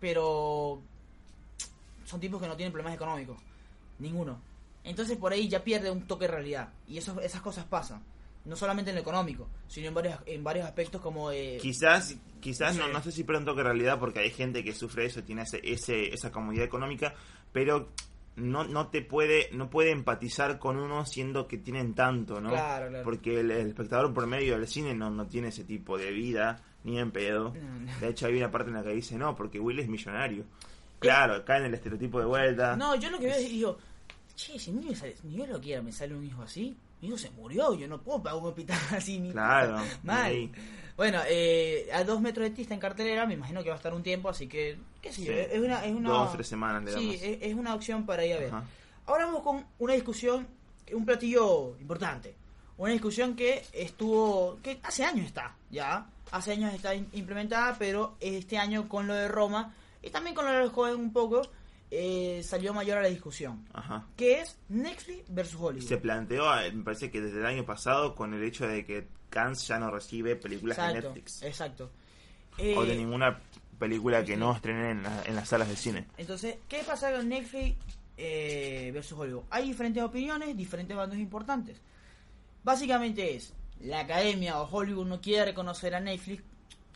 pero 0.00 0.82
son 2.04 2.18
tipos 2.20 2.40
que 2.42 2.48
no 2.48 2.56
tienen 2.56 2.72
problemas 2.72 2.94
económicos, 2.94 3.38
ninguno. 4.00 4.40
Entonces 4.82 5.16
por 5.16 5.32
ahí 5.32 5.48
ya 5.48 5.62
pierde 5.62 5.90
un 5.90 6.06
toque 6.06 6.24
de 6.26 6.32
realidad 6.32 6.70
y 6.88 6.98
eso, 6.98 7.20
esas 7.20 7.40
cosas 7.42 7.64
pasan, 7.66 8.02
no 8.44 8.56
solamente 8.56 8.90
en 8.90 8.96
lo 8.96 9.02
económico, 9.02 9.48
sino 9.68 9.88
en 9.88 9.94
varios, 9.94 10.18
en 10.26 10.42
varios 10.42 10.66
aspectos 10.66 11.00
como 11.00 11.30
de... 11.30 11.58
Quizás, 11.60 12.16
quizás 12.40 12.76
no, 12.76 12.86
Sí. 12.86 12.92
no 12.92 13.02
sé 13.02 13.12
si 13.12 13.24
pronto 13.24 13.54
que 13.54 13.62
realidad 13.62 13.98
porque 13.98 14.20
hay 14.20 14.30
gente 14.30 14.64
que 14.64 14.72
sufre 14.74 15.04
eso, 15.06 15.22
tiene 15.22 15.42
ese, 15.42 15.60
ese, 15.62 16.12
esa 16.12 16.30
comodidad 16.32 16.64
económica, 16.64 17.14
pero 17.52 17.90
no, 18.36 18.64
no 18.64 18.88
te 18.88 19.02
puede, 19.02 19.50
no 19.52 19.68
puede 19.68 19.90
empatizar 19.90 20.58
con 20.58 20.78
uno 20.78 21.04
siendo 21.04 21.46
que 21.46 21.58
tienen 21.58 21.94
tanto, 21.94 22.40
¿no? 22.40 22.48
Claro, 22.50 22.88
claro. 22.88 23.04
Porque 23.04 23.40
el, 23.40 23.50
el 23.50 23.68
espectador 23.68 24.14
promedio 24.14 24.56
del 24.56 24.66
cine 24.66 24.94
no, 24.94 25.10
no 25.10 25.26
tiene 25.26 25.48
ese 25.48 25.64
tipo 25.64 25.98
de 25.98 26.10
vida, 26.10 26.62
ni 26.84 26.98
en 26.98 27.10
pedo. 27.10 27.52
No. 27.54 27.98
De 28.00 28.08
hecho 28.08 28.26
hay 28.26 28.36
una 28.38 28.50
parte 28.50 28.70
en 28.70 28.76
la 28.76 28.82
que 28.82 28.94
dice, 28.94 29.18
no, 29.18 29.34
porque 29.36 29.60
Will 29.60 29.78
es 29.80 29.88
millonario. 29.88 30.44
Claro, 30.98 31.44
cae 31.44 31.58
en 31.60 31.66
el 31.66 31.74
estereotipo 31.74 32.20
de 32.20 32.26
vuelta. 32.26 32.76
No, 32.76 32.94
yo 32.94 33.10
lo 33.10 33.18
que 33.18 33.26
veo 33.26 33.34
es, 33.36 33.50
digo, 33.50 33.76
che, 34.34 34.58
si 34.58 34.72
sale- 34.94 35.16
ni 35.24 35.36
yo 35.36 35.46
lo 35.46 35.60
quiera, 35.60 35.82
me 35.82 35.92
sale 35.92 36.14
un 36.14 36.24
hijo 36.24 36.40
así. 36.42 36.76
Mi 37.00 37.08
hijo 37.08 37.18
se 37.18 37.30
murió, 37.30 37.74
yo 37.74 37.88
no 37.88 38.00
puedo 38.00 38.22
pagar 38.22 38.40
un 38.40 38.46
hospital 38.48 38.78
así. 38.96 39.28
Claro, 39.32 39.78
Mal. 40.02 40.50
Bueno, 40.96 41.20
eh, 41.28 41.88
a 41.94 42.04
dos 42.04 42.20
metros 42.20 42.44
de 42.44 42.50
ti 42.50 42.62
está 42.62 42.74
en 42.74 42.80
cartelera, 42.80 43.24
me 43.26 43.34
imagino 43.34 43.62
que 43.62 43.70
va 43.70 43.74
a 43.74 43.78
estar 43.78 43.94
un 43.94 44.02
tiempo, 44.02 44.28
así 44.28 44.46
que, 44.46 44.76
qué 45.00 45.12
sé 45.12 45.24
yo, 45.24 45.32
es 45.32 45.58
una... 45.58 45.84
Es 45.84 45.94
una 45.94 46.10
Dos, 46.10 46.32
tres 46.34 46.46
semanas 46.46 46.84
le 46.84 46.92
Sí, 46.92 47.06
damos. 47.06 47.22
es, 47.22 47.38
es 47.40 47.54
una 47.54 47.74
opción 47.74 48.04
para 48.04 48.26
ir 48.26 48.34
a 48.34 48.38
ver. 48.38 48.48
Ajá. 48.48 48.64
Ahora 49.06 49.24
vamos 49.26 49.42
con 49.42 49.64
una 49.78 49.94
discusión, 49.94 50.46
un 50.92 51.04
platillo 51.06 51.76
importante. 51.80 52.34
Una 52.76 52.92
discusión 52.92 53.34
que 53.34 53.64
estuvo, 53.72 54.58
que 54.62 54.78
hace 54.82 55.04
años 55.04 55.26
está, 55.26 55.54
ya. 55.70 56.06
Hace 56.32 56.52
años 56.52 56.72
está 56.74 56.94
implementada, 56.94 57.76
pero 57.78 58.16
este 58.20 58.56
año 58.58 58.88
con 58.88 59.06
lo 59.06 59.14
de 59.14 59.26
Roma 59.28 59.74
y 60.02 60.10
también 60.10 60.34
con 60.36 60.44
lo 60.44 60.52
de 60.52 60.60
los 60.60 60.72
jóvenes 60.72 60.98
un 60.98 61.12
poco, 61.12 61.42
eh, 61.90 62.42
salió 62.44 62.72
mayor 62.72 62.98
a 62.98 63.02
la 63.02 63.08
discusión. 63.08 63.66
Ajá. 63.72 64.06
Que 64.16 64.40
es 64.40 64.56
Netflix 64.68 65.24
versus 65.28 65.60
Hollywood. 65.60 65.88
Se 65.88 65.96
planteó, 65.98 66.58
eh, 66.60 66.70
me 66.72 66.84
parece 66.84 67.10
que 67.10 67.20
desde 67.20 67.38
el 67.40 67.46
año 67.46 67.64
pasado, 67.66 68.14
con 68.14 68.32
el 68.34 68.42
hecho 68.44 68.66
de 68.66 68.84
que 68.84 69.08
Cannes 69.28 69.66
ya 69.66 69.78
no 69.78 69.90
recibe 69.90 70.36
películas 70.36 70.76
de 70.76 70.94
Netflix. 71.00 71.42
exacto. 71.42 71.90
o 72.76 72.84
de 72.84 72.92
Eh, 72.94 72.96
ninguna 72.96 73.40
película 73.78 74.24
que 74.24 74.36
no 74.36 74.54
estrenen 74.54 74.98
en, 74.98 75.02
la- 75.04 75.22
en 75.24 75.34
las 75.36 75.48
salas 75.48 75.68
de 75.68 75.76
cine. 75.76 76.06
Entonces, 76.18 76.56
¿qué 76.68 76.82
pasa 76.86 77.10
con 77.12 77.28
Netflix 77.28 77.76
eh, 78.18 78.90
versus 78.92 79.18
Hollywood? 79.18 79.44
Hay 79.50 79.66
diferentes 79.68 80.02
opiniones, 80.02 80.54
diferentes 80.56 80.94
bandos 80.96 81.18
importantes. 81.18 81.80
Básicamente 82.62 83.34
es, 83.36 83.52
la 83.80 84.00
academia 84.00 84.60
o 84.60 84.68
Hollywood 84.68 85.06
no 85.06 85.20
quiere 85.20 85.46
reconocer 85.46 85.94
a 85.94 86.00
Netflix. 86.00 86.42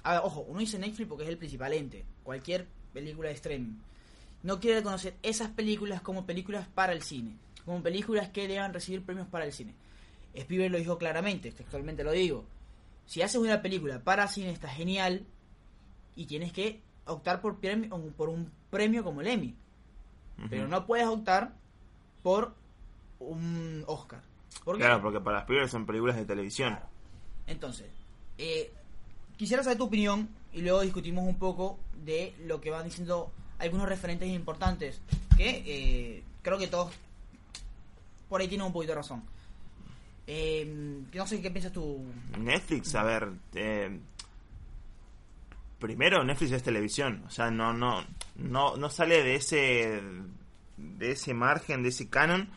A 0.02 0.12
ver, 0.14 0.20
ojo, 0.24 0.40
uno 0.42 0.60
dice 0.60 0.78
Netflix 0.78 1.08
porque 1.08 1.24
es 1.24 1.30
el 1.30 1.38
principal 1.38 1.72
ente. 1.72 2.04
Cualquier 2.22 2.66
película 2.92 3.28
de 3.30 3.34
streaming. 3.36 3.76
No 4.44 4.60
quiere 4.60 4.76
reconocer 4.76 5.16
esas 5.22 5.48
películas 5.48 6.02
como 6.02 6.26
películas 6.26 6.68
para 6.68 6.92
el 6.92 7.02
cine. 7.02 7.38
Como 7.64 7.82
películas 7.82 8.28
que 8.28 8.46
deban 8.46 8.74
recibir 8.74 9.02
premios 9.02 9.26
para 9.26 9.46
el 9.46 9.52
cine. 9.52 9.74
Spielberg 10.34 10.70
lo 10.70 10.78
dijo 10.78 10.98
claramente, 10.98 11.50
textualmente 11.50 12.04
lo 12.04 12.12
digo. 12.12 12.44
Si 13.06 13.22
haces 13.22 13.40
una 13.40 13.62
película 13.62 14.04
para 14.04 14.28
cine 14.28 14.50
está 14.50 14.68
genial 14.68 15.24
y 16.14 16.26
tienes 16.26 16.52
que 16.52 16.82
optar 17.06 17.40
por, 17.40 17.58
premio, 17.58 17.88
por 18.16 18.28
un 18.28 18.52
premio 18.68 19.02
como 19.02 19.22
el 19.22 19.28
Emmy. 19.28 19.56
Pero 20.50 20.68
no 20.68 20.84
puedes 20.84 21.06
optar 21.06 21.54
por 22.22 22.54
un 23.20 23.82
Oscar. 23.86 24.20
Claro, 24.62 25.00
porque 25.00 25.20
para 25.20 25.46
películas 25.46 25.70
son 25.70 25.86
películas 25.86 26.16
de 26.16 26.26
televisión. 26.26 26.74
Claro. 26.74 26.88
Entonces, 27.46 27.86
eh, 28.36 28.74
quisiera 29.38 29.62
saber 29.62 29.78
tu 29.78 29.84
opinión 29.84 30.28
y 30.52 30.60
luego 30.60 30.82
discutimos 30.82 31.26
un 31.26 31.38
poco 31.38 31.78
de 32.04 32.34
lo 32.44 32.60
que 32.60 32.68
van 32.68 32.84
diciendo 32.84 33.32
algunos 33.58 33.88
referentes 33.88 34.28
importantes 34.28 35.00
que 35.36 35.62
eh, 35.66 36.22
creo 36.42 36.58
que 36.58 36.66
todos 36.68 36.92
por 38.28 38.40
ahí 38.40 38.48
tienen 38.48 38.66
un 38.66 38.72
poquito 38.72 38.92
de 38.92 38.96
razón. 38.96 39.22
Eh, 40.26 41.02
no 41.12 41.26
sé 41.26 41.40
qué 41.40 41.50
piensas 41.50 41.72
tú. 41.72 42.02
Netflix, 42.38 42.94
a 42.94 43.02
ver, 43.02 43.28
eh, 43.54 43.98
primero 45.78 46.24
Netflix 46.24 46.52
es 46.52 46.62
televisión, 46.62 47.22
o 47.26 47.30
sea, 47.30 47.50
no, 47.50 47.72
no, 47.72 48.04
no, 48.36 48.76
no 48.76 48.90
sale 48.90 49.22
de 49.22 49.34
ese, 49.36 50.00
de 50.78 51.10
ese 51.10 51.34
margen, 51.34 51.82
de 51.82 51.90
ese 51.90 52.08
canon, 52.08 52.48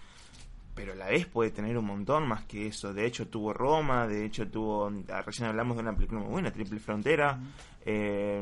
pero 0.75 0.93
a 0.93 0.95
la 0.95 1.07
vez 1.07 1.25
puede 1.25 1.51
tener 1.51 1.77
un 1.77 1.85
montón 1.85 2.27
más 2.27 2.45
que 2.45 2.67
eso. 2.67 2.93
De 2.93 3.05
hecho, 3.05 3.27
tuvo 3.27 3.51
Roma, 3.51 4.07
de 4.07 4.25
hecho, 4.25 4.47
tuvo. 4.47 4.89
Recién 5.25 5.49
hablamos 5.49 5.75
de 5.75 5.81
una 5.81 5.95
película 5.95 6.21
muy 6.21 6.29
buena, 6.29 6.51
Triple 6.51 6.79
Frontera. 6.79 7.39
eh, 7.85 8.41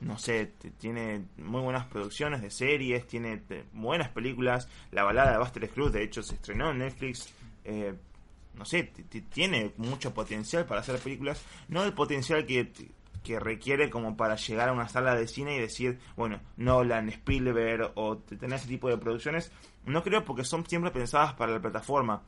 no 0.00 0.18
sé, 0.18 0.52
tiene 0.78 1.24
muy 1.38 1.62
buenas 1.62 1.86
producciones 1.86 2.42
de 2.42 2.50
series, 2.50 3.06
tiene 3.06 3.42
buenas 3.72 4.10
películas. 4.10 4.68
La 4.90 5.04
balada 5.04 5.32
de 5.32 5.38
Buster 5.38 5.68
Scruggs, 5.68 5.92
de 5.92 6.02
hecho, 6.02 6.22
se 6.22 6.34
estrenó 6.34 6.70
en 6.70 6.78
Netflix. 6.78 7.32
eh, 7.64 7.94
no 8.54 8.64
sé, 8.64 8.84
tiene 9.32 9.72
mucho 9.76 10.14
potencial 10.14 10.64
para 10.64 10.80
hacer 10.80 10.98
películas. 10.98 11.44
No 11.68 11.84
el 11.84 11.92
potencial 11.92 12.46
que, 12.46 12.72
que 13.22 13.38
requiere 13.38 13.90
como 13.90 14.16
para 14.16 14.36
llegar 14.36 14.70
a 14.70 14.72
una 14.72 14.88
sala 14.88 15.14
de 15.14 15.28
cine 15.28 15.56
y 15.56 15.60
decir, 15.60 15.98
bueno, 16.16 16.40
Nolan, 16.56 17.08
Spielberg 17.10 17.92
o 17.96 18.16
tener 18.18 18.54
ese 18.54 18.68
tipo 18.68 18.88
de 18.88 18.96
producciones. 18.96 19.52
No 19.84 20.02
creo 20.02 20.24
porque 20.24 20.44
son 20.44 20.66
siempre 20.66 20.90
pensadas 20.90 21.34
para 21.34 21.52
la 21.52 21.60
plataforma. 21.60 22.22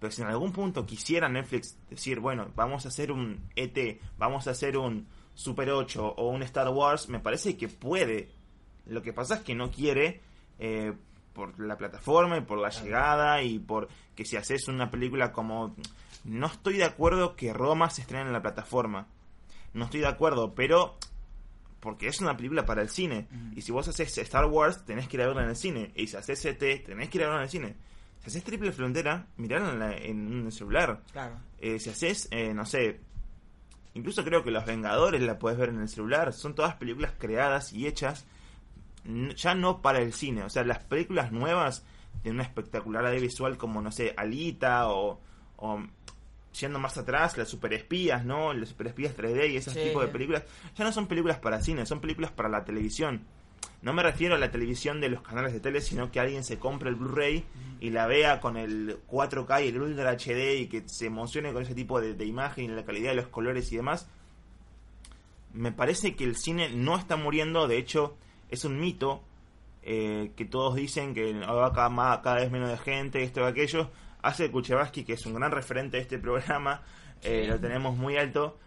Pero 0.00 0.12
si 0.12 0.22
en 0.22 0.28
algún 0.28 0.52
punto 0.52 0.86
quisiera 0.86 1.28
Netflix 1.28 1.76
decir, 1.90 2.20
bueno, 2.20 2.50
vamos 2.54 2.86
a 2.86 2.88
hacer 2.88 3.12
un 3.12 3.50
ET, 3.56 4.00
vamos 4.16 4.46
a 4.46 4.52
hacer 4.52 4.78
un 4.78 5.06
Super 5.38 5.70
8 5.70 6.14
o 6.16 6.30
un 6.30 6.42
Star 6.42 6.68
Wars, 6.68 7.08
me 7.08 7.20
parece 7.20 7.56
que 7.56 7.68
puede. 7.68 8.28
Lo 8.86 9.02
que 9.02 9.12
pasa 9.12 9.36
es 9.36 9.40
que 9.42 9.54
no 9.54 9.70
quiere 9.70 10.20
eh, 10.58 10.92
por 11.32 11.60
la 11.60 11.78
plataforma 11.78 12.36
y 12.38 12.40
por 12.40 12.58
la 12.58 12.70
llegada 12.70 13.40
y 13.40 13.60
por 13.60 13.86
que 14.16 14.24
si 14.24 14.36
haces 14.36 14.66
una 14.66 14.90
película 14.90 15.30
como... 15.30 15.76
No 16.24 16.48
estoy 16.48 16.78
de 16.78 16.84
acuerdo 16.84 17.36
que 17.36 17.52
Roma 17.52 17.88
se 17.88 18.00
estrene 18.00 18.24
en 18.24 18.32
la 18.32 18.42
plataforma. 18.42 19.06
No 19.74 19.84
estoy 19.84 20.00
de 20.00 20.08
acuerdo, 20.08 20.56
pero 20.56 20.96
porque 21.78 22.08
es 22.08 22.20
una 22.20 22.36
película 22.36 22.66
para 22.66 22.82
el 22.82 22.88
cine. 22.88 23.28
Y 23.54 23.62
si 23.62 23.70
vos 23.70 23.86
haces 23.86 24.18
Star 24.18 24.46
Wars, 24.46 24.84
tenés 24.86 25.06
que 25.06 25.18
ir 25.18 25.22
a 25.22 25.28
verla 25.28 25.44
en 25.44 25.50
el 25.50 25.56
cine. 25.56 25.92
Y 25.94 26.08
si 26.08 26.16
haces 26.16 26.44
ET, 26.46 26.58
tenés 26.58 27.10
que 27.10 27.18
ir 27.18 27.22
a 27.22 27.26
verla 27.28 27.42
en 27.42 27.44
el 27.44 27.50
cine. 27.50 27.76
Si 28.22 28.26
haces 28.26 28.42
Triple 28.42 28.72
Frontera, 28.72 29.28
mirarla 29.36 29.96
en, 29.98 30.26
en 30.26 30.46
un 30.46 30.50
celular. 30.50 31.00
Claro. 31.12 31.36
Eh, 31.60 31.78
si 31.78 31.90
haces, 31.90 32.26
eh, 32.32 32.52
no 32.52 32.66
sé, 32.66 32.98
incluso 33.98 34.24
creo 34.24 34.42
que 34.44 34.50
Los 34.50 34.64
Vengadores 34.66 35.20
la 35.22 35.38
puedes 35.38 35.58
ver 35.58 35.68
en 35.70 35.80
el 35.80 35.88
celular. 35.88 36.32
Son 36.32 36.54
todas 36.54 36.74
películas 36.76 37.12
creadas 37.18 37.72
y 37.72 37.86
hechas 37.86 38.24
ya 39.36 39.54
no 39.54 39.80
para 39.80 40.00
el 40.00 40.12
cine. 40.12 40.42
O 40.44 40.50
sea, 40.50 40.64
las 40.64 40.78
películas 40.80 41.32
nuevas 41.32 41.84
de 42.22 42.30
una 42.30 42.42
espectacularidad 42.42 43.20
visual 43.20 43.56
como, 43.56 43.80
no 43.80 43.90
sé, 43.92 44.12
Alita 44.16 44.88
o, 44.90 45.20
o 45.56 45.82
yendo 46.58 46.78
más 46.78 46.98
atrás, 46.98 47.38
las 47.38 47.48
superespías, 47.48 48.24
¿no? 48.24 48.52
Las 48.52 48.70
superespías 48.70 49.16
3D 49.16 49.50
y 49.50 49.56
ese 49.56 49.70
Sí. 49.70 49.80
tipo 49.84 50.00
de 50.00 50.08
películas, 50.08 50.42
ya 50.76 50.84
no 50.84 50.92
son 50.92 51.06
películas 51.06 51.38
para 51.38 51.60
cine, 51.62 51.86
son 51.86 52.00
películas 52.00 52.32
para 52.32 52.48
la 52.48 52.64
televisión. 52.64 53.22
No 53.80 53.92
me 53.92 54.02
refiero 54.02 54.34
a 54.34 54.38
la 54.38 54.50
televisión 54.50 55.00
de 55.00 55.08
los 55.08 55.22
canales 55.22 55.52
de 55.52 55.60
tele, 55.60 55.80
sino 55.80 56.10
que 56.10 56.18
alguien 56.18 56.42
se 56.42 56.58
compre 56.58 56.90
el 56.90 56.96
Blu-ray 56.96 57.44
y 57.80 57.90
la 57.90 58.06
vea 58.06 58.40
con 58.40 58.56
el 58.56 58.98
4K 59.06 59.64
y 59.64 59.68
el 59.68 59.80
Ultra 59.80 60.12
HD 60.12 60.60
y 60.60 60.66
que 60.66 60.88
se 60.88 61.06
emocione 61.06 61.52
con 61.52 61.62
ese 61.62 61.74
tipo 61.74 62.00
de, 62.00 62.14
de 62.14 62.24
imagen 62.24 62.64
y 62.64 62.68
la 62.68 62.84
calidad 62.84 63.10
de 63.10 63.16
los 63.16 63.28
colores 63.28 63.72
y 63.72 63.76
demás. 63.76 64.08
Me 65.52 65.70
parece 65.70 66.16
que 66.16 66.24
el 66.24 66.36
cine 66.36 66.70
no 66.70 66.96
está 66.96 67.16
muriendo, 67.16 67.68
de 67.68 67.78
hecho 67.78 68.16
es 68.50 68.64
un 68.64 68.80
mito 68.80 69.22
eh, 69.82 70.32
que 70.36 70.44
todos 70.44 70.74
dicen 70.74 71.14
que 71.14 71.32
va 71.32 71.72
cada, 71.72 72.20
cada 72.22 72.36
vez 72.36 72.50
menos 72.50 72.68
de 72.68 72.78
gente, 72.78 73.22
esto 73.22 73.40
y 73.40 73.44
aquello. 73.44 73.90
Hace 74.20 74.50
Kuchevaski, 74.50 75.04
que 75.04 75.14
es 75.14 75.24
un 75.26 75.34
gran 75.34 75.52
referente 75.52 75.96
de 75.96 76.02
este 76.02 76.18
programa, 76.18 76.82
eh, 77.22 77.46
lo 77.48 77.58
tenemos 77.58 77.96
muy 77.96 78.16
alto. 78.16 78.58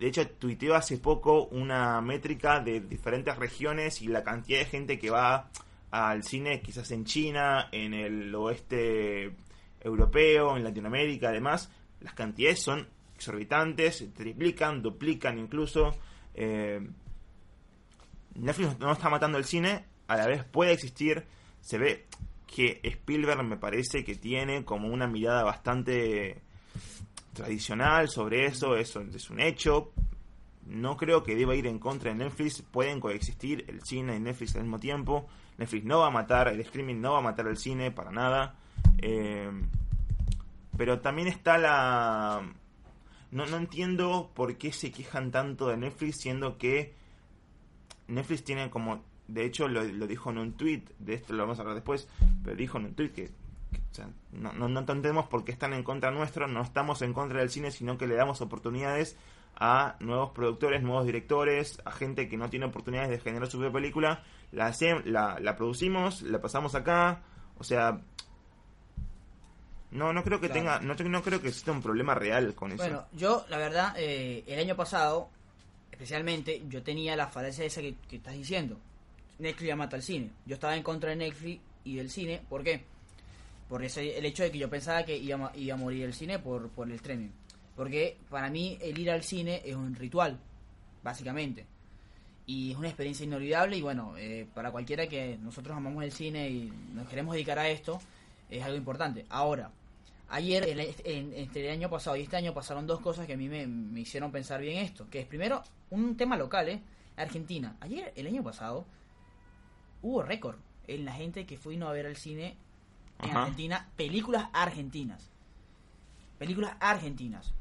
De 0.00 0.06
hecho, 0.06 0.26
tuiteó 0.26 0.76
hace 0.76 0.96
poco 0.96 1.44
una 1.48 2.00
métrica 2.00 2.60
de 2.60 2.80
diferentes 2.80 3.36
regiones 3.36 4.00
y 4.00 4.08
la 4.08 4.24
cantidad 4.24 4.60
de 4.60 4.64
gente 4.64 4.98
que 4.98 5.10
va 5.10 5.50
al 5.90 6.22
cine, 6.22 6.62
quizás 6.62 6.90
en 6.92 7.04
China, 7.04 7.68
en 7.70 7.92
el 7.92 8.34
oeste 8.34 9.34
europeo, 9.78 10.56
en 10.56 10.64
Latinoamérica, 10.64 11.28
además. 11.28 11.70
Las 12.00 12.14
cantidades 12.14 12.62
son 12.62 12.88
exorbitantes, 13.14 14.02
triplican, 14.14 14.80
duplican 14.80 15.38
incluso. 15.38 15.94
Eh, 16.32 16.80
Netflix 18.36 18.78
no 18.78 18.92
está 18.92 19.10
matando 19.10 19.36
el 19.36 19.44
cine, 19.44 19.84
a 20.08 20.16
la 20.16 20.26
vez 20.26 20.44
puede 20.44 20.72
existir. 20.72 21.26
Se 21.60 21.76
ve 21.76 22.06
que 22.46 22.80
Spielberg 22.84 23.44
me 23.44 23.58
parece 23.58 24.02
que 24.02 24.14
tiene 24.14 24.64
como 24.64 24.88
una 24.88 25.06
mirada 25.06 25.44
bastante 25.44 26.40
tradicional 27.32 28.08
sobre 28.08 28.46
eso, 28.46 28.76
eso 28.76 29.00
es 29.00 29.30
un 29.30 29.40
hecho. 29.40 29.92
No 30.66 30.96
creo 30.96 31.22
que 31.22 31.34
deba 31.34 31.54
ir 31.54 31.66
en 31.66 31.78
contra 31.78 32.10
de 32.10 32.16
Netflix, 32.16 32.62
pueden 32.62 33.00
coexistir 33.00 33.64
el 33.68 33.82
cine 33.82 34.16
y 34.16 34.20
Netflix 34.20 34.54
al 34.56 34.62
mismo 34.62 34.78
tiempo. 34.78 35.26
Netflix 35.58 35.84
no 35.84 36.00
va 36.00 36.06
a 36.08 36.10
matar, 36.10 36.48
el 36.48 36.60
streaming 36.60 37.00
no 37.00 37.12
va 37.12 37.18
a 37.18 37.22
matar 37.22 37.46
el 37.48 37.56
cine 37.56 37.90
para 37.90 38.10
nada. 38.10 38.54
Eh, 38.98 39.50
pero 40.76 41.00
también 41.00 41.28
está 41.28 41.58
la... 41.58 42.42
No, 43.30 43.46
no 43.46 43.56
entiendo 43.58 44.30
por 44.34 44.56
qué 44.56 44.72
se 44.72 44.90
quejan 44.90 45.30
tanto 45.30 45.68
de 45.68 45.76
Netflix 45.76 46.16
siendo 46.20 46.58
que 46.58 46.94
Netflix 48.08 48.44
tiene 48.44 48.70
como, 48.70 49.04
de 49.28 49.44
hecho 49.44 49.68
lo, 49.68 49.84
lo 49.84 50.06
dijo 50.06 50.30
en 50.30 50.38
un 50.38 50.52
tweet, 50.54 50.82
de 50.98 51.14
esto 51.14 51.32
lo 51.32 51.44
vamos 51.44 51.58
a 51.58 51.62
hablar 51.62 51.76
después, 51.76 52.08
pero 52.42 52.56
dijo 52.56 52.78
en 52.78 52.86
un 52.86 52.94
tweet 52.94 53.10
que, 53.10 53.30
o 53.90 53.94
sea, 53.94 54.08
no, 54.32 54.52
no, 54.52 54.68
no 54.68 54.80
entendemos 54.80 55.26
por 55.26 55.44
qué 55.44 55.52
están 55.52 55.72
en 55.72 55.82
contra 55.82 56.10
nuestro, 56.10 56.46
no 56.48 56.62
estamos 56.62 57.02
en 57.02 57.12
contra 57.12 57.40
del 57.40 57.50
cine, 57.50 57.70
sino 57.70 57.98
que 57.98 58.06
le 58.06 58.14
damos 58.14 58.40
oportunidades 58.40 59.16
a 59.56 59.96
nuevos 60.00 60.30
productores, 60.30 60.82
nuevos 60.82 61.04
directores, 61.04 61.80
a 61.84 61.90
gente 61.92 62.28
que 62.28 62.36
no 62.36 62.48
tiene 62.48 62.66
oportunidades 62.66 63.10
de 63.10 63.18
generar 63.18 63.48
su 63.48 63.58
propia 63.58 63.72
película, 63.74 64.22
la, 64.52 64.66
hace- 64.66 65.02
la, 65.04 65.38
la 65.40 65.56
producimos, 65.56 66.22
la 66.22 66.40
pasamos 66.40 66.74
acá, 66.74 67.22
o 67.58 67.64
sea... 67.64 68.00
No, 69.90 70.12
no 70.12 70.22
creo 70.22 70.40
que 70.40 70.46
Claro. 70.48 70.60
tenga, 70.60 70.80
no, 70.80 70.94
no 70.94 71.22
creo 71.22 71.40
que 71.42 71.48
exista 71.48 71.72
un 71.72 71.82
problema 71.82 72.14
real 72.14 72.54
con 72.54 72.70
eso. 72.70 72.82
Bueno, 72.82 73.06
yo, 73.12 73.44
la 73.48 73.58
verdad, 73.58 73.92
eh, 73.98 74.44
el 74.46 74.60
año 74.60 74.76
pasado, 74.76 75.28
especialmente, 75.90 76.62
yo 76.68 76.82
tenía 76.84 77.16
la 77.16 77.26
falacia 77.26 77.64
esa 77.64 77.80
que, 77.80 77.96
que 78.08 78.16
estás 78.16 78.34
diciendo. 78.34 78.78
Netflix 79.40 79.66
ya 79.68 79.74
mata 79.76 79.96
el 79.96 80.02
cine. 80.02 80.30
Yo 80.46 80.54
estaba 80.54 80.76
en 80.76 80.84
contra 80.84 81.10
de 81.10 81.16
Netflix 81.16 81.60
y 81.82 81.96
del 81.96 82.08
cine. 82.08 82.40
¿Por 82.48 82.62
qué? 82.62 82.84
Por 83.70 83.82
ese, 83.84 84.18
el 84.18 84.26
hecho 84.26 84.42
de 84.42 84.50
que 84.50 84.58
yo 84.58 84.68
pensaba 84.68 85.04
que 85.04 85.16
iba, 85.16 85.50
iba 85.54 85.74
a 85.74 85.78
morir 85.78 86.04
el 86.04 86.12
cine 86.12 86.38
por, 86.38 86.68
por 86.70 86.88
el 86.88 86.94
streaming. 86.96 87.30
Porque 87.76 88.18
para 88.28 88.50
mí 88.50 88.76
el 88.82 88.98
ir 88.98 89.10
al 89.10 89.22
cine 89.22 89.62
es 89.64 89.74
un 89.76 89.94
ritual, 89.94 90.38
básicamente. 91.02 91.64
Y 92.46 92.72
es 92.72 92.76
una 92.76 92.88
experiencia 92.88 93.24
inolvidable 93.24 93.76
y 93.76 93.80
bueno, 93.82 94.14
eh, 94.18 94.46
para 94.54 94.70
cualquiera 94.72 95.06
que 95.06 95.38
nosotros 95.40 95.74
amamos 95.76 96.02
el 96.04 96.10
cine 96.12 96.50
y 96.50 96.72
nos 96.94 97.08
queremos 97.08 97.32
dedicar 97.34 97.58
a 97.60 97.68
esto, 97.68 98.00
es 98.50 98.62
algo 98.62 98.76
importante. 98.76 99.24
Ahora, 99.30 99.70
ayer, 100.30 100.64
el- 100.68 100.80
en- 101.04 101.32
entre 101.34 101.66
el 101.66 101.70
año 101.70 101.88
pasado 101.88 102.16
y 102.16 102.22
este 102.22 102.36
año 102.36 102.52
pasaron 102.52 102.86
dos 102.88 103.00
cosas 103.00 103.24
que 103.26 103.34
a 103.34 103.36
mí 103.36 103.48
me, 103.48 103.66
me 103.68 104.00
hicieron 104.00 104.32
pensar 104.32 104.60
bien 104.60 104.78
esto. 104.84 105.08
Que 105.08 105.20
es 105.20 105.26
primero, 105.26 105.62
un 105.90 106.16
tema 106.16 106.36
local, 106.36 106.68
¿eh? 106.68 106.80
Argentina. 107.16 107.76
Ayer, 107.80 108.12
el 108.16 108.26
año 108.26 108.42
pasado, 108.42 108.84
hubo 110.02 110.22
récord 110.22 110.56
en 110.88 111.04
la 111.04 111.12
gente 111.12 111.46
que 111.46 111.56
fue 111.56 111.74
y 111.74 111.76
no 111.76 111.86
a 111.88 111.92
ver 111.92 112.06
al 112.06 112.16
cine 112.16 112.56
en 113.22 113.30
Ajá. 113.30 113.40
Argentina, 113.42 113.88
películas 113.96 114.48
argentinas. 114.52 115.30
Películas 116.38 116.74
argentinas. 116.80 117.52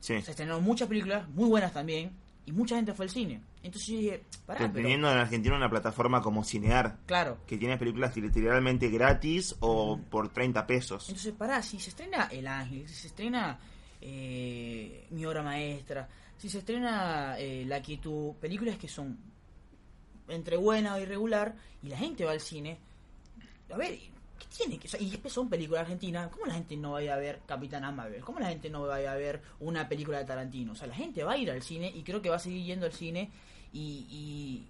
Sí. 0.00 0.20
Se 0.22 0.30
estrenaron 0.30 0.62
muchas 0.64 0.88
películas, 0.88 1.28
muy 1.30 1.48
buenas 1.48 1.72
también, 1.72 2.12
y 2.46 2.52
mucha 2.52 2.76
gente 2.76 2.94
fue 2.94 3.04
al 3.06 3.10
cine. 3.10 3.42
Entonces 3.62 3.88
yo 3.88 3.98
dije, 3.98 4.24
pará, 4.46 4.60
pero- 4.60 4.72
Teniendo 4.72 5.10
en 5.12 5.18
Argentina 5.18 5.54
una 5.56 5.68
plataforma 5.68 6.22
como 6.22 6.42
Cinear, 6.44 6.98
Claro. 7.06 7.38
que 7.46 7.58
tiene 7.58 7.76
películas 7.76 8.16
literalmente 8.16 8.88
gratis 8.88 9.54
o 9.60 9.98
por 9.98 10.30
30 10.32 10.66
pesos. 10.66 11.08
Entonces, 11.08 11.34
pará, 11.34 11.62
si 11.62 11.78
se 11.78 11.90
estrena 11.90 12.28
El 12.32 12.46
Ángel, 12.46 12.88
si 12.88 12.94
se 12.94 13.06
estrena 13.08 13.58
eh, 14.00 15.06
Mi 15.10 15.26
Obra 15.26 15.42
Maestra, 15.42 16.08
si 16.38 16.48
se 16.48 16.58
estrena 16.60 17.38
eh, 17.38 17.64
La 17.66 17.82
Quietud, 17.82 18.32
películas 18.36 18.78
que 18.78 18.88
son 18.88 19.18
entre 20.28 20.56
buena 20.56 20.94
o 20.94 20.98
irregular, 21.00 21.54
y 21.82 21.88
la 21.88 21.98
gente 21.98 22.24
va 22.24 22.30
al 22.32 22.40
cine, 22.40 22.78
a 23.70 23.76
ver, 23.76 23.98
¿qué 24.40 24.46
tiene? 24.56 24.78
que 24.78 24.88
o 24.88 24.90
sea, 24.90 25.00
y 25.00 25.20
son 25.28 25.48
películas 25.48 25.82
argentinas, 25.82 26.28
¿cómo 26.30 26.46
la 26.46 26.54
gente 26.54 26.76
no 26.76 26.92
vaya 26.92 27.14
a 27.14 27.18
ver 27.18 27.40
Capitán 27.46 27.94
Marvel? 27.94 28.22
¿Cómo 28.22 28.40
la 28.40 28.48
gente 28.48 28.70
no 28.70 28.82
vaya 28.82 29.12
a 29.12 29.16
ver 29.16 29.40
una 29.60 29.88
película 29.88 30.18
de 30.18 30.24
Tarantino? 30.24 30.72
O 30.72 30.74
sea, 30.74 30.88
la 30.88 30.94
gente 30.94 31.22
va 31.22 31.32
a 31.32 31.36
ir 31.36 31.50
al 31.50 31.62
cine 31.62 31.92
y 31.94 32.02
creo 32.02 32.20
que 32.20 32.30
va 32.30 32.36
a 32.36 32.40
seguir 32.40 32.64
yendo 32.64 32.86
al 32.86 32.92
cine 32.92 33.30
y, 33.72 34.66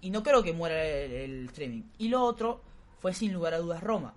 y, 0.00 0.10
no 0.10 0.22
creo 0.22 0.42
que 0.42 0.52
muera 0.52 0.82
el, 0.82 1.12
el 1.12 1.46
streaming. 1.46 1.82
Y 1.98 2.08
lo 2.08 2.22
otro 2.22 2.62
fue 2.98 3.12
sin 3.12 3.32
lugar 3.32 3.54
a 3.54 3.58
dudas 3.58 3.82
Roma. 3.82 4.14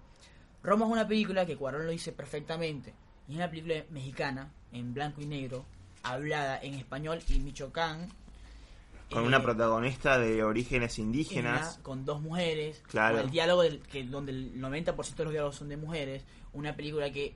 Roma 0.63 0.85
es 0.85 0.91
una 0.91 1.07
película 1.07 1.45
que 1.45 1.57
Cuarón 1.57 1.85
lo 1.85 1.91
dice 1.91 2.11
perfectamente. 2.11 2.93
Y 3.27 3.31
es 3.31 3.37
una 3.37 3.49
película 3.49 3.83
mexicana, 3.89 4.51
en 4.71 4.93
blanco 4.93 5.21
y 5.21 5.25
negro, 5.25 5.65
hablada 6.03 6.59
en 6.61 6.75
español 6.75 7.19
y 7.27 7.39
michoacán. 7.39 8.09
Con 9.11 9.23
eh, 9.23 9.27
una 9.27 9.41
protagonista 9.41 10.17
de 10.19 10.43
orígenes 10.43 10.97
indígenas. 10.99 11.75
una- 11.75 11.83
con 11.83 12.05
dos 12.05 12.21
mujeres, 12.21 12.81
Claro. 12.87 13.17
con 13.17 13.25
el 13.25 13.31
diálogo 13.31 13.61
del, 13.63 13.79
que 13.81 14.03
donde 14.03 14.31
el 14.31 14.59
90% 14.59 15.15
de 15.17 15.23
los 15.25 15.33
diálogos 15.33 15.55
son 15.55 15.69
de 15.69 15.77
mujeres, 15.77 16.23
una 16.53 16.75
película 16.75 17.11
que 17.11 17.35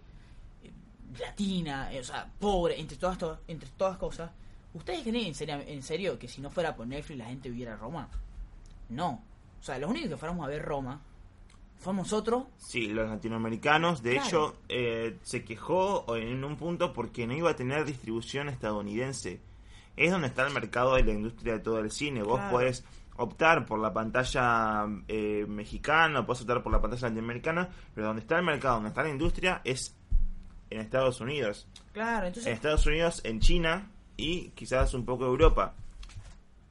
eh, 0.64 0.72
latina, 1.20 1.94
eh, 1.94 2.00
o 2.00 2.04
sea, 2.04 2.32
pobre, 2.40 2.80
entre 2.80 2.98
todas 2.98 3.18
to- 3.18 3.40
entre 3.48 3.70
todas 3.78 3.98
cosas. 3.98 4.32
¿Ustedes 4.74 5.02
creen 5.04 5.28
en 5.28 5.36
serio, 5.36 5.56
en 5.66 5.84
serio 5.84 6.20
que 6.20 6.28
si 6.28 6.42
no 6.42 6.50
fuera 6.50 6.76
por 6.76 6.86
Netflix 6.88 7.18
la 7.20 7.26
gente 7.26 7.50
viviera 7.50 7.76
Roma? 7.78 8.10
No. 8.90 9.24
O 9.60 9.64
sea, 9.64 9.80
los 9.80 9.90
únicos 9.90 10.10
que 10.10 10.18
fuéramos 10.18 10.46
a 10.46 10.50
ver 10.50 10.62
Roma 10.64 11.02
Somos 11.84 12.14
otros. 12.14 12.46
Sí, 12.58 12.88
los 12.88 13.08
latinoamericanos. 13.10 14.02
De 14.02 14.12
Claro. 14.14 14.26
hecho, 14.28 14.56
eh, 14.70 15.18
se 15.24 15.44
quejó 15.44 16.16
en 16.16 16.44
un 16.44 16.56
punto 16.56 16.94
porque 16.94 17.28
no 17.28 17.34
iba 17.36 17.52
a 17.52 17.56
tener 17.56 17.84
distribución 17.86 18.48
estadounidense. 18.50 19.40
Es 19.98 20.12
donde 20.12 20.28
está 20.28 20.46
el 20.46 20.54
mercado 20.54 20.96
de 20.96 21.04
la 21.04 21.12
industria 21.12 21.54
de 21.54 21.60
todo 21.60 21.80
el 21.80 21.92
cine. 21.92 22.22
Vos 22.24 22.38
Claro. 22.40 22.52
podés 22.52 22.84
optar 23.18 23.66
por 23.66 23.80
la 23.80 23.94
pantalla 23.94 24.86
eh, 25.08 25.46
mexicana, 25.48 26.26
podés 26.26 26.42
optar 26.42 26.62
por 26.62 26.72
la 26.74 26.82
pantalla 26.82 27.08
latinoamericana, 27.08 27.70
pero 27.94 28.08
donde 28.08 28.22
está 28.22 28.38
el 28.38 28.44
mercado, 28.46 28.76
donde 28.76 28.90
está 28.90 29.04
la 29.04 29.10
industria, 29.10 29.62
es 29.64 29.96
en 30.70 30.82
Estados 30.82 31.22
Unidos. 31.22 31.68
Claro, 31.94 32.22
En 32.24 32.28
entonces. 32.28 32.54
Estados 32.54 32.86
Unidos, 32.86 33.22
en 33.24 33.40
China 33.40 33.88
y 34.18 34.50
quizás 34.50 34.94
un 34.94 35.06
poco 35.06 35.26
Europa. 35.26 35.74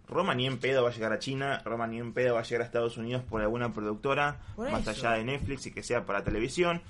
Roma 0.06 0.34
ni 0.34 0.46
en 0.46 0.58
pedo 0.58 0.82
va 0.82 0.90
a 0.90 0.92
llegar 0.92 1.12
a 1.14 1.18
China, 1.18 1.62
Roma 1.64 1.86
ni 1.86 1.98
en 1.98 2.12
pedo 2.12 2.34
va 2.34 2.40
a 2.40 2.42
llegar 2.42 2.60
a 2.60 2.64
Estados 2.66 2.98
Unidos 2.98 3.22
por 3.22 3.40
alguna 3.40 3.72
productora, 3.72 4.38
Por 4.54 4.70
más 4.70 4.82
eso. 4.86 4.90
allá 4.90 5.12
de 5.16 5.24
Netflix 5.24 5.64
y 5.66 5.72
que 5.72 5.82
sea 5.82 6.04
para 6.04 6.22
televisión. 6.22 6.82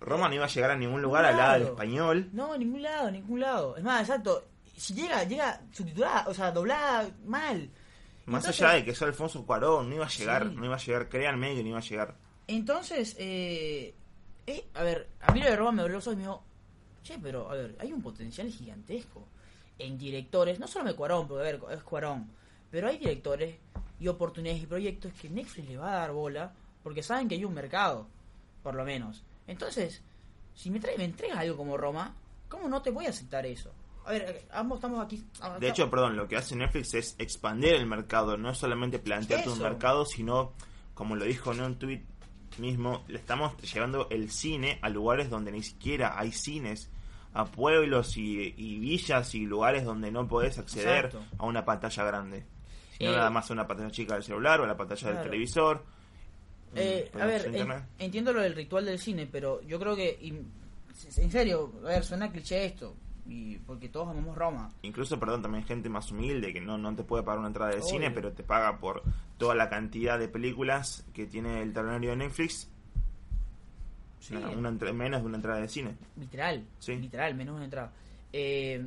Roma 0.00 0.28
no 0.28 0.34
iba 0.34 0.46
a 0.46 0.48
llegar 0.48 0.72
a 0.72 0.76
ningún 0.76 1.00
lugar 1.02 1.22
Ningún 1.22 1.34
hablada 1.40 1.52
del 1.54 1.62
lado. 1.62 1.74
español. 1.74 2.28
No, 2.32 2.52
en 2.54 2.60
ningún 2.60 2.82
lado, 2.82 3.06
en 3.08 3.14
ningún 3.14 3.38
lado. 3.40 3.76
Es 3.76 3.84
más, 3.84 4.00
exacto. 4.00 4.42
Si 4.82 4.94
llega, 4.94 5.22
llega 5.22 5.60
subtitulada, 5.70 6.26
o 6.28 6.34
sea, 6.34 6.50
doblada 6.50 7.08
mal. 7.24 7.70
Más 8.26 8.42
Entonces- 8.44 8.62
allá 8.62 8.74
de 8.74 8.84
que 8.84 8.94
sea 8.96 9.06
Alfonso 9.06 9.46
Cuarón, 9.46 9.88
no 9.88 9.94
iba 9.94 10.06
a 10.06 10.08
llegar, 10.08 10.48
Sí. 10.48 10.56
no 10.56 10.64
iba 10.64 10.74
a 10.74 10.78
llegar, 10.78 11.08
créanme 11.08 11.54
que 11.54 11.62
no 11.62 11.68
iba 11.68 11.78
a 11.78 11.82
llegar. 11.82 12.16
Entonces, 12.48 13.14
eh, 13.18 13.94
eh, 14.46 14.66
a 14.74 14.82
ver, 14.82 15.08
a 15.20 15.30
mí 15.32 15.38
lo 15.40 15.46
de 15.46 15.54
Roma 15.56 15.70
me 15.72 15.82
abrió 15.82 15.96
los 15.98 16.06
ojos 16.08 16.14
y 16.14 16.16
me 16.16 16.22
dijo, 16.24 16.42
che, 17.04 17.18
pero, 17.20 17.48
a 17.48 17.54
ver, 17.54 17.76
hay 17.78 17.92
un 17.92 18.02
potencial 18.02 18.48
gigantesco 18.50 19.24
en 19.78 19.96
directores, 19.98 20.58
no 20.58 20.66
solo 20.66 20.84
me 20.86 20.94
Cuarón, 20.94 21.28
porque, 21.28 21.42
a 21.48 21.52
ver, 21.52 21.60
es 21.78 21.82
Cuarón, 21.84 22.28
pero 22.70 22.88
hay 22.88 22.98
directores 22.98 23.54
y 24.00 24.08
oportunidades 24.08 24.62
y 24.62 24.66
proyectos 24.66 25.12
que 25.12 25.30
Netflix 25.30 25.68
le 25.68 25.76
va 25.76 25.92
a 25.92 25.96
dar 25.98 26.10
bola 26.12 26.52
porque 26.82 27.04
saben 27.04 27.28
que 27.28 27.36
hay 27.36 27.44
un 27.44 27.54
mercado, 27.54 28.08
por 28.64 28.74
lo 28.74 28.84
menos. 28.84 29.22
Entonces, 29.46 30.02
si 30.56 30.70
me, 30.70 30.80
trae, 30.80 30.98
me 30.98 31.04
entregas 31.04 31.38
algo 31.38 31.56
como 31.56 31.76
Roma, 31.76 32.16
¿cómo 32.48 32.68
no 32.68 32.82
te 32.82 32.90
voy 32.90 33.06
a 33.06 33.10
aceptar 33.10 33.46
eso? 33.46 33.72
A 34.04 34.10
ver, 34.12 34.46
ambos 34.52 34.78
estamos 34.78 35.04
aquí... 35.04 35.22
De 35.60 35.68
hecho, 35.68 35.88
perdón, 35.90 36.16
lo 36.16 36.26
que 36.28 36.36
hace 36.36 36.56
Netflix 36.56 36.94
es 36.94 37.14
expandir 37.18 37.74
el 37.74 37.86
mercado, 37.86 38.36
no 38.36 38.50
es 38.50 38.58
solamente 38.58 38.98
plantearte 38.98 39.48
un 39.50 39.60
mercado, 39.60 40.04
sino, 40.04 40.52
como 40.94 41.14
lo 41.16 41.24
dijo 41.24 41.52
en 41.52 41.60
un 41.60 41.78
tweet 41.78 42.02
mismo, 42.58 43.04
le 43.08 43.18
estamos 43.18 43.56
llevando 43.72 44.08
el 44.10 44.30
cine 44.30 44.78
a 44.82 44.88
lugares 44.88 45.30
donde 45.30 45.52
ni 45.52 45.62
siquiera 45.62 46.18
hay 46.18 46.32
cines, 46.32 46.90
a 47.34 47.46
pueblos 47.46 48.16
y, 48.18 48.52
y 48.56 48.78
villas 48.78 49.34
y 49.34 49.46
lugares 49.46 49.84
donde 49.84 50.10
no 50.10 50.28
podés 50.28 50.58
acceder 50.58 51.06
Exacto. 51.06 51.22
a 51.38 51.46
una 51.46 51.64
pantalla 51.64 52.04
grande, 52.04 52.44
sino 52.98 53.10
Eh, 53.12 53.16
nada 53.16 53.30
más 53.30 53.48
a 53.50 53.54
una 53.54 53.66
pantalla 53.66 53.90
chica 53.90 54.14
del 54.14 54.22
celular 54.22 54.60
o 54.60 54.64
a 54.64 54.66
la 54.66 54.76
pantalla 54.76 55.12
del 55.12 55.22
televisor. 55.22 55.82
Eh, 56.74 57.10
mm, 57.14 57.18
a 57.20 57.26
ver, 57.26 57.46
en- 57.54 57.84
entiendo 57.98 58.32
lo 58.34 58.40
del 58.42 58.54
ritual 58.54 58.84
del 58.84 58.98
cine, 58.98 59.26
pero 59.30 59.62
yo 59.62 59.78
creo 59.78 59.96
que, 59.96 60.18
y- 60.20 60.34
en 61.16 61.30
serio, 61.30 61.72
a 61.84 61.88
ver, 61.88 62.04
suena 62.04 62.30
cliché 62.30 62.64
esto, 62.66 62.94
y 63.26 63.56
porque 63.58 63.88
todos 63.88 64.08
amamos 64.08 64.36
Roma. 64.36 64.70
Incluso, 64.82 65.18
perdón, 65.20 65.42
también 65.42 65.64
gente 65.64 65.88
más 65.88 66.10
humilde 66.10 66.52
que 66.52 66.60
no, 66.60 66.76
no 66.78 66.94
te 66.96 67.04
puede 67.04 67.22
pagar 67.22 67.38
una 67.38 67.48
entrada 67.48 67.70
de 67.70 67.78
Obvio. 67.78 67.88
cine, 67.88 68.10
pero 68.10 68.32
te 68.32 68.42
paga 68.42 68.78
por 68.78 69.02
toda 69.38 69.54
la 69.54 69.68
cantidad 69.68 70.18
de 70.18 70.28
películas 70.28 71.04
que 71.14 71.26
tiene 71.26 71.62
el 71.62 71.72
talonario 71.72 72.10
de 72.10 72.16
Netflix. 72.16 72.68
Sí, 74.20 74.34
Una, 74.36 74.50
una 74.50 74.92
menos 74.92 75.20
de 75.20 75.26
una 75.26 75.36
entrada 75.36 75.60
de 75.60 75.68
cine. 75.68 75.96
literal, 76.16 76.64
Sí. 76.78 76.94
literal, 76.96 77.34
menos 77.34 77.56
una 77.56 77.64
entrada. 77.64 77.90
Eh, 78.32 78.86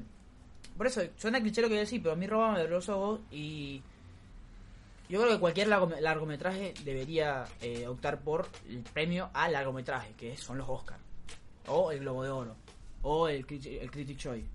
por 0.77 0.88
eso, 0.88 1.01
suena 1.17 1.41
cliché 1.41 1.61
lo 1.61 1.67
que 1.67 1.73
voy 1.73 1.79
a 1.79 1.81
decir, 1.81 2.01
pero 2.01 2.13
a 2.13 2.17
mí 2.17 2.25
Roma 2.25 2.53
me 2.53 2.59
abrió 2.61 2.75
los 2.75 2.88
ojos 2.89 3.19
y 3.31 3.81
yo 5.09 5.21
creo 5.21 5.33
que 5.33 5.39
cualquier 5.39 5.67
largome- 5.67 5.99
largometraje 5.99 6.73
debería 6.83 7.45
eh, 7.61 7.86
optar 7.88 8.19
por 8.21 8.47
el 8.69 8.79
premio 8.79 9.29
a 9.33 9.47
largometraje, 9.49 10.13
que 10.17 10.36
son 10.38 10.57
los 10.57 10.67
Oscars, 10.69 11.01
o 11.67 11.91
el 11.91 11.99
Globo 11.99 12.23
de 12.23 12.29
Oro, 12.29 12.55
o 13.06 13.28
el, 13.28 13.45
el 13.47 13.91
Critic 13.91 14.18
Choice. 14.18 14.47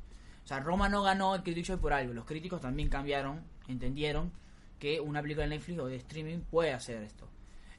O 0.44 0.46
sea, 0.46 0.60
Roma 0.60 0.88
no 0.88 1.02
ganó 1.02 1.34
el 1.34 1.42
Critic 1.42 1.64
Choice 1.66 1.80
por 1.80 1.92
algo, 1.92 2.12
los 2.12 2.24
críticos 2.24 2.60
también 2.60 2.88
cambiaron, 2.88 3.40
entendieron 3.68 4.32
que 4.78 5.00
una 5.00 5.22
película 5.22 5.44
de 5.44 5.50
Netflix 5.50 5.78
o 5.78 5.86
de 5.86 5.96
streaming 5.96 6.38
puede 6.50 6.72
hacer 6.72 7.02
esto. 7.02 7.28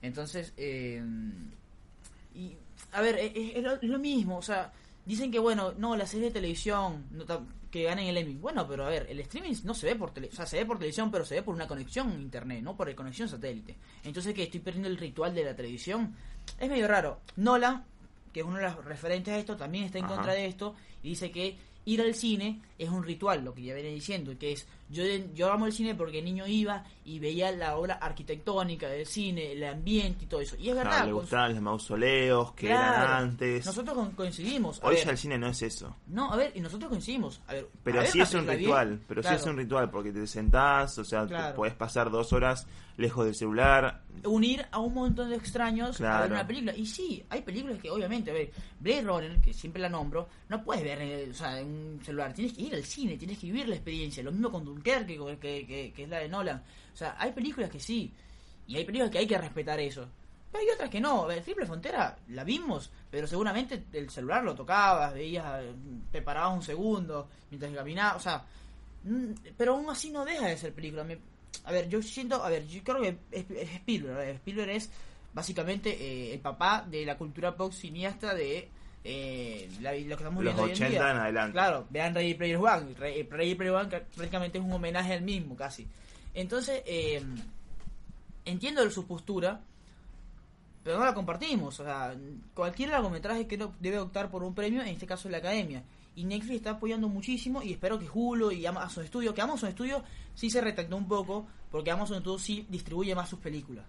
Entonces, 0.02 0.54
eh, 0.58 1.04
y 2.34 2.56
a 2.94 3.02
ver, 3.02 3.18
es, 3.18 3.56
es 3.56 3.64
lo, 3.64 3.74
es 3.74 3.84
lo 3.84 4.00
mismo, 4.00 4.38
o 4.38 4.42
sea, 4.42 4.72
dicen 5.06 5.32
que 5.32 5.40
bueno, 5.40 5.74
no, 5.78 5.96
la 5.96 6.06
serie 6.06 6.28
de 6.28 6.34
televisión 6.34 7.06
no 7.12 7.26
que 7.72 7.84
ganen 7.84 8.08
el 8.08 8.18
Emmy. 8.18 8.36
Bueno, 8.36 8.68
pero 8.68 8.86
a 8.86 8.90
ver, 8.90 9.08
el 9.10 9.20
streaming 9.22 9.56
no 9.64 9.74
se 9.74 9.88
ve 9.88 9.96
por 9.96 10.14
tele, 10.14 10.30
o 10.32 10.36
sea, 10.36 10.46
se 10.46 10.58
ve 10.58 10.66
por 10.66 10.78
televisión, 10.78 11.10
pero 11.10 11.26
se 11.26 11.36
ve 11.36 11.42
por 11.42 11.56
una 11.56 11.68
conexión 11.68 12.12
internet, 12.22 12.62
no 12.62 12.76
por 12.76 12.94
conexión 12.94 13.30
satélite. 13.30 13.78
Entonces 14.04 14.34
que 14.34 14.44
estoy 14.44 14.60
perdiendo 14.60 14.90
el 14.90 14.98
ritual 14.98 15.34
de 15.34 15.46
la 15.46 15.56
televisión, 15.56 16.14
es 16.60 16.70
medio 16.70 16.88
raro. 16.88 17.22
Nolan, 17.38 17.86
que 18.34 18.42
es 18.42 18.46
uno 18.46 18.58
de 18.58 18.64
los 18.64 18.86
referentes 18.86 19.34
a 19.34 19.38
esto, 19.38 19.58
también 19.58 19.86
está 19.86 20.00
en 20.00 20.06
Ajá. 20.06 20.16
contra 20.16 20.34
de 20.34 20.46
esto 20.46 20.76
y 21.04 21.10
dice 21.10 21.32
que 21.32 21.58
ir 21.86 22.02
al 22.02 22.14
cine 22.14 22.62
es 22.78 22.90
un 22.90 23.04
ritual, 23.04 23.44
lo 23.44 23.54
que 23.54 23.64
ya 23.64 23.74
viene 23.74 23.90
diciendo, 23.90 24.38
que 24.38 24.54
es 24.54 24.68
yo 24.92 25.04
yo 25.34 25.52
amo 25.52 25.66
el 25.68 25.74
cine 25.74 25.96
porque 25.96 26.20
el 26.20 26.26
niño 26.26 26.46
iba 26.48 26.84
y 27.06 27.20
veía 27.20 27.52
la 27.52 27.78
obra 27.78 27.96
arquitectónica 27.96 28.88
del 28.88 29.06
cine, 29.06 29.54
el 29.54 29.64
ambiente 29.64 30.26
y 30.26 30.28
todo 30.28 30.42
eso. 30.42 30.56
Y 30.60 30.70
es 30.70 30.76
verdad, 30.76 31.06
le 31.06 31.12
con- 31.12 31.22
gustaban 31.22 31.54
los 31.54 31.62
mausoleos 31.62 32.52
que 32.54 32.68
Claro. 32.68 33.04
eran 33.06 33.24
antes. 33.24 33.66
Nosotros 33.66 34.10
coincidimos. 34.16 34.82
A 34.84 34.88
Hoy 34.88 34.96
ver, 34.96 35.06
ya 35.06 35.12
el 35.12 35.18
cine 35.18 35.38
no 35.38 35.48
es 35.48 35.62
eso. 35.62 35.96
No, 36.08 36.32
a 36.32 36.36
ver, 36.36 36.52
y 36.56 36.62
nosotros 36.62 36.89
coincidimos. 36.89 37.42
A 37.48 37.54
ver, 37.54 37.68
Pero 37.84 38.00
a 38.00 38.02
ver 38.04 38.12
sí 38.12 38.20
es 38.22 38.34
un 38.34 38.48
ritual, 38.48 38.88
bien, 38.89 39.04
pero 39.08 39.22
claro, 39.22 39.38
sí 39.38 39.42
es 39.44 39.48
un 39.50 39.58
ritual 39.58 39.89
porque 39.89 40.12
te 40.12 40.28
sentás, 40.28 40.98
o 40.98 41.04
sea, 41.06 41.26
Claro. 41.26 41.56
podés 41.56 41.74
pasar 41.74 42.12
dos 42.12 42.34
horas 42.34 42.68
lejos 42.98 43.26
del 43.26 43.34
celular. 43.34 44.04
Unir 44.26 44.66
a 44.70 44.78
un 44.80 44.94
montón 44.94 45.30
de 45.30 45.36
extraños 45.36 46.00
a 46.02 46.22
ver 46.22 46.32
una 46.34 46.46
película. 46.46 46.76
Y 46.76 46.86
sí, 46.86 47.24
hay 47.30 47.42
películas 47.42 47.80
que 47.80 47.89
obviamente, 47.89 48.30
a 48.30 48.34
ver, 48.34 48.52
Blade 48.80 49.02
Runner, 49.02 49.42
que 49.42 49.54
siempre 49.54 49.82
la 49.82 49.89
nombro, 49.89 50.28
no 50.50 50.64
puedes 50.64 50.84
ver 50.84 51.02
en, 51.02 51.08
el- 51.10 51.32
o 51.32 51.34
sea, 51.34 51.60
en 51.60 51.68
un 51.68 52.00
celular. 52.06 52.34
Tienes 52.34 52.54
que 52.54 52.62
ir 52.62 52.76
al 52.76 52.84
cine, 52.84 53.18
tienes 53.18 53.39
que 53.39 53.48
vivir 53.48 53.68
la 53.68 53.76
experiencia. 53.76 54.22
Lo 54.22 54.32
mismo 54.32 54.52
con 54.52 54.66
Dunkerque, 54.82 55.18
que, 55.40 55.66
que, 55.68 55.94
que, 55.94 56.04
es 56.04 56.10
la 56.10 56.20
de 56.20 56.30
Nolan. 56.30 56.64
O 56.94 56.96
sea, 56.96 57.16
hay 57.18 57.32
películas 57.32 57.70
que 57.70 57.80
sí. 57.80 58.14
Y 58.68 58.78
hay 58.78 58.86
películas 58.86 59.12
que 59.12 59.20
hay 59.20 59.28
que 59.28 59.38
respetar 59.38 59.80
eso. 59.80 60.08
Pero 60.52 60.64
hay 60.64 60.70
otras 60.74 60.90
que 60.90 61.00
no. 61.00 61.28
Triple 61.44 61.66
Frontera 61.66 62.18
la 62.30 62.44
vimos, 62.44 62.92
pero 63.10 63.26
seguramente 63.26 63.86
el 63.94 64.10
celular 64.10 64.44
lo 64.44 64.54
tocabas, 64.54 65.14
veías, 65.14 65.64
te 66.12 66.22
parabas 66.22 66.56
un 66.56 66.64
segundo 66.64 67.30
mientras 67.50 67.74
caminabas. 67.74 68.18
O 68.18 68.20
sea, 68.20 68.46
mm, 69.04 69.32
pero 69.58 69.76
aún 69.76 69.90
así 69.90 70.10
no 70.12 70.26
deja 70.26 70.48
de 70.48 70.58
ser 70.58 70.74
película. 70.74 71.06
A 71.64 71.72
ver, 71.72 71.88
yo 71.88 72.02
siento, 72.02 72.44
a 72.44 72.50
ver, 72.50 72.68
yo 72.68 72.84
creo 72.84 73.02
que 73.02 73.18
es, 73.32 73.46
es 73.50 73.74
Spielberg. 73.76 74.36
Spielberg 74.36 74.70
es 74.72 74.90
básicamente 75.34 75.92
eh, 75.92 76.34
el 76.34 76.40
papá 76.42 76.86
de 76.90 77.06
la 77.06 77.18
cultura 77.18 77.56
pop 77.56 77.72
cineasta 77.72 78.34
de 78.34 78.70
eh, 79.04 79.70
la- 79.82 79.91
lo 79.93 79.97
que 79.99 80.14
estamos 80.14 80.43
Los 80.43 80.54
viendo 80.56 80.64
hoy 80.64 80.70
en 80.70 80.76
80 80.76 80.89
día. 80.89 81.12
en 81.12 81.18
adelante. 81.18 81.52
Claro, 81.54 81.88
vean 81.89 82.14
Ready 82.14 82.34
Player 82.36 82.58
One. 82.58 82.93
Re- 82.95 83.28
Ready 83.30 83.56
Player 83.56 83.74
One 83.74 83.89
que 83.89 83.99
prácticamente 83.99 84.58
es 84.60 84.64
un 84.64 84.72
homenaje 84.74 85.14
al 85.14 85.22
mismo, 85.22 85.56
casi. 85.56 85.88
Entonces, 86.34 86.82
eh, 86.86 87.22
entiendo 88.45 88.89
su 88.91 89.06
postura, 89.06 89.62
pero 90.84 90.99
no 90.99 91.06
la 91.06 91.14
compartimos. 91.14 91.80
O 91.80 91.84
sea, 91.84 92.16
cualquier 92.54 92.89
largometraje 92.89 93.47
creo 93.47 93.74
debe 93.80 93.99
optar 93.99 94.30
por 94.30 94.43
un 94.43 94.54
premio, 94.56 94.82
en 94.82 94.88
este 94.89 95.06
caso 95.08 95.30
la 95.30 95.38
academia. 95.38 95.84
Y 96.16 96.26
Netflix 96.26 96.58
está 96.58 96.72
apoyando 96.72 97.08
muchísimo 97.08 97.62
y 97.64 97.72
espero 97.72 97.97
que 97.97 98.08
Hulu 98.12 98.52
y 98.52 98.66
Amazon 98.66 99.06
Studio, 99.08 99.34
que 99.34 99.41
Amazon 99.41 99.72
Studio 99.72 100.04
sí 100.36 100.49
se 100.49 100.60
retractó 100.60 100.97
un 100.97 101.08
poco, 101.08 101.47
porque 101.72 101.89
Amazon 101.91 102.20
Studio 102.20 102.38
sí 102.39 102.66
distribuye 102.70 103.16
más 103.16 103.30
sus 103.30 103.39
películas. 103.39 103.86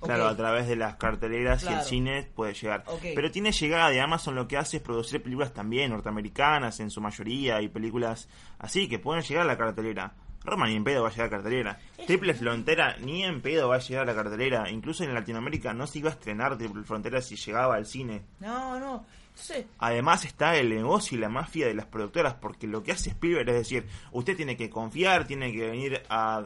Claro, 0.00 0.28
a 0.28 0.36
través 0.36 0.68
de 0.68 0.76
las 0.76 0.96
carteleras 0.96 1.64
y 1.64 1.68
el 1.68 1.80
cine 1.82 2.28
puede 2.34 2.54
llegar. 2.54 2.84
Pero 3.02 3.30
tiene 3.30 3.52
llegada 3.52 3.90
de 3.90 4.00
Amazon, 4.00 4.34
lo 4.34 4.46
que 4.46 4.56
hace 4.56 4.78
es 4.78 4.82
producir 4.82 5.22
películas 5.22 5.52
también 5.54 5.90
norteamericanas 5.90 6.80
en 6.80 6.90
su 6.90 7.00
mayoría 7.00 7.60
y 7.62 7.68
películas 7.68 8.28
así 8.58 8.88
que 8.88 8.98
pueden 8.98 9.22
llegar 9.22 9.44
a 9.44 9.48
la 9.48 9.56
cartelera. 9.56 10.12
Roma 10.44 10.68
ni 10.68 10.76
en 10.76 10.84
pedo 10.84 11.02
va 11.02 11.08
a 11.08 11.10
llegar 11.10 11.26
a 11.26 11.30
la 11.30 11.36
cartelera. 11.36 11.80
Eso. 11.96 12.06
Triple 12.06 12.34
Frontera 12.34 12.96
ni 12.98 13.24
en 13.24 13.40
pedo 13.40 13.68
va 13.68 13.76
a 13.76 13.80
llegar 13.80 14.08
a 14.08 14.12
la 14.12 14.22
cartelera. 14.22 14.70
Incluso 14.70 15.02
en 15.02 15.12
Latinoamérica 15.12 15.72
no 15.72 15.86
se 15.86 15.98
iba 15.98 16.10
a 16.10 16.12
estrenar 16.12 16.56
Triple 16.56 16.84
Frontera 16.84 17.20
si 17.20 17.36
llegaba 17.36 17.74
al 17.74 17.86
cine. 17.86 18.22
No, 18.38 18.78
no. 18.78 19.04
Entonces, 19.30 19.66
Además 19.78 20.24
está 20.24 20.56
el 20.56 20.70
negocio 20.70 21.18
y 21.18 21.20
la 21.20 21.28
mafia 21.28 21.66
de 21.66 21.74
las 21.74 21.84
productoras, 21.84 22.34
porque 22.34 22.66
lo 22.66 22.82
que 22.82 22.92
hace 22.92 23.10
Spielberg 23.10 23.46
es 23.50 23.54
decir, 23.56 23.86
usted 24.12 24.34
tiene 24.34 24.56
que 24.56 24.70
confiar, 24.70 25.26
tiene 25.26 25.52
que 25.52 25.68
venir 25.68 26.02
a, 26.08 26.42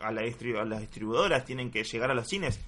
a, 0.00 0.10
la 0.12 0.22
distribu- 0.22 0.58
a 0.60 0.64
las 0.64 0.80
distribuidoras, 0.80 1.44
tienen 1.44 1.70
que 1.70 1.84
llegar 1.84 2.10
a 2.10 2.14
los 2.14 2.28
cines. 2.28 2.60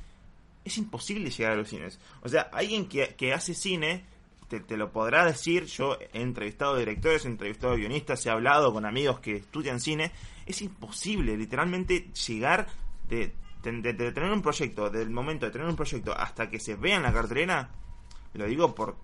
Es 0.64 0.76
imposible 0.78 1.31
llegar 1.31 1.53
a 1.53 1.57
los 1.57 1.68
cines. 1.68 1.99
O 2.22 2.28
sea, 2.28 2.43
alguien 2.53 2.87
que, 2.89 3.14
que 3.16 3.33
hace 3.33 3.55
cine 3.55 4.05
te, 4.49 4.61
te 4.61 4.76
lo 4.76 4.91
podrá 4.91 5.24
decir, 5.24 5.64
yo 5.66 5.97
he 6.12 6.20
entrevistado 6.20 6.76
directores, 6.76 7.24
he 7.24 7.28
entrevistado 7.28 7.76
guionistas, 7.76 8.26
he 8.26 8.31
hablado 8.31 8.72
con 8.72 8.85
amigos 8.85 9.20
que 9.20 9.37
estudian 9.37 9.81
cine, 9.81 10.11
es 10.47 10.61
imposible 10.61 11.37
literalmente 11.37 12.09
llegar 12.26 12.66
de, 13.09 13.33
de- 13.62 13.83
de- 13.83 13.93
de 13.93 14.12
tener 14.12 14.33
un 14.33 14.43
proyecto, 14.43 14.91
del 14.91 15.11
momento 15.11 15.47
de 15.47 15.53
tener 15.53 15.68
un 15.68 15.76
proyecto 15.76 16.12
hasta 16.12 16.51
que 16.51 16.59
se 16.59 16.74
vea 16.74 16.97
en 16.97 17.05
la 17.05 17.12
cartelera, 17.12 17.70
lo 18.35 18.47
digo 18.47 18.74
por 18.74 18.97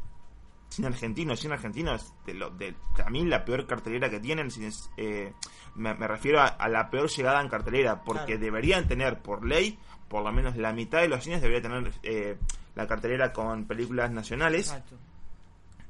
cine 0.69 0.89
argentino. 0.89 1.37
Cine 1.37 1.55
argentino 1.55 1.95
es 1.95 2.13
de 2.25 2.35
lo, 2.35 2.51
de, 2.51 2.75
mí 3.11 3.25
la 3.25 3.45
peor 3.45 3.67
cartelera 3.67 4.11
que 4.11 4.21
tienen. 4.21 4.49
Eh, 4.97 5.33
me, 5.75 5.95
refiero 5.95 6.41
a, 6.41 6.69
la 6.69 6.91
peor 6.91 7.09
llegada 7.09 7.41
en 7.41 7.49
cartelera, 7.49 8.03
porque 8.03 8.39
deberían 8.39 8.87
tener 8.89 9.21
por 9.21 9.45
ley, 9.47 9.79
por 10.09 10.25
lo 10.25 10.33
menos 10.33 10.57
la 10.57 10.73
mitad 10.73 11.01
de 11.01 11.09
los 11.09 11.25
cines 11.25 11.41
debería 11.41 11.63
tener 11.63 11.93
eh, 12.03 12.37
la 12.75 12.87
cartelera 12.87 13.33
con 13.33 13.67
películas 13.67 14.11
nacionales. 14.11 14.75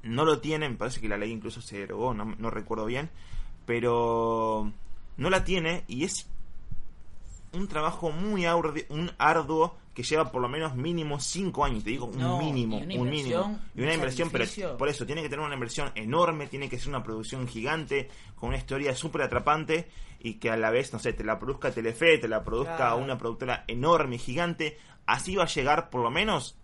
No 0.03 0.25
lo 0.25 0.41
tienen, 0.41 0.77
parece 0.77 1.01
que 1.01 1.09
la 1.09 1.17
ley 1.17 1.33
incluso 1.33 1.61
se 1.61 1.79
derogó, 1.79 2.15
no, 2.15 2.37
no 2.39 2.51
recuerdo 2.51 2.87
bien, 2.87 3.11
pero 3.65 4.73
no 5.17 5.31
la 5.31 5.43
tiene 5.45 5.85
y 5.89 6.05
es 6.05 6.29
un 7.53 7.69
trabajo 7.69 8.11
muy 8.11 8.47
un 8.47 9.11
arduo 9.19 9.77
que 9.97 10.03
lleva 10.03 10.31
por 10.31 10.43
lo 10.43 10.49
menos 10.51 10.77
mínimo 10.77 11.19
5 11.19 11.65
años, 11.65 11.83
te 11.83 11.89
digo, 11.89 12.05
un 12.05 12.39
mínimo, 12.39 12.77
un 12.77 12.87
mínimo. 13.09 13.59
Y 13.75 13.81
una 13.81 13.95
inversión, 13.95 14.29
pero 14.31 14.45
por 14.77 14.91
eso 14.91 15.07
tiene 15.07 15.23
que 15.23 15.31
tener 15.31 15.43
una 15.43 15.55
inversión 15.55 15.91
enorme, 15.95 16.49
tiene 16.49 16.69
que 16.69 16.79
ser 16.79 16.91
una 16.91 17.03
producción 17.03 17.49
gigante, 17.49 18.11
con 18.35 18.51
una 18.51 18.59
historia 18.59 18.95
súper 18.95 19.23
atrapante 19.23 19.89
y 20.21 20.35
que 20.35 20.51
a 20.51 20.59
la 20.59 20.69
vez, 20.69 20.93
no 20.93 20.99
sé, 20.99 21.15
te 21.15 21.25
la 21.25 21.39
produzca 21.39 21.71
Telefe, 21.71 22.19
te 22.19 22.29
la 22.29 22.45
produzca 22.45 22.95
una 22.95 23.17
productora 23.17 23.65
enorme, 23.69 24.19
gigante. 24.19 24.77
Así 25.07 25.35
va 25.35 25.45
a 25.45 25.49
llegar 25.49 25.89
por 25.89 26.03
lo 26.03 26.11
menos 26.11 26.59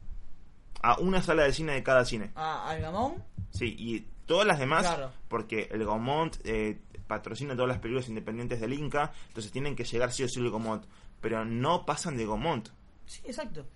a 0.82 0.98
una 1.00 1.22
sala 1.22 1.44
de 1.44 1.54
cine 1.54 1.72
de 1.72 1.82
cada 1.82 2.04
cine. 2.04 2.32
¿A 2.34 2.76
Gamón? 2.82 3.24
Sí, 3.48 3.74
y 3.78 4.00
todas 4.26 4.46
las 4.46 4.58
demás, 4.58 4.94
porque 5.28 5.70
el 5.72 5.86
Gaumont 5.86 6.36
eh, 6.44 6.82
patrocina 7.06 7.54
todas 7.54 7.68
las 7.68 7.78
películas 7.78 8.10
independientes 8.10 8.60
del 8.60 8.74
Inca, 8.74 9.10
entonces 9.28 9.50
tienen 9.50 9.74
que 9.74 9.84
llegar 9.84 10.12
sí 10.12 10.22
o 10.22 10.28
sí 10.28 10.38
al 10.38 10.50
Gaumont, 10.50 10.84
pero 11.22 11.46
no 11.46 11.86
pasan 11.86 12.18
de 12.18 12.26
Gaumont. 12.26 12.68
Sí, 13.12 13.20
exacto. 13.26 13.66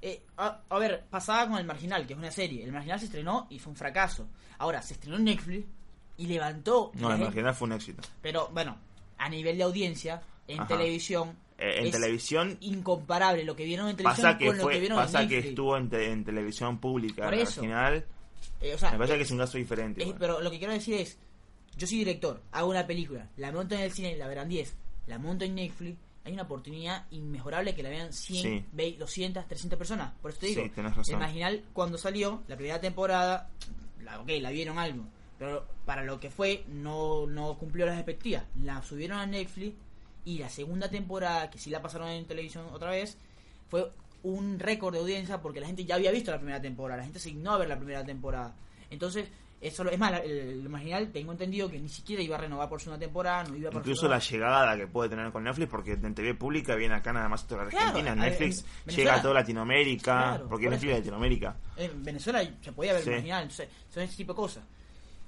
Eh, 0.00 0.22
a, 0.38 0.78
ver, 0.78 1.04
pasaba 1.10 1.48
con 1.48 1.58
El 1.58 1.66
Marginal, 1.66 2.06
que 2.06 2.14
es 2.14 2.18
una 2.18 2.30
serie. 2.30 2.64
El 2.64 2.72
Marginal 2.72 2.98
se 2.98 3.06
estrenó 3.06 3.46
y 3.50 3.58
fue 3.58 3.72
un 3.72 3.76
fracaso. 3.76 4.28
Ahora, 4.58 4.80
se 4.80 4.94
estrenó 4.94 5.16
en 5.18 5.24
Netflix 5.24 5.66
y 6.16 6.26
levantó... 6.26 6.90
No, 6.94 7.12
El 7.12 7.20
Marginal 7.20 7.54
fue 7.54 7.66
un 7.66 7.74
éxito. 7.74 8.02
Pero, 8.22 8.48
bueno, 8.52 8.78
a 9.18 9.28
nivel 9.28 9.58
de 9.58 9.64
audiencia, 9.64 10.22
en 10.46 10.66
televisión... 10.66 11.36
Eh, 11.58 11.84
en 11.84 11.90
televisión... 11.90 12.56
Incomparable 12.60 13.44
lo 13.44 13.54
que 13.54 13.64
vieron 13.64 13.88
en 13.88 13.96
televisión 13.96 14.38
con 14.38 14.58
lo 14.58 14.68
que 14.68 14.80
vieron 14.80 14.98
pasa 14.98 15.28
que 15.28 15.38
estuvo 15.38 15.76
en, 15.76 15.90
televisión 16.24 16.78
pública. 16.78 17.24
Por 17.24 17.34
eso. 17.34 17.60
Marginal... 17.60 18.06
Eh, 18.60 18.76
me 18.80 18.98
parece 18.98 19.16
que 19.16 19.22
es 19.22 19.30
un 19.30 19.38
caso 19.38 19.58
diferente. 19.58 20.14
pero 20.18 20.40
lo 20.40 20.50
que 20.50 20.58
quiero 20.58 20.72
decir 20.72 20.94
es, 20.94 21.18
yo 21.76 21.86
soy 21.86 21.98
director, 21.98 22.40
hago 22.52 22.70
una 22.70 22.86
película, 22.86 23.28
la 23.36 23.52
monto 23.52 23.74
en 23.74 23.82
el 23.82 23.92
cine, 23.92 24.16
la 24.16 24.26
verán 24.26 24.48
10, 24.48 24.74
la 25.06 25.18
monto 25.18 25.44
en 25.44 25.54
Netflix 25.54 25.96
hay 26.24 26.32
una 26.32 26.42
oportunidad 26.42 27.06
inmejorable 27.10 27.74
que 27.74 27.82
la 27.82 27.88
vean 27.88 28.12
100, 28.12 28.66
200, 28.98 29.46
300 29.46 29.78
personas. 29.78 30.12
Por 30.20 30.30
eso 30.30 30.40
te 30.40 30.46
digo, 30.48 30.62
el 30.62 31.16
marginal 31.16 31.64
cuando 31.72 31.98
salió, 31.98 32.42
la 32.48 32.56
primera 32.56 32.80
temporada, 32.80 33.50
la, 34.02 34.20
ok, 34.20 34.28
la 34.40 34.50
vieron 34.50 34.78
algo, 34.78 35.04
pero 35.38 35.66
para 35.86 36.04
lo 36.04 36.20
que 36.20 36.30
fue, 36.30 36.64
no, 36.68 37.26
no 37.26 37.56
cumplió 37.58 37.86
las 37.86 37.96
expectativas. 37.96 38.44
La 38.62 38.82
subieron 38.82 39.18
a 39.18 39.26
Netflix 39.26 39.76
y 40.24 40.38
la 40.38 40.50
segunda 40.50 40.90
temporada, 40.90 41.48
que 41.50 41.58
sí 41.58 41.70
la 41.70 41.80
pasaron 41.80 42.08
en 42.08 42.26
televisión 42.26 42.66
otra 42.72 42.90
vez, 42.90 43.16
fue 43.68 43.90
un 44.22 44.58
récord 44.58 44.92
de 44.92 45.00
audiencia 45.00 45.40
porque 45.40 45.60
la 45.60 45.66
gente 45.66 45.84
ya 45.84 45.94
había 45.94 46.10
visto 46.10 46.30
la 46.30 46.38
primera 46.38 46.60
temporada, 46.60 46.98
la 46.98 47.04
gente 47.04 47.20
se 47.20 47.30
ignora 47.30 47.58
ver 47.58 47.68
la 47.68 47.78
primera 47.78 48.04
temporada. 48.04 48.54
Entonces, 48.90 49.28
eso 49.60 49.88
es 49.88 49.98
más, 49.98 50.20
el, 50.22 50.68
marginal 50.68 51.10
tengo 51.10 51.32
entendido 51.32 51.68
que 51.68 51.78
ni 51.78 51.88
siquiera 51.88 52.22
iba 52.22 52.36
a 52.36 52.40
renovar 52.40 52.68
por 52.68 52.80
una 52.86 52.98
temporada, 52.98 53.44
no 53.44 53.56
iba 53.56 53.70
Incluso 53.72 54.08
la 54.08 54.20
llegada 54.20 54.76
que 54.76 54.86
puede 54.86 55.10
tener 55.10 55.32
con 55.32 55.42
Netflix, 55.42 55.68
porque 55.68 55.92
en 55.92 56.14
TV 56.14 56.34
pública 56.34 56.76
viene 56.76 56.94
acá 56.94 57.12
nada 57.12 57.28
más 57.28 57.46
toda 57.46 57.64
la 57.64 57.68
Argentina, 57.68 58.14
Netflix 58.14 58.64
llega 58.86 59.16
a 59.16 59.22
toda 59.22 59.34
Latinoamérica, 59.34 60.42
porque 60.48 60.68
Netflix 60.68 60.92
es 60.92 60.98
Latinoamérica. 60.98 61.56
En 61.76 62.02
Venezuela 62.04 62.48
se 62.60 62.72
podía 62.72 62.92
ver 62.92 63.02
el 63.02 63.14
marginal, 63.14 63.42
entonces 63.42 63.68
son 63.92 64.02
ese 64.04 64.16
tipo 64.16 64.32
de 64.32 64.36
cosas. 64.36 64.64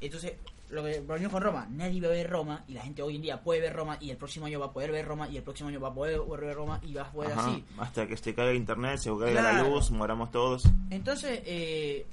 Entonces, 0.00 0.32
lo 0.70 0.84
que 0.84 1.00
volvimos 1.00 1.32
con 1.32 1.42
Roma, 1.42 1.66
nadie 1.68 2.00
va 2.00 2.06
a 2.06 2.10
ver 2.10 2.30
Roma 2.30 2.64
y 2.68 2.74
la 2.74 2.82
gente 2.82 3.02
hoy 3.02 3.16
en 3.16 3.22
día 3.22 3.42
puede 3.42 3.60
ver 3.60 3.72
Roma 3.74 3.98
y 4.00 4.10
el 4.10 4.16
próximo 4.16 4.46
año 4.46 4.60
va 4.60 4.66
a 4.66 4.72
poder 4.72 4.92
ver 4.92 5.04
Roma 5.04 5.28
y 5.28 5.36
el 5.36 5.42
próximo 5.42 5.68
año 5.68 5.80
va 5.80 5.88
a 5.88 5.94
poder 5.94 6.20
ver 6.20 6.54
Roma 6.54 6.80
y 6.82 6.94
va 6.94 7.02
a 7.02 7.10
poder 7.10 7.32
así. 7.32 7.64
Hasta 7.78 8.06
que 8.06 8.16
se 8.16 8.34
caiga 8.34 8.54
internet, 8.54 8.98
se 8.98 9.10
caiga 9.18 9.42
la 9.42 9.62
luz, 9.62 9.90
moramos 9.90 10.30
todos. 10.30 10.62
Entonces, 10.90 11.42
eh, 11.44 12.06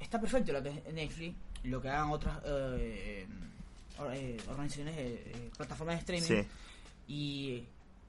está 0.00 0.20
perfecto 0.20 0.52
lo 0.52 0.62
que 0.62 0.70
es 0.70 0.94
Netflix 0.94 1.36
lo 1.64 1.80
que 1.80 1.88
hagan 1.88 2.10
otras 2.10 2.38
eh, 2.44 3.26
eh, 4.14 4.36
organizaciones, 4.48 4.94
eh, 4.96 5.50
plataformas 5.56 5.96
de 5.96 6.16
streaming. 6.18 6.44
Y, 7.08 7.64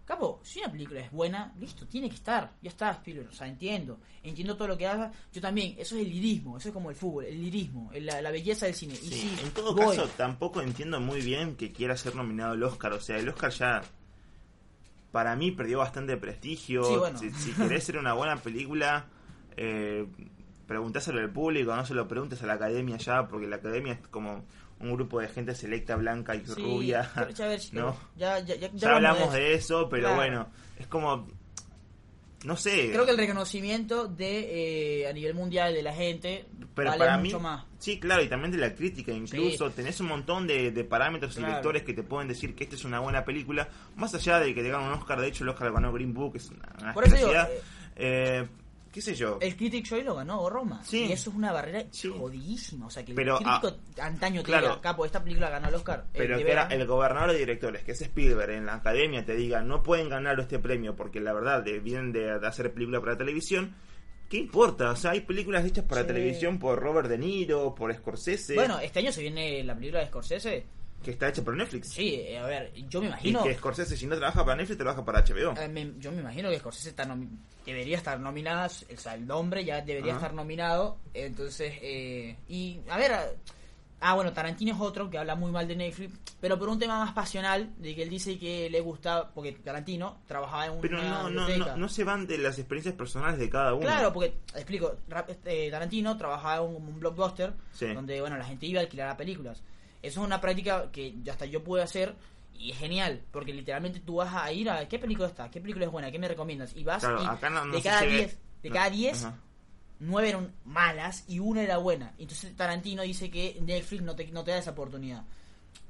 capo, 0.05 0.39
si 0.43 0.59
una 0.59 0.71
película 0.71 1.01
es 1.01 1.11
buena, 1.11 1.53
listo, 1.59 1.85
tiene 1.87 2.07
que 2.07 2.15
estar. 2.15 2.51
Ya 2.61 2.69
está, 2.69 2.91
Spielberg. 2.91 3.29
O 3.29 3.33
sea, 3.33 3.47
entiendo. 3.47 3.99
Entiendo 4.23 4.55
todo 4.55 4.69
lo 4.69 4.77
que 4.77 4.87
haga. 4.87 5.11
Yo 5.33 5.41
también, 5.41 5.75
eso 5.77 5.95
es 5.95 6.03
el 6.03 6.09
lirismo, 6.09 6.57
eso 6.57 6.69
es 6.69 6.73
como 6.73 6.89
el 6.89 6.95
fútbol, 6.95 7.25
el 7.25 7.41
lirismo, 7.41 7.91
la, 7.93 8.31
belleza 8.31 8.67
del 8.67 8.75
cine. 8.75 8.93
Y 9.01 9.39
en 9.43 9.51
todo 9.51 9.75
caso, 9.75 10.07
tampoco 10.15 10.61
entiendo 10.61 10.99
muy 10.99 11.21
bien 11.21 11.55
que 11.55 11.71
quiera 11.71 11.97
ser 11.97 12.15
nominado 12.15 12.53
el 12.53 12.63
Oscar. 12.63 12.93
O 12.93 13.01
sea, 13.01 13.17
el 13.17 13.27
Oscar 13.27 13.51
ya 13.51 13.81
para 15.11 15.35
mí 15.35 15.51
perdió 15.51 15.79
bastante 15.79 16.15
prestigio. 16.17 17.17
si, 17.17 17.31
si, 17.31 17.51
querés 17.51 17.83
ser 17.83 17.97
una 17.97 18.13
buena 18.13 18.37
película, 18.37 19.07
eh, 19.57 20.05
preguntáselo 20.71 21.19
al 21.19 21.29
público, 21.29 21.75
no 21.75 21.85
se 21.85 21.93
lo 21.93 22.07
preguntes 22.07 22.41
a 22.43 22.45
la 22.45 22.53
academia 22.53 22.95
ya, 22.95 23.27
porque 23.27 23.45
la 23.45 23.57
academia 23.57 23.91
es 23.91 24.07
como 24.07 24.45
un 24.79 24.93
grupo 24.93 25.19
de 25.19 25.27
gente 25.27 25.53
selecta, 25.53 25.97
blanca 25.97 26.33
y 26.33 26.45
rubia. 26.45 27.11
Ya, 28.15 28.39
ya, 28.39 28.55
ya, 28.55 28.71
ya, 28.73 28.95
hablamos 28.95 29.33
de 29.33 29.53
eso, 29.53 29.89
pero 29.89 30.15
bueno, 30.15 30.47
es 30.79 30.87
como. 30.87 31.27
No 32.45 32.55
sé. 32.55 32.89
Creo 32.91 33.03
que 33.03 33.11
el 33.11 33.17
reconocimiento 33.17 34.07
de 34.07 35.01
eh, 35.01 35.09
a 35.09 35.13
nivel 35.13 35.33
mundial 35.33 35.73
de 35.73 35.83
la 35.83 35.93
gente 35.93 36.47
pero 36.73 36.97
para 36.97 37.17
mucho 37.17 37.37
mí, 37.37 37.43
más. 37.43 37.65
Sí, 37.77 37.99
claro, 37.99 38.23
y 38.23 38.29
también 38.29 38.51
de 38.51 38.57
la 38.57 38.73
crítica. 38.73 39.11
Incluso 39.11 39.71
tenés 39.71 39.99
un 39.99 40.07
montón 40.07 40.47
de, 40.47 40.71
parámetros 40.89 41.37
y 41.37 41.41
lectores 41.41 41.83
que 41.83 41.93
te 41.93 42.03
pueden 42.03 42.29
decir 42.29 42.55
que 42.55 42.63
esta 42.63 42.77
es 42.77 42.85
una 42.85 43.01
buena 43.01 43.25
película. 43.25 43.67
Más 43.97 44.15
allá 44.15 44.39
de 44.39 44.55
que 44.55 44.63
te 44.63 44.69
ganen 44.69 44.87
un 44.87 44.93
Oscar, 44.93 45.19
de 45.19 45.27
hecho, 45.27 45.43
el 45.43 45.49
Oscar 45.49 45.73
ganó 45.73 45.91
Green 45.91 46.13
Book, 46.13 46.37
es 46.37 46.49
una, 46.49 46.93
Por 46.93 47.05
eso 47.05 47.35
eh, 47.35 47.61
eh, 47.97 48.47
qué 48.91 49.01
sé 49.01 49.15
yo. 49.15 49.37
El 49.41 49.55
Critic 49.55 49.85
Choice 49.85 50.03
lo 50.03 50.15
ganó 50.15 50.49
Roma. 50.49 50.83
Sí. 50.83 51.05
Y 51.05 51.11
eso 51.11 51.29
es 51.29 51.35
una 51.35 51.51
barrera 51.51 51.85
jodidísima. 52.17 52.87
O 52.87 52.89
sea, 52.89 53.03
que 53.05 53.11
el 53.11 53.17
crítico 53.17 53.77
antaño 54.01 54.43
te 54.43 54.55
diga, 54.55 54.81
capo, 54.81 55.05
esta 55.05 55.23
película 55.23 55.49
ganó 55.49 55.69
el 55.69 55.75
Oscar. 55.75 56.05
Pero 56.13 56.37
que 56.37 56.51
era 56.51 56.67
el 56.67 56.85
gobernador 56.85 57.31
de 57.31 57.39
directores, 57.39 57.83
que 57.83 57.93
es 57.93 58.01
Spielberg, 58.01 58.51
en 58.51 58.65
la 58.65 58.75
academia 58.75 59.23
te 59.25 59.35
diga, 59.35 59.61
no 59.61 59.83
pueden 59.83 60.09
ganar 60.09 60.39
este 60.39 60.59
premio 60.59 60.95
porque 60.95 61.19
la 61.19 61.33
verdad 61.33 61.63
vienen 61.63 62.11
de, 62.11 62.31
hacer 62.31 62.73
película 62.73 62.99
para 62.99 63.17
televisión. 63.17 63.75
¿Qué 64.29 64.37
importa? 64.37 64.91
O 64.91 64.95
sea, 64.95 65.11
hay 65.11 65.21
películas 65.21 65.65
hechas 65.65 65.83
para 65.83 66.07
televisión 66.07 66.57
por 66.57 66.79
Robert 66.79 67.09
De 67.09 67.17
Niro, 67.17 67.75
por 67.75 67.93
Scorsese. 67.93 68.55
Bueno, 68.55 68.79
este 68.79 68.99
año 68.99 69.11
se 69.11 69.21
viene 69.21 69.61
la 69.63 69.75
película 69.75 69.99
de 69.99 70.07
Scorsese 70.07 70.80
que 71.03 71.11
está 71.11 71.29
hecha 71.29 71.43
por 71.43 71.55
Netflix. 71.55 71.89
Sí, 71.89 72.15
eh, 72.15 72.37
a 72.37 72.45
ver, 72.45 72.71
yo 72.87 73.01
me 73.01 73.07
imagino. 73.07 73.41
Y 73.41 73.49
que 73.49 73.55
Scorsese, 73.55 73.97
si 73.97 74.05
no 74.05 74.15
trabaja 74.15 74.45
para 74.45 74.57
Netflix, 74.57 74.77
trabaja 74.77 75.03
para 75.03 75.23
HBO. 75.23 75.55
Eh, 75.57 75.93
yo 75.97 76.11
me 76.11 76.21
imagino 76.21 76.49
que 76.49 76.59
Scorsese 76.59 76.89
está 76.89 77.05
debería 77.65 77.97
estar 77.97 78.19
o 78.19 78.97
sea, 78.97 79.15
el 79.15 79.27
nombre 79.27 79.63
ya 79.63 79.81
debería 79.81 80.13
estar 80.13 80.33
nominado. 80.33 80.97
Entonces, 81.13 81.73
eh, 81.81 82.37
y 82.47 82.79
a 82.89 82.97
ver. 82.97 83.11
Ah, 84.03 84.15
bueno, 84.15 84.33
Tarantino 84.33 84.73
es 84.73 84.81
otro 84.81 85.11
que 85.11 85.19
habla 85.19 85.35
muy 85.35 85.51
mal 85.51 85.67
de 85.67 85.75
Netflix, 85.75 86.17
pero 86.39 86.57
por 86.57 86.69
un 86.69 86.79
tema 86.79 86.97
más 86.97 87.13
pasional, 87.13 87.71
de 87.77 87.93
que 87.93 88.01
él 88.01 88.09
dice 88.09 88.39
que 88.39 88.67
le 88.67 88.81
gusta, 88.81 89.29
porque 89.31 89.51
Tarantino 89.51 90.23
trabajaba 90.25 90.65
en 90.65 90.71
un. 90.71 90.81
Pero 90.81 91.03
no, 91.03 91.29
no, 91.29 91.47
no, 91.47 91.77
no, 91.77 91.87
se 91.87 92.03
van 92.03 92.25
de 92.25 92.39
las 92.39 92.57
experiencias 92.57 92.95
personales 92.95 93.39
de 93.39 93.47
cada 93.47 93.75
uno. 93.75 93.81
Claro, 93.81 94.11
porque, 94.11 94.39
explico, 94.55 94.95
este, 95.27 95.69
Tarantino 95.69 96.17
trabajaba 96.17 96.65
en 96.65 96.75
un, 96.75 96.99
blockbuster, 96.99 97.53
donde, 97.93 98.19
bueno, 98.21 98.37
la 98.39 98.45
gente 98.45 98.65
iba 98.65 98.79
a 98.79 98.83
alquilar 98.83 99.15
películas. 99.15 99.61
Eso 100.01 100.21
es 100.21 100.25
una 100.25 100.41
práctica 100.41 100.91
que 100.91 101.15
hasta 101.29 101.45
yo 101.45 101.63
puedo 101.63 101.83
hacer 101.83 102.15
y 102.57 102.71
es 102.71 102.77
genial, 102.77 103.21
porque 103.31 103.53
literalmente 103.53 103.99
tú 103.99 104.15
vas 104.15 104.33
a 104.33 104.51
ir 104.51 104.69
a 104.69 104.87
qué 104.87 104.99
película 104.99 105.27
está, 105.27 105.49
qué 105.49 105.61
película 105.61 105.85
es 105.85 105.91
buena, 105.91 106.11
qué 106.11 106.19
me 106.19 106.27
recomiendas 106.27 106.75
y 106.75 106.83
vas 106.83 107.03
y 107.03 107.07
de, 107.71 107.81
cada 107.81 108.01
10, 108.01 108.37
de 108.63 108.69
cada 108.69 108.89
10 108.89 109.27
nueve 110.01 110.29
eran 110.29 110.53
malas 110.65 111.23
y 111.27 111.39
una 111.39 111.61
era 111.61 111.77
buena. 111.77 112.13
Entonces 112.17 112.55
Tarantino 112.55 113.03
dice 113.03 113.29
que 113.29 113.57
Netflix 113.61 114.01
no 114.01 114.15
te, 114.15 114.27
no 114.31 114.43
te 114.43 114.51
da 114.51 114.57
esa 114.57 114.71
oportunidad. 114.71 115.23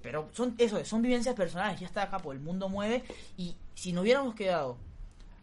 Pero 0.02 0.30
son 0.34 0.56
eso, 0.58 0.84
son 0.84 1.02
vivencias 1.02 1.36
personales, 1.36 1.80
ya 1.80 1.88
está 1.88 2.04
acá, 2.04 2.20
pues 2.20 2.38
el 2.38 2.44
mundo 2.44 2.70
mueve 2.70 3.04
y 3.38 3.56
si 3.74 3.94
no 3.94 4.02
hubiéramos 4.02 4.36
quedado 4.36 4.78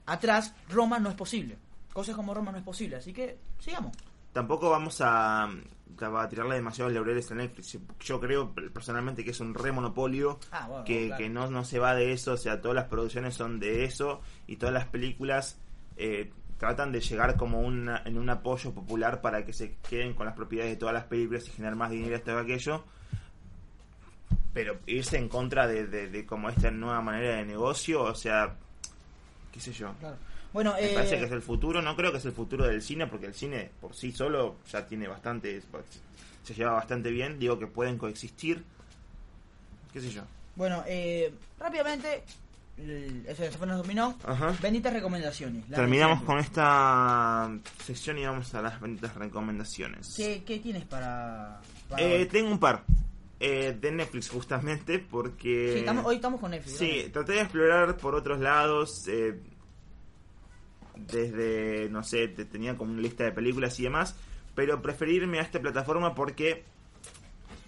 atrás, 0.06 0.54
Roma 0.68 0.98
no 0.98 1.08
es 1.08 1.14
posible. 1.14 1.56
Cosas 1.92 2.14
como 2.14 2.34
Roma 2.34 2.52
no 2.52 2.58
es 2.58 2.64
posible, 2.64 2.96
así 2.96 3.12
que 3.12 3.38
sigamos. 3.58 3.96
Tampoco 4.32 4.70
vamos 4.70 5.00
a 5.00 5.48
a 6.00 6.28
tirarle 6.28 6.56
demasiado 6.56 6.90
laureles 6.90 7.30
a 7.30 7.34
Netflix. 7.34 7.78
Yo 8.00 8.20
creo 8.20 8.54
personalmente 8.72 9.24
que 9.24 9.30
es 9.30 9.40
un 9.40 9.54
re 9.54 9.72
monopolio, 9.72 10.38
ah, 10.52 10.82
que, 10.84 11.12
que 11.16 11.28
no, 11.28 11.50
no 11.50 11.64
se 11.64 11.78
va 11.78 11.94
de 11.94 12.12
eso, 12.12 12.32
o 12.32 12.36
sea, 12.36 12.60
todas 12.60 12.74
las 12.74 12.84
producciones 12.86 13.34
son 13.34 13.58
de 13.58 13.84
eso 13.84 14.20
y 14.46 14.56
todas 14.56 14.72
las 14.72 14.86
películas 14.86 15.58
eh, 15.96 16.30
tratan 16.58 16.92
de 16.92 17.00
llegar 17.00 17.36
como 17.36 17.60
una, 17.60 18.02
en 18.04 18.18
un 18.18 18.30
apoyo 18.30 18.72
popular 18.72 19.20
para 19.20 19.44
que 19.44 19.52
se 19.52 19.76
queden 19.88 20.14
con 20.14 20.26
las 20.26 20.34
propiedades 20.34 20.72
de 20.72 20.76
todas 20.76 20.94
las 20.94 21.04
películas 21.04 21.46
y 21.46 21.50
generar 21.50 21.76
más 21.76 21.90
dinero 21.90 22.16
esto 22.16 22.36
aquello. 22.36 22.84
Pero 24.52 24.78
irse 24.86 25.18
en 25.18 25.28
contra 25.28 25.66
de, 25.66 25.86
de, 25.86 26.26
como 26.26 26.48
esta 26.48 26.70
nueva 26.70 27.00
manera 27.00 27.36
de 27.36 27.44
negocio, 27.44 28.02
o 28.02 28.14
sea, 28.14 28.56
qué 29.52 29.60
sé 29.60 29.72
yo. 29.72 29.94
Bueno, 30.52 30.72
Me 30.74 30.90
eh, 30.90 30.94
parece 30.94 31.18
que 31.18 31.24
es 31.24 31.32
el 31.32 31.42
futuro, 31.42 31.82
no 31.82 31.94
creo 31.94 32.10
que 32.10 32.18
es 32.18 32.24
el 32.24 32.32
futuro 32.32 32.66
del 32.66 32.80
cine, 32.82 33.06
porque 33.06 33.26
el 33.26 33.34
cine 33.34 33.70
por 33.80 33.94
sí 33.94 34.12
solo 34.12 34.56
ya 34.70 34.86
tiene 34.86 35.06
bastante, 35.06 35.62
se 36.42 36.54
lleva 36.54 36.72
bastante 36.72 37.10
bien, 37.10 37.38
digo 37.38 37.58
que 37.58 37.66
pueden 37.66 37.98
coexistir, 37.98 38.64
qué 39.92 40.00
sé 40.00 40.10
yo. 40.10 40.22
bueno 40.56 40.82
eh, 40.86 41.32
rápidamente, 41.58 42.22
eso 43.26 43.42
ya 43.44 43.66
nos 43.66 43.78
dominó. 43.78 44.16
Ajá. 44.24 44.56
Benditas 44.62 44.92
recomendaciones. 44.92 45.66
Terminamos 45.68 46.22
con 46.22 46.38
esta 46.38 47.50
sección 47.84 48.18
y 48.18 48.24
vamos 48.24 48.54
a 48.54 48.62
las 48.62 48.80
benditas 48.80 49.14
recomendaciones. 49.16 50.14
¿Qué, 50.16 50.44
qué 50.44 50.60
tienes 50.60 50.84
para.? 50.84 51.60
para 51.88 52.02
Eh, 52.02 52.26
tengo 52.26 52.50
un 52.50 52.58
par 52.60 52.84
eh, 53.40 53.76
de 53.80 53.92
Netflix 53.92 54.28
justamente 54.30 54.98
porque... 55.00 55.72
Sí, 55.74 55.78
estamos- 55.80 56.06
hoy 56.06 56.16
estamos 56.16 56.40
con 56.40 56.52
Netflix. 56.52 56.78
Sí, 56.78 57.02
¿no? 57.06 57.12
traté 57.12 57.32
de 57.32 57.40
explorar 57.42 57.96
por 57.96 58.14
otros 58.14 58.38
lados. 58.40 59.06
eh, 59.08 59.38
desde, 61.06 61.88
no 61.90 62.02
sé, 62.02 62.28
te- 62.28 62.44
tenía 62.44 62.76
como 62.76 62.92
una 62.92 63.02
lista 63.02 63.24
de 63.24 63.32
películas 63.32 63.78
y 63.80 63.84
demás. 63.84 64.16
Pero 64.54 64.82
preferí 64.82 65.16
irme 65.16 65.38
a 65.38 65.42
esta 65.42 65.60
plataforma 65.60 66.14
porque 66.14 66.64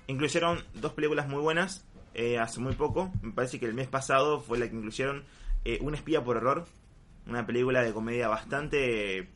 incluyeron 0.06 0.62
dos 0.74 0.92
películas 0.92 1.28
muy 1.28 1.40
buenas 1.40 1.84
eh, 2.14 2.38
hace 2.38 2.60
muy 2.60 2.74
poco. 2.74 3.12
Me 3.22 3.32
parece 3.32 3.60
que 3.60 3.66
el 3.66 3.74
mes 3.74 3.86
pasado 3.88 4.40
fue 4.40 4.58
la 4.58 4.68
que 4.68 4.74
incluyeron 4.76 5.24
eh, 5.64 5.78
Un 5.82 5.94
espía 5.94 6.22
por 6.24 6.36
error. 6.36 6.66
Una 7.26 7.46
película 7.46 7.82
de 7.82 7.92
comedia 7.92 8.28
bastante 8.28 9.28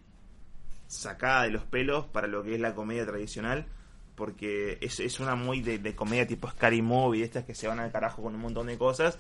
sacada 0.87 1.45
de 1.45 1.51
los 1.51 1.65
pelos 1.65 2.07
para 2.07 2.27
lo 2.27 2.43
que 2.43 2.55
es 2.55 2.61
la 2.61 2.75
comedia 2.75 3.07
tradicional. 3.07 3.67
Porque 4.17 4.79
es, 4.81 5.01
es 5.01 5.19
una 5.21 5.35
muy 5.35 5.61
de, 5.61 5.79
de 5.79 5.95
comedia 5.97 6.27
tipo 6.27 6.49
Scary 6.49 6.83
Movie, 6.83 7.25
estas 7.25 7.45
que 7.45 7.55
se 7.55 7.67
van 7.69 7.81
al 7.81 7.91
carajo 7.93 8.23
con 8.23 8.35
un 8.35 8.41
montón 8.41 8.67
de 8.69 8.79
cosas. 8.79 9.19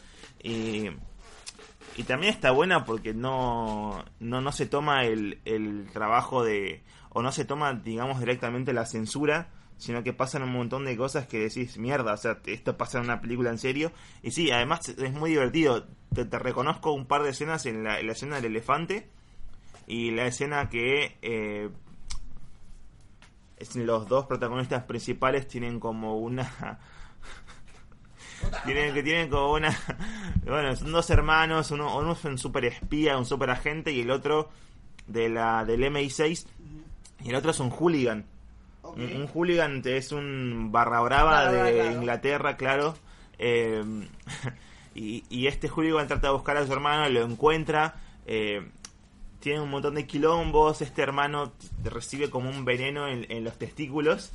Y 1.96 2.02
también 2.02 2.32
está 2.32 2.50
buena 2.50 2.84
porque 2.84 3.14
no, 3.14 4.04
no, 4.20 4.40
no 4.40 4.52
se 4.52 4.66
toma 4.66 5.04
el, 5.04 5.40
el 5.44 5.88
trabajo 5.92 6.42
de. 6.44 6.82
o 7.10 7.22
no 7.22 7.30
se 7.30 7.44
toma, 7.44 7.74
digamos, 7.74 8.18
directamente 8.18 8.72
la 8.72 8.86
censura, 8.86 9.48
sino 9.76 10.02
que 10.02 10.12
pasan 10.12 10.42
un 10.42 10.52
montón 10.52 10.84
de 10.84 10.96
cosas 10.96 11.26
que 11.26 11.38
decís, 11.38 11.78
mierda, 11.78 12.14
o 12.14 12.16
sea, 12.16 12.40
esto 12.46 12.76
pasa 12.76 12.98
en 12.98 13.04
una 13.04 13.20
película 13.20 13.50
en 13.50 13.58
serio. 13.58 13.92
Y 14.22 14.32
sí, 14.32 14.50
además 14.50 14.88
es 14.88 15.12
muy 15.12 15.30
divertido. 15.30 15.86
Te, 16.14 16.24
reconozco 16.38 16.92
un 16.92 17.06
par 17.06 17.22
de 17.22 17.30
escenas 17.30 17.66
en 17.66 17.84
la, 17.84 18.00
en 18.00 18.06
la 18.06 18.12
escena 18.12 18.36
del 18.36 18.46
elefante 18.46 19.08
y 19.86 20.10
la 20.10 20.26
escena 20.26 20.68
que. 20.68 21.16
eh, 21.22 21.70
los 23.76 24.08
dos 24.08 24.26
protagonistas 24.26 24.84
principales 24.84 25.46
tienen 25.46 25.80
como 25.80 26.18
una 26.18 26.80
tienen 28.64 28.94
que 28.94 29.02
tienen 29.02 29.28
como 29.28 29.52
una 29.52 29.76
bueno 30.44 30.74
son 30.76 30.92
dos 30.92 31.08
hermanos 31.10 31.70
uno, 31.70 31.96
uno 31.98 32.12
es 32.12 32.24
un 32.24 32.38
super 32.38 32.64
espía 32.64 33.18
un 33.18 33.26
super 33.26 33.50
agente 33.50 33.92
y 33.92 34.00
el 34.00 34.10
otro 34.10 34.50
de 35.06 35.28
la 35.28 35.64
del 35.64 35.82
MI6 35.82 36.46
y 37.24 37.30
el 37.30 37.36
otro 37.36 37.50
es 37.50 37.60
un 37.60 37.70
hooligan. 37.70 38.26
Un, 38.82 39.02
un 39.16 39.26
hooligan 39.26 39.82
es 39.84 40.12
un 40.12 40.70
barra 40.70 41.00
brava 41.00 41.50
de 41.50 41.72
claro. 41.72 41.92
Inglaterra 41.92 42.56
claro. 42.56 42.94
Eh, 43.38 43.82
y, 44.94 45.24
y 45.30 45.46
este 45.46 45.68
hooligan 45.68 46.06
trata 46.06 46.28
de 46.28 46.34
buscar 46.34 46.56
a 46.58 46.66
su 46.66 46.72
hermano 46.72 47.08
lo 47.08 47.22
encuentra 47.24 47.96
eh, 48.26 48.64
tiene 49.40 49.60
un 49.60 49.70
montón 49.70 49.96
de 49.96 50.06
quilombos 50.06 50.82
este 50.82 51.02
hermano 51.02 51.52
recibe 51.82 52.30
como 52.30 52.48
un 52.48 52.64
veneno 52.64 53.08
en, 53.08 53.26
en 53.28 53.42
los 53.42 53.58
testículos 53.58 54.30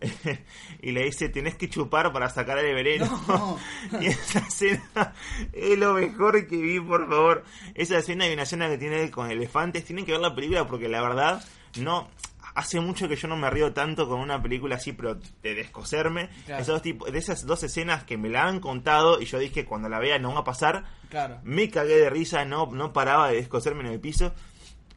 y 0.82 0.90
le 0.92 1.04
dice 1.04 1.28
tenés 1.28 1.54
que 1.54 1.68
chupar 1.70 2.12
para 2.12 2.28
sacar 2.28 2.58
el 2.58 2.74
veneno 2.74 3.06
No. 3.28 3.58
y 4.00 4.06
esa 4.06 4.40
escena 4.40 5.14
es 5.52 5.78
lo 5.78 5.94
mejor 5.94 6.46
que 6.46 6.56
vi 6.56 6.80
por 6.80 7.08
favor 7.08 7.44
esa 7.74 7.98
escena 7.98 8.26
y 8.28 8.32
una 8.32 8.42
escena 8.42 8.68
que 8.68 8.78
tiene 8.78 9.10
con 9.10 9.30
elefantes 9.30 9.84
tienen 9.84 10.04
que 10.04 10.12
ver 10.12 10.20
la 10.20 10.34
película 10.34 10.66
porque 10.66 10.88
la 10.88 11.00
verdad 11.00 11.44
no 11.80 12.08
hace 12.54 12.80
mucho 12.80 13.08
que 13.08 13.16
yo 13.16 13.28
no 13.28 13.36
me 13.36 13.48
río 13.48 13.72
tanto 13.72 14.06
con 14.08 14.20
una 14.20 14.42
película 14.42 14.76
así 14.76 14.92
pero 14.92 15.14
de 15.42 15.54
descoserme 15.54 16.28
Claro. 16.46 16.62
esos 16.62 16.82
tipos 16.82 17.10
de 17.10 17.18
esas 17.18 17.46
dos 17.46 17.62
escenas 17.62 18.04
que 18.04 18.18
me 18.18 18.28
la 18.28 18.44
han 18.46 18.60
contado 18.60 19.20
y 19.22 19.24
yo 19.26 19.38
dije 19.38 19.64
cuando 19.64 19.88
la 19.88 19.98
vea 20.00 20.18
no 20.18 20.34
va 20.34 20.40
a 20.40 20.44
pasar 20.44 20.84
Claro. 21.08 21.38
me 21.44 21.68
cagué 21.70 21.96
de 21.98 22.10
risa, 22.10 22.44
no, 22.44 22.66
no 22.72 22.92
paraba 22.92 23.28
de 23.28 23.36
descoserme 23.36 23.80
en 23.86 23.92
el 23.92 24.00
piso. 24.00 24.34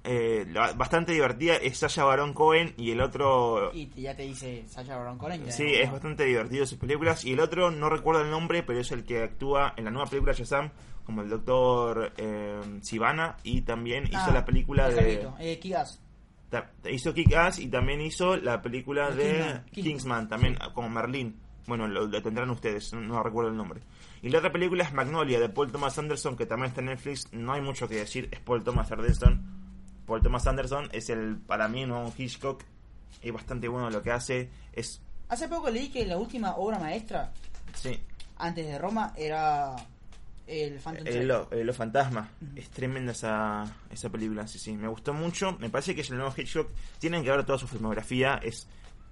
Eh, 0.08 0.46
bastante 0.78 1.14
divertida 1.14 1.56
es 1.56 1.80
Sasha 1.80 2.04
Baron 2.04 2.34
Cohen 2.34 2.74
y 2.78 2.92
el 2.92 3.02
otro... 3.02 3.72
Y 3.74 3.90
ya 4.00 4.16
te 4.16 4.22
dice 4.24 4.64
Sacha 4.68 4.96
Baron 4.98 5.18
Cohen. 5.18 5.52
Sí, 5.52 5.66
es 5.66 5.92
bastante 5.92 6.26
divertido 6.26 6.66
sus 6.68 6.78
películas. 6.78 7.26
Y 7.26 7.34
el 7.34 7.40
otro, 7.40 7.72
no 7.72 7.90
recuerdo 7.90 8.22
el 8.22 8.30
nombre, 8.30 8.62
pero 8.64 8.80
es 8.80 8.92
el 8.92 9.04
que 9.04 9.24
actúa 9.24 9.74
en 9.78 9.86
la 9.86 9.92
nueva 9.92 10.08
película 10.10 10.34
Shazam, 10.34 10.70
como 11.06 11.22
el 11.24 11.30
doctor 11.30 12.14
eh, 12.18 12.62
Sivana. 12.82 13.38
Y 13.44 13.62
también 13.64 14.06
hizo 14.06 14.20
Ah, 14.28 14.32
la 14.32 14.46
película 14.46 14.88
el 14.90 14.96
de... 14.96 15.28
Eh, 15.40 15.60
ta- 16.50 16.72
Hizo 16.90 17.14
Kick-Ass 17.14 17.60
y 17.60 17.68
también 17.68 18.02
hizo 18.02 18.38
la 18.38 18.62
película 18.62 19.10
De 19.10 19.24
de 19.24 19.34
Kingsman. 19.72 19.72
Kingsman, 19.72 20.30
también 20.30 20.58
como 20.74 20.88
Merlín. 20.90 21.40
Bueno, 21.68 21.88
lo, 21.88 22.06
lo 22.06 22.22
tendrán 22.22 22.52
ustedes, 22.52 22.94
no, 22.94 23.02
no 23.02 23.24
recuerdo 23.24 23.50
el 23.50 23.58
nombre. 23.58 23.82
Y 24.22 24.30
la 24.30 24.38
otra 24.38 24.52
película 24.52 24.84
es 24.84 24.94
Magnolia, 24.94 25.40
de 25.40 25.50
Paul 25.50 25.72
Thomas 25.72 25.98
Anderson, 25.98 26.38
que 26.38 26.46
también 26.46 26.70
está 26.70 26.82
en 26.82 26.88
Netflix. 26.88 27.28
No 27.34 27.54
hay 27.54 27.62
mucho 27.62 27.88
que 27.88 27.96
decir, 27.96 28.30
es 28.32 28.40
Paul 28.40 28.64
Thomas 28.64 28.92
Anderson. 28.92 29.65
Paul 30.06 30.22
Thomas 30.22 30.46
Anderson 30.48 30.90
es 30.92 31.10
el, 31.10 31.38
para 31.38 31.68
mí, 31.68 31.86
nuevo 31.86 32.14
Hitchcock. 32.18 32.64
Es 33.22 33.34
bastante 33.34 33.68
bueno 33.68 33.90
lo 33.90 34.02
que 34.02 34.12
hace. 34.12 34.50
Es, 34.74 35.02
Hace 35.30 35.48
poco 35.48 35.70
leí 35.70 35.90
que 35.90 36.06
la 36.06 36.18
última 36.18 36.56
obra 36.56 36.78
maestra, 36.78 37.32
sí, 37.74 38.00
antes 38.38 38.68
de 38.68 38.78
Roma, 38.78 39.14
era 39.18 39.76
el 40.48 40.80
Phantom 40.80 41.08
el, 41.08 41.28
lo-. 41.28 41.50
Es 42.56 42.70
tremenda 42.70 43.12
esa, 43.14 43.66
esa 43.90 44.10
película, 44.10 44.48
sí, 44.48 44.60
sí. 44.60 44.74
Me 44.74 44.88
gustó 44.88 45.14
mucho. 45.14 45.58
Me 45.60 45.70
parece 45.70 45.96
que 45.96 46.02
es 46.02 46.10
el 46.12 46.18
nuevo 46.18 46.34
Hitchcock. 46.36 46.70
Tienen 47.00 47.24
que 47.24 47.32
ver 47.32 47.44
toda 47.46 47.58
su 47.58 47.68
filmografía. 47.68 48.36
Es 48.44 48.68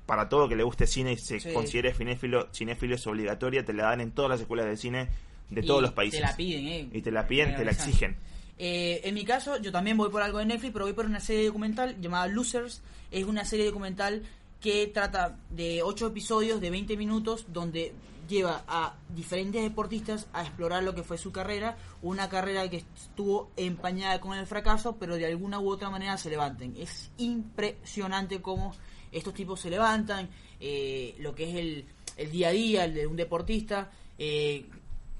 para 0.06 0.30
todo 0.30 0.48
que 0.48 0.56
le 0.56 0.64
guste 0.64 0.86
cine 0.86 1.14
y 1.14 1.18
se 1.18 1.40
Sí. 1.40 1.54
considere 1.54 1.94
cinéfilo, 1.94 2.50
cinéfilo 2.54 2.96
es 2.96 3.08
obligatoria. 3.08 3.66
Te 3.66 3.74
la 3.74 3.86
dan 3.86 4.02
en 4.02 4.12
todas 4.12 4.30
las 4.30 4.42
escuelas 4.42 4.68
de 4.68 4.78
cine 4.78 5.10
de 5.50 5.62
Y 5.62 5.66
todos 5.66 5.82
los 5.82 5.94
países. 5.94 6.20
Te 6.20 6.26
la 6.28 6.36
piden, 6.36 6.68
¿eh? 6.68 6.90
Y 6.92 7.02
te 7.02 7.10
la 7.12 7.26
piden, 7.28 7.56
te 7.56 7.66
la 7.66 7.72
exigen. 7.72 8.18
Eh, 8.58 9.02
en 9.04 9.16
mi 9.16 9.26
caso, 9.26 9.58
yo 9.58 9.72
también 9.72 9.98
voy 9.98 10.10
por 10.10 10.22
algo 10.22 10.40
de 10.40 10.46
Netflix, 10.46 10.74
pero 10.74 10.86
voy 10.86 10.94
por 10.94 11.06
una 11.06 11.20
serie 11.20 11.46
documental 11.46 12.00
llamada 12.00 12.28
Losers. 12.28 12.82
Es 13.12 13.26
una 13.26 13.46
serie 13.46 13.66
documental 13.66 14.24
que 14.62 14.88
trata 14.88 15.38
de 15.50 15.84
8 15.84 16.08
episodios 16.08 16.62
de 16.62 16.70
20 16.70 16.96
minutos 16.96 17.46
donde 17.50 17.94
lleva 18.28 18.64
a 18.68 18.96
diferentes 19.10 19.62
deportistas 19.62 20.28
a 20.34 20.44
explorar 20.44 20.84
lo 20.84 20.96
que 20.96 21.04
fue 21.04 21.18
su 21.18 21.32
carrera, 21.32 21.78
una 22.02 22.30
carrera 22.30 22.70
que 22.70 22.78
estuvo 22.78 23.52
empañada 23.58 24.20
con 24.22 24.38
el 24.38 24.48
fracaso, 24.48 24.96
pero 24.98 25.18
de 25.18 25.26
alguna 25.26 25.60
u 25.60 25.70
otra 25.70 25.90
manera 25.90 26.18
se 26.18 26.30
levanten. 26.30 26.76
Es 26.78 27.12
impresionante 27.18 28.42
cómo 28.42 28.74
estos 29.12 29.34
tipos 29.34 29.60
se 29.60 29.70
levantan, 29.70 30.30
eh, 30.60 31.16
lo 31.20 31.36
que 31.36 31.50
es 31.50 31.56
el, 31.56 31.86
el 32.18 32.32
día 32.32 32.48
a 32.48 32.52
día 32.52 32.86
el 32.86 32.94
de 32.94 33.08
un 33.08 33.16
deportista, 33.16 33.92
eh, 34.18 34.66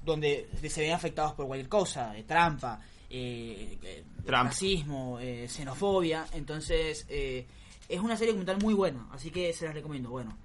donde 0.04 0.48
se 0.68 0.80
ven 0.80 0.92
afectados 0.92 1.32
por 1.34 1.46
cualquier 1.46 1.68
cosa, 1.68 2.14
trampa, 2.26 2.80
eh, 3.10 3.78
eh, 3.82 4.04
racismo, 4.26 5.18
eh, 5.20 5.46
xenofobia. 5.48 6.26
Entonces, 6.32 7.06
eh, 7.08 7.46
es 7.88 8.00
una 8.00 8.16
serie 8.16 8.32
documental 8.32 8.58
muy 8.62 8.74
buena, 8.74 9.06
así 9.12 9.30
que 9.30 9.52
se 9.52 9.64
las 9.66 9.74
recomiendo. 9.74 10.10
Bueno, 10.10 10.36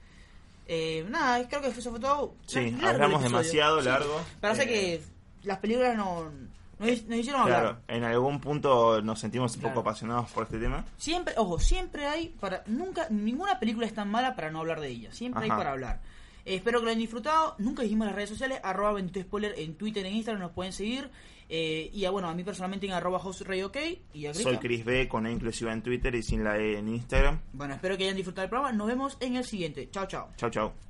eh, 0.67 1.05
nada, 1.09 1.47
creo 1.47 1.61
que 1.61 1.67
eso 1.69 1.89
fue 1.91 1.99
todo. 1.99 2.35
Sí, 2.45 2.75
hablamos 2.83 3.23
demasiado 3.23 3.79
Sí, 3.79 3.85
largo. 3.87 4.21
Parece 4.39 4.63
Eh, 4.63 4.67
que 4.67 5.01
las 5.47 5.57
películas 5.59 5.95
no, 5.97 6.25
no, 6.25 6.31
nos 6.79 6.89
hicieron 7.17 7.41
hablar. 7.41 7.61
Claro, 7.61 7.79
en 7.87 8.03
algún 8.03 8.39
punto 8.39 9.01
nos 9.01 9.19
sentimos 9.19 9.53
un 9.55 9.61
Claro. 9.61 9.75
poco 9.75 9.89
apasionados 9.89 10.29
por 10.31 10.43
este 10.43 10.59
tema. 10.59 10.85
Siempre, 10.97 11.33
ojo, 11.37 11.59
siempre 11.59 12.05
hay 12.07 12.29
para 12.39 12.63
nunca 12.67 13.07
ninguna 13.09 13.59
película 13.59 13.87
es 13.87 13.93
tan 13.93 14.09
mala 14.09 14.35
para 14.35 14.51
no 14.51 14.59
hablar 14.59 14.79
de 14.79 14.89
ella. 14.89 15.11
Siempre 15.11 15.43
hay 15.45 15.49
para 15.49 15.71
hablar. 15.71 16.01
Eh, 16.45 16.55
espero 16.55 16.79
que 16.79 16.85
lo 16.85 16.89
hayan 16.91 16.99
disfrutado. 17.01 17.55
Nunca 17.57 17.83
dijimos 17.83 18.05
las 18.07 18.15
redes 18.15 18.29
sociales, 18.29 18.59
arroba 18.63 18.99
Spoiler 19.21 19.55
en 19.57 19.75
Twitter, 19.75 20.05
en 20.05 20.13
Instagram, 20.15 20.41
nos 20.41 20.51
pueden 20.51 20.71
seguir. 20.73 21.09
Eh, 21.49 21.89
y 21.91 22.05
a, 22.05 22.11
bueno, 22.11 22.29
a 22.29 22.35
mí 22.35 22.43
personalmente 22.43 22.85
en 22.85 22.93
arroba 22.93 23.17
host 23.17 23.41
Rey 23.41 23.63
OK. 23.63 23.77
Y 24.13 24.27
a 24.27 24.33
Soy. 24.33 24.57
Chris 24.57 24.85
B 24.85 25.07
con 25.07 25.25
E 25.25 25.31
inclusiva 25.31 25.73
en 25.73 25.81
Twitter 25.81 26.13
y 26.15 26.21
sin 26.23 26.43
la 26.43 26.57
E 26.57 26.77
en 26.77 26.87
Instagram. 26.87 27.41
Bueno, 27.53 27.73
espero 27.73 27.97
que 27.97 28.03
hayan 28.03 28.15
disfrutado 28.15 28.43
del 28.43 28.49
programa. 28.49 28.71
Nos 28.77 28.87
vemos 28.87 29.17
en 29.19 29.35
el 29.35 29.43
siguiente. 29.43 29.89
Chao, 29.89 30.05
chao. 30.05 30.29
Chau, 30.37 30.49
chau. 30.49 30.88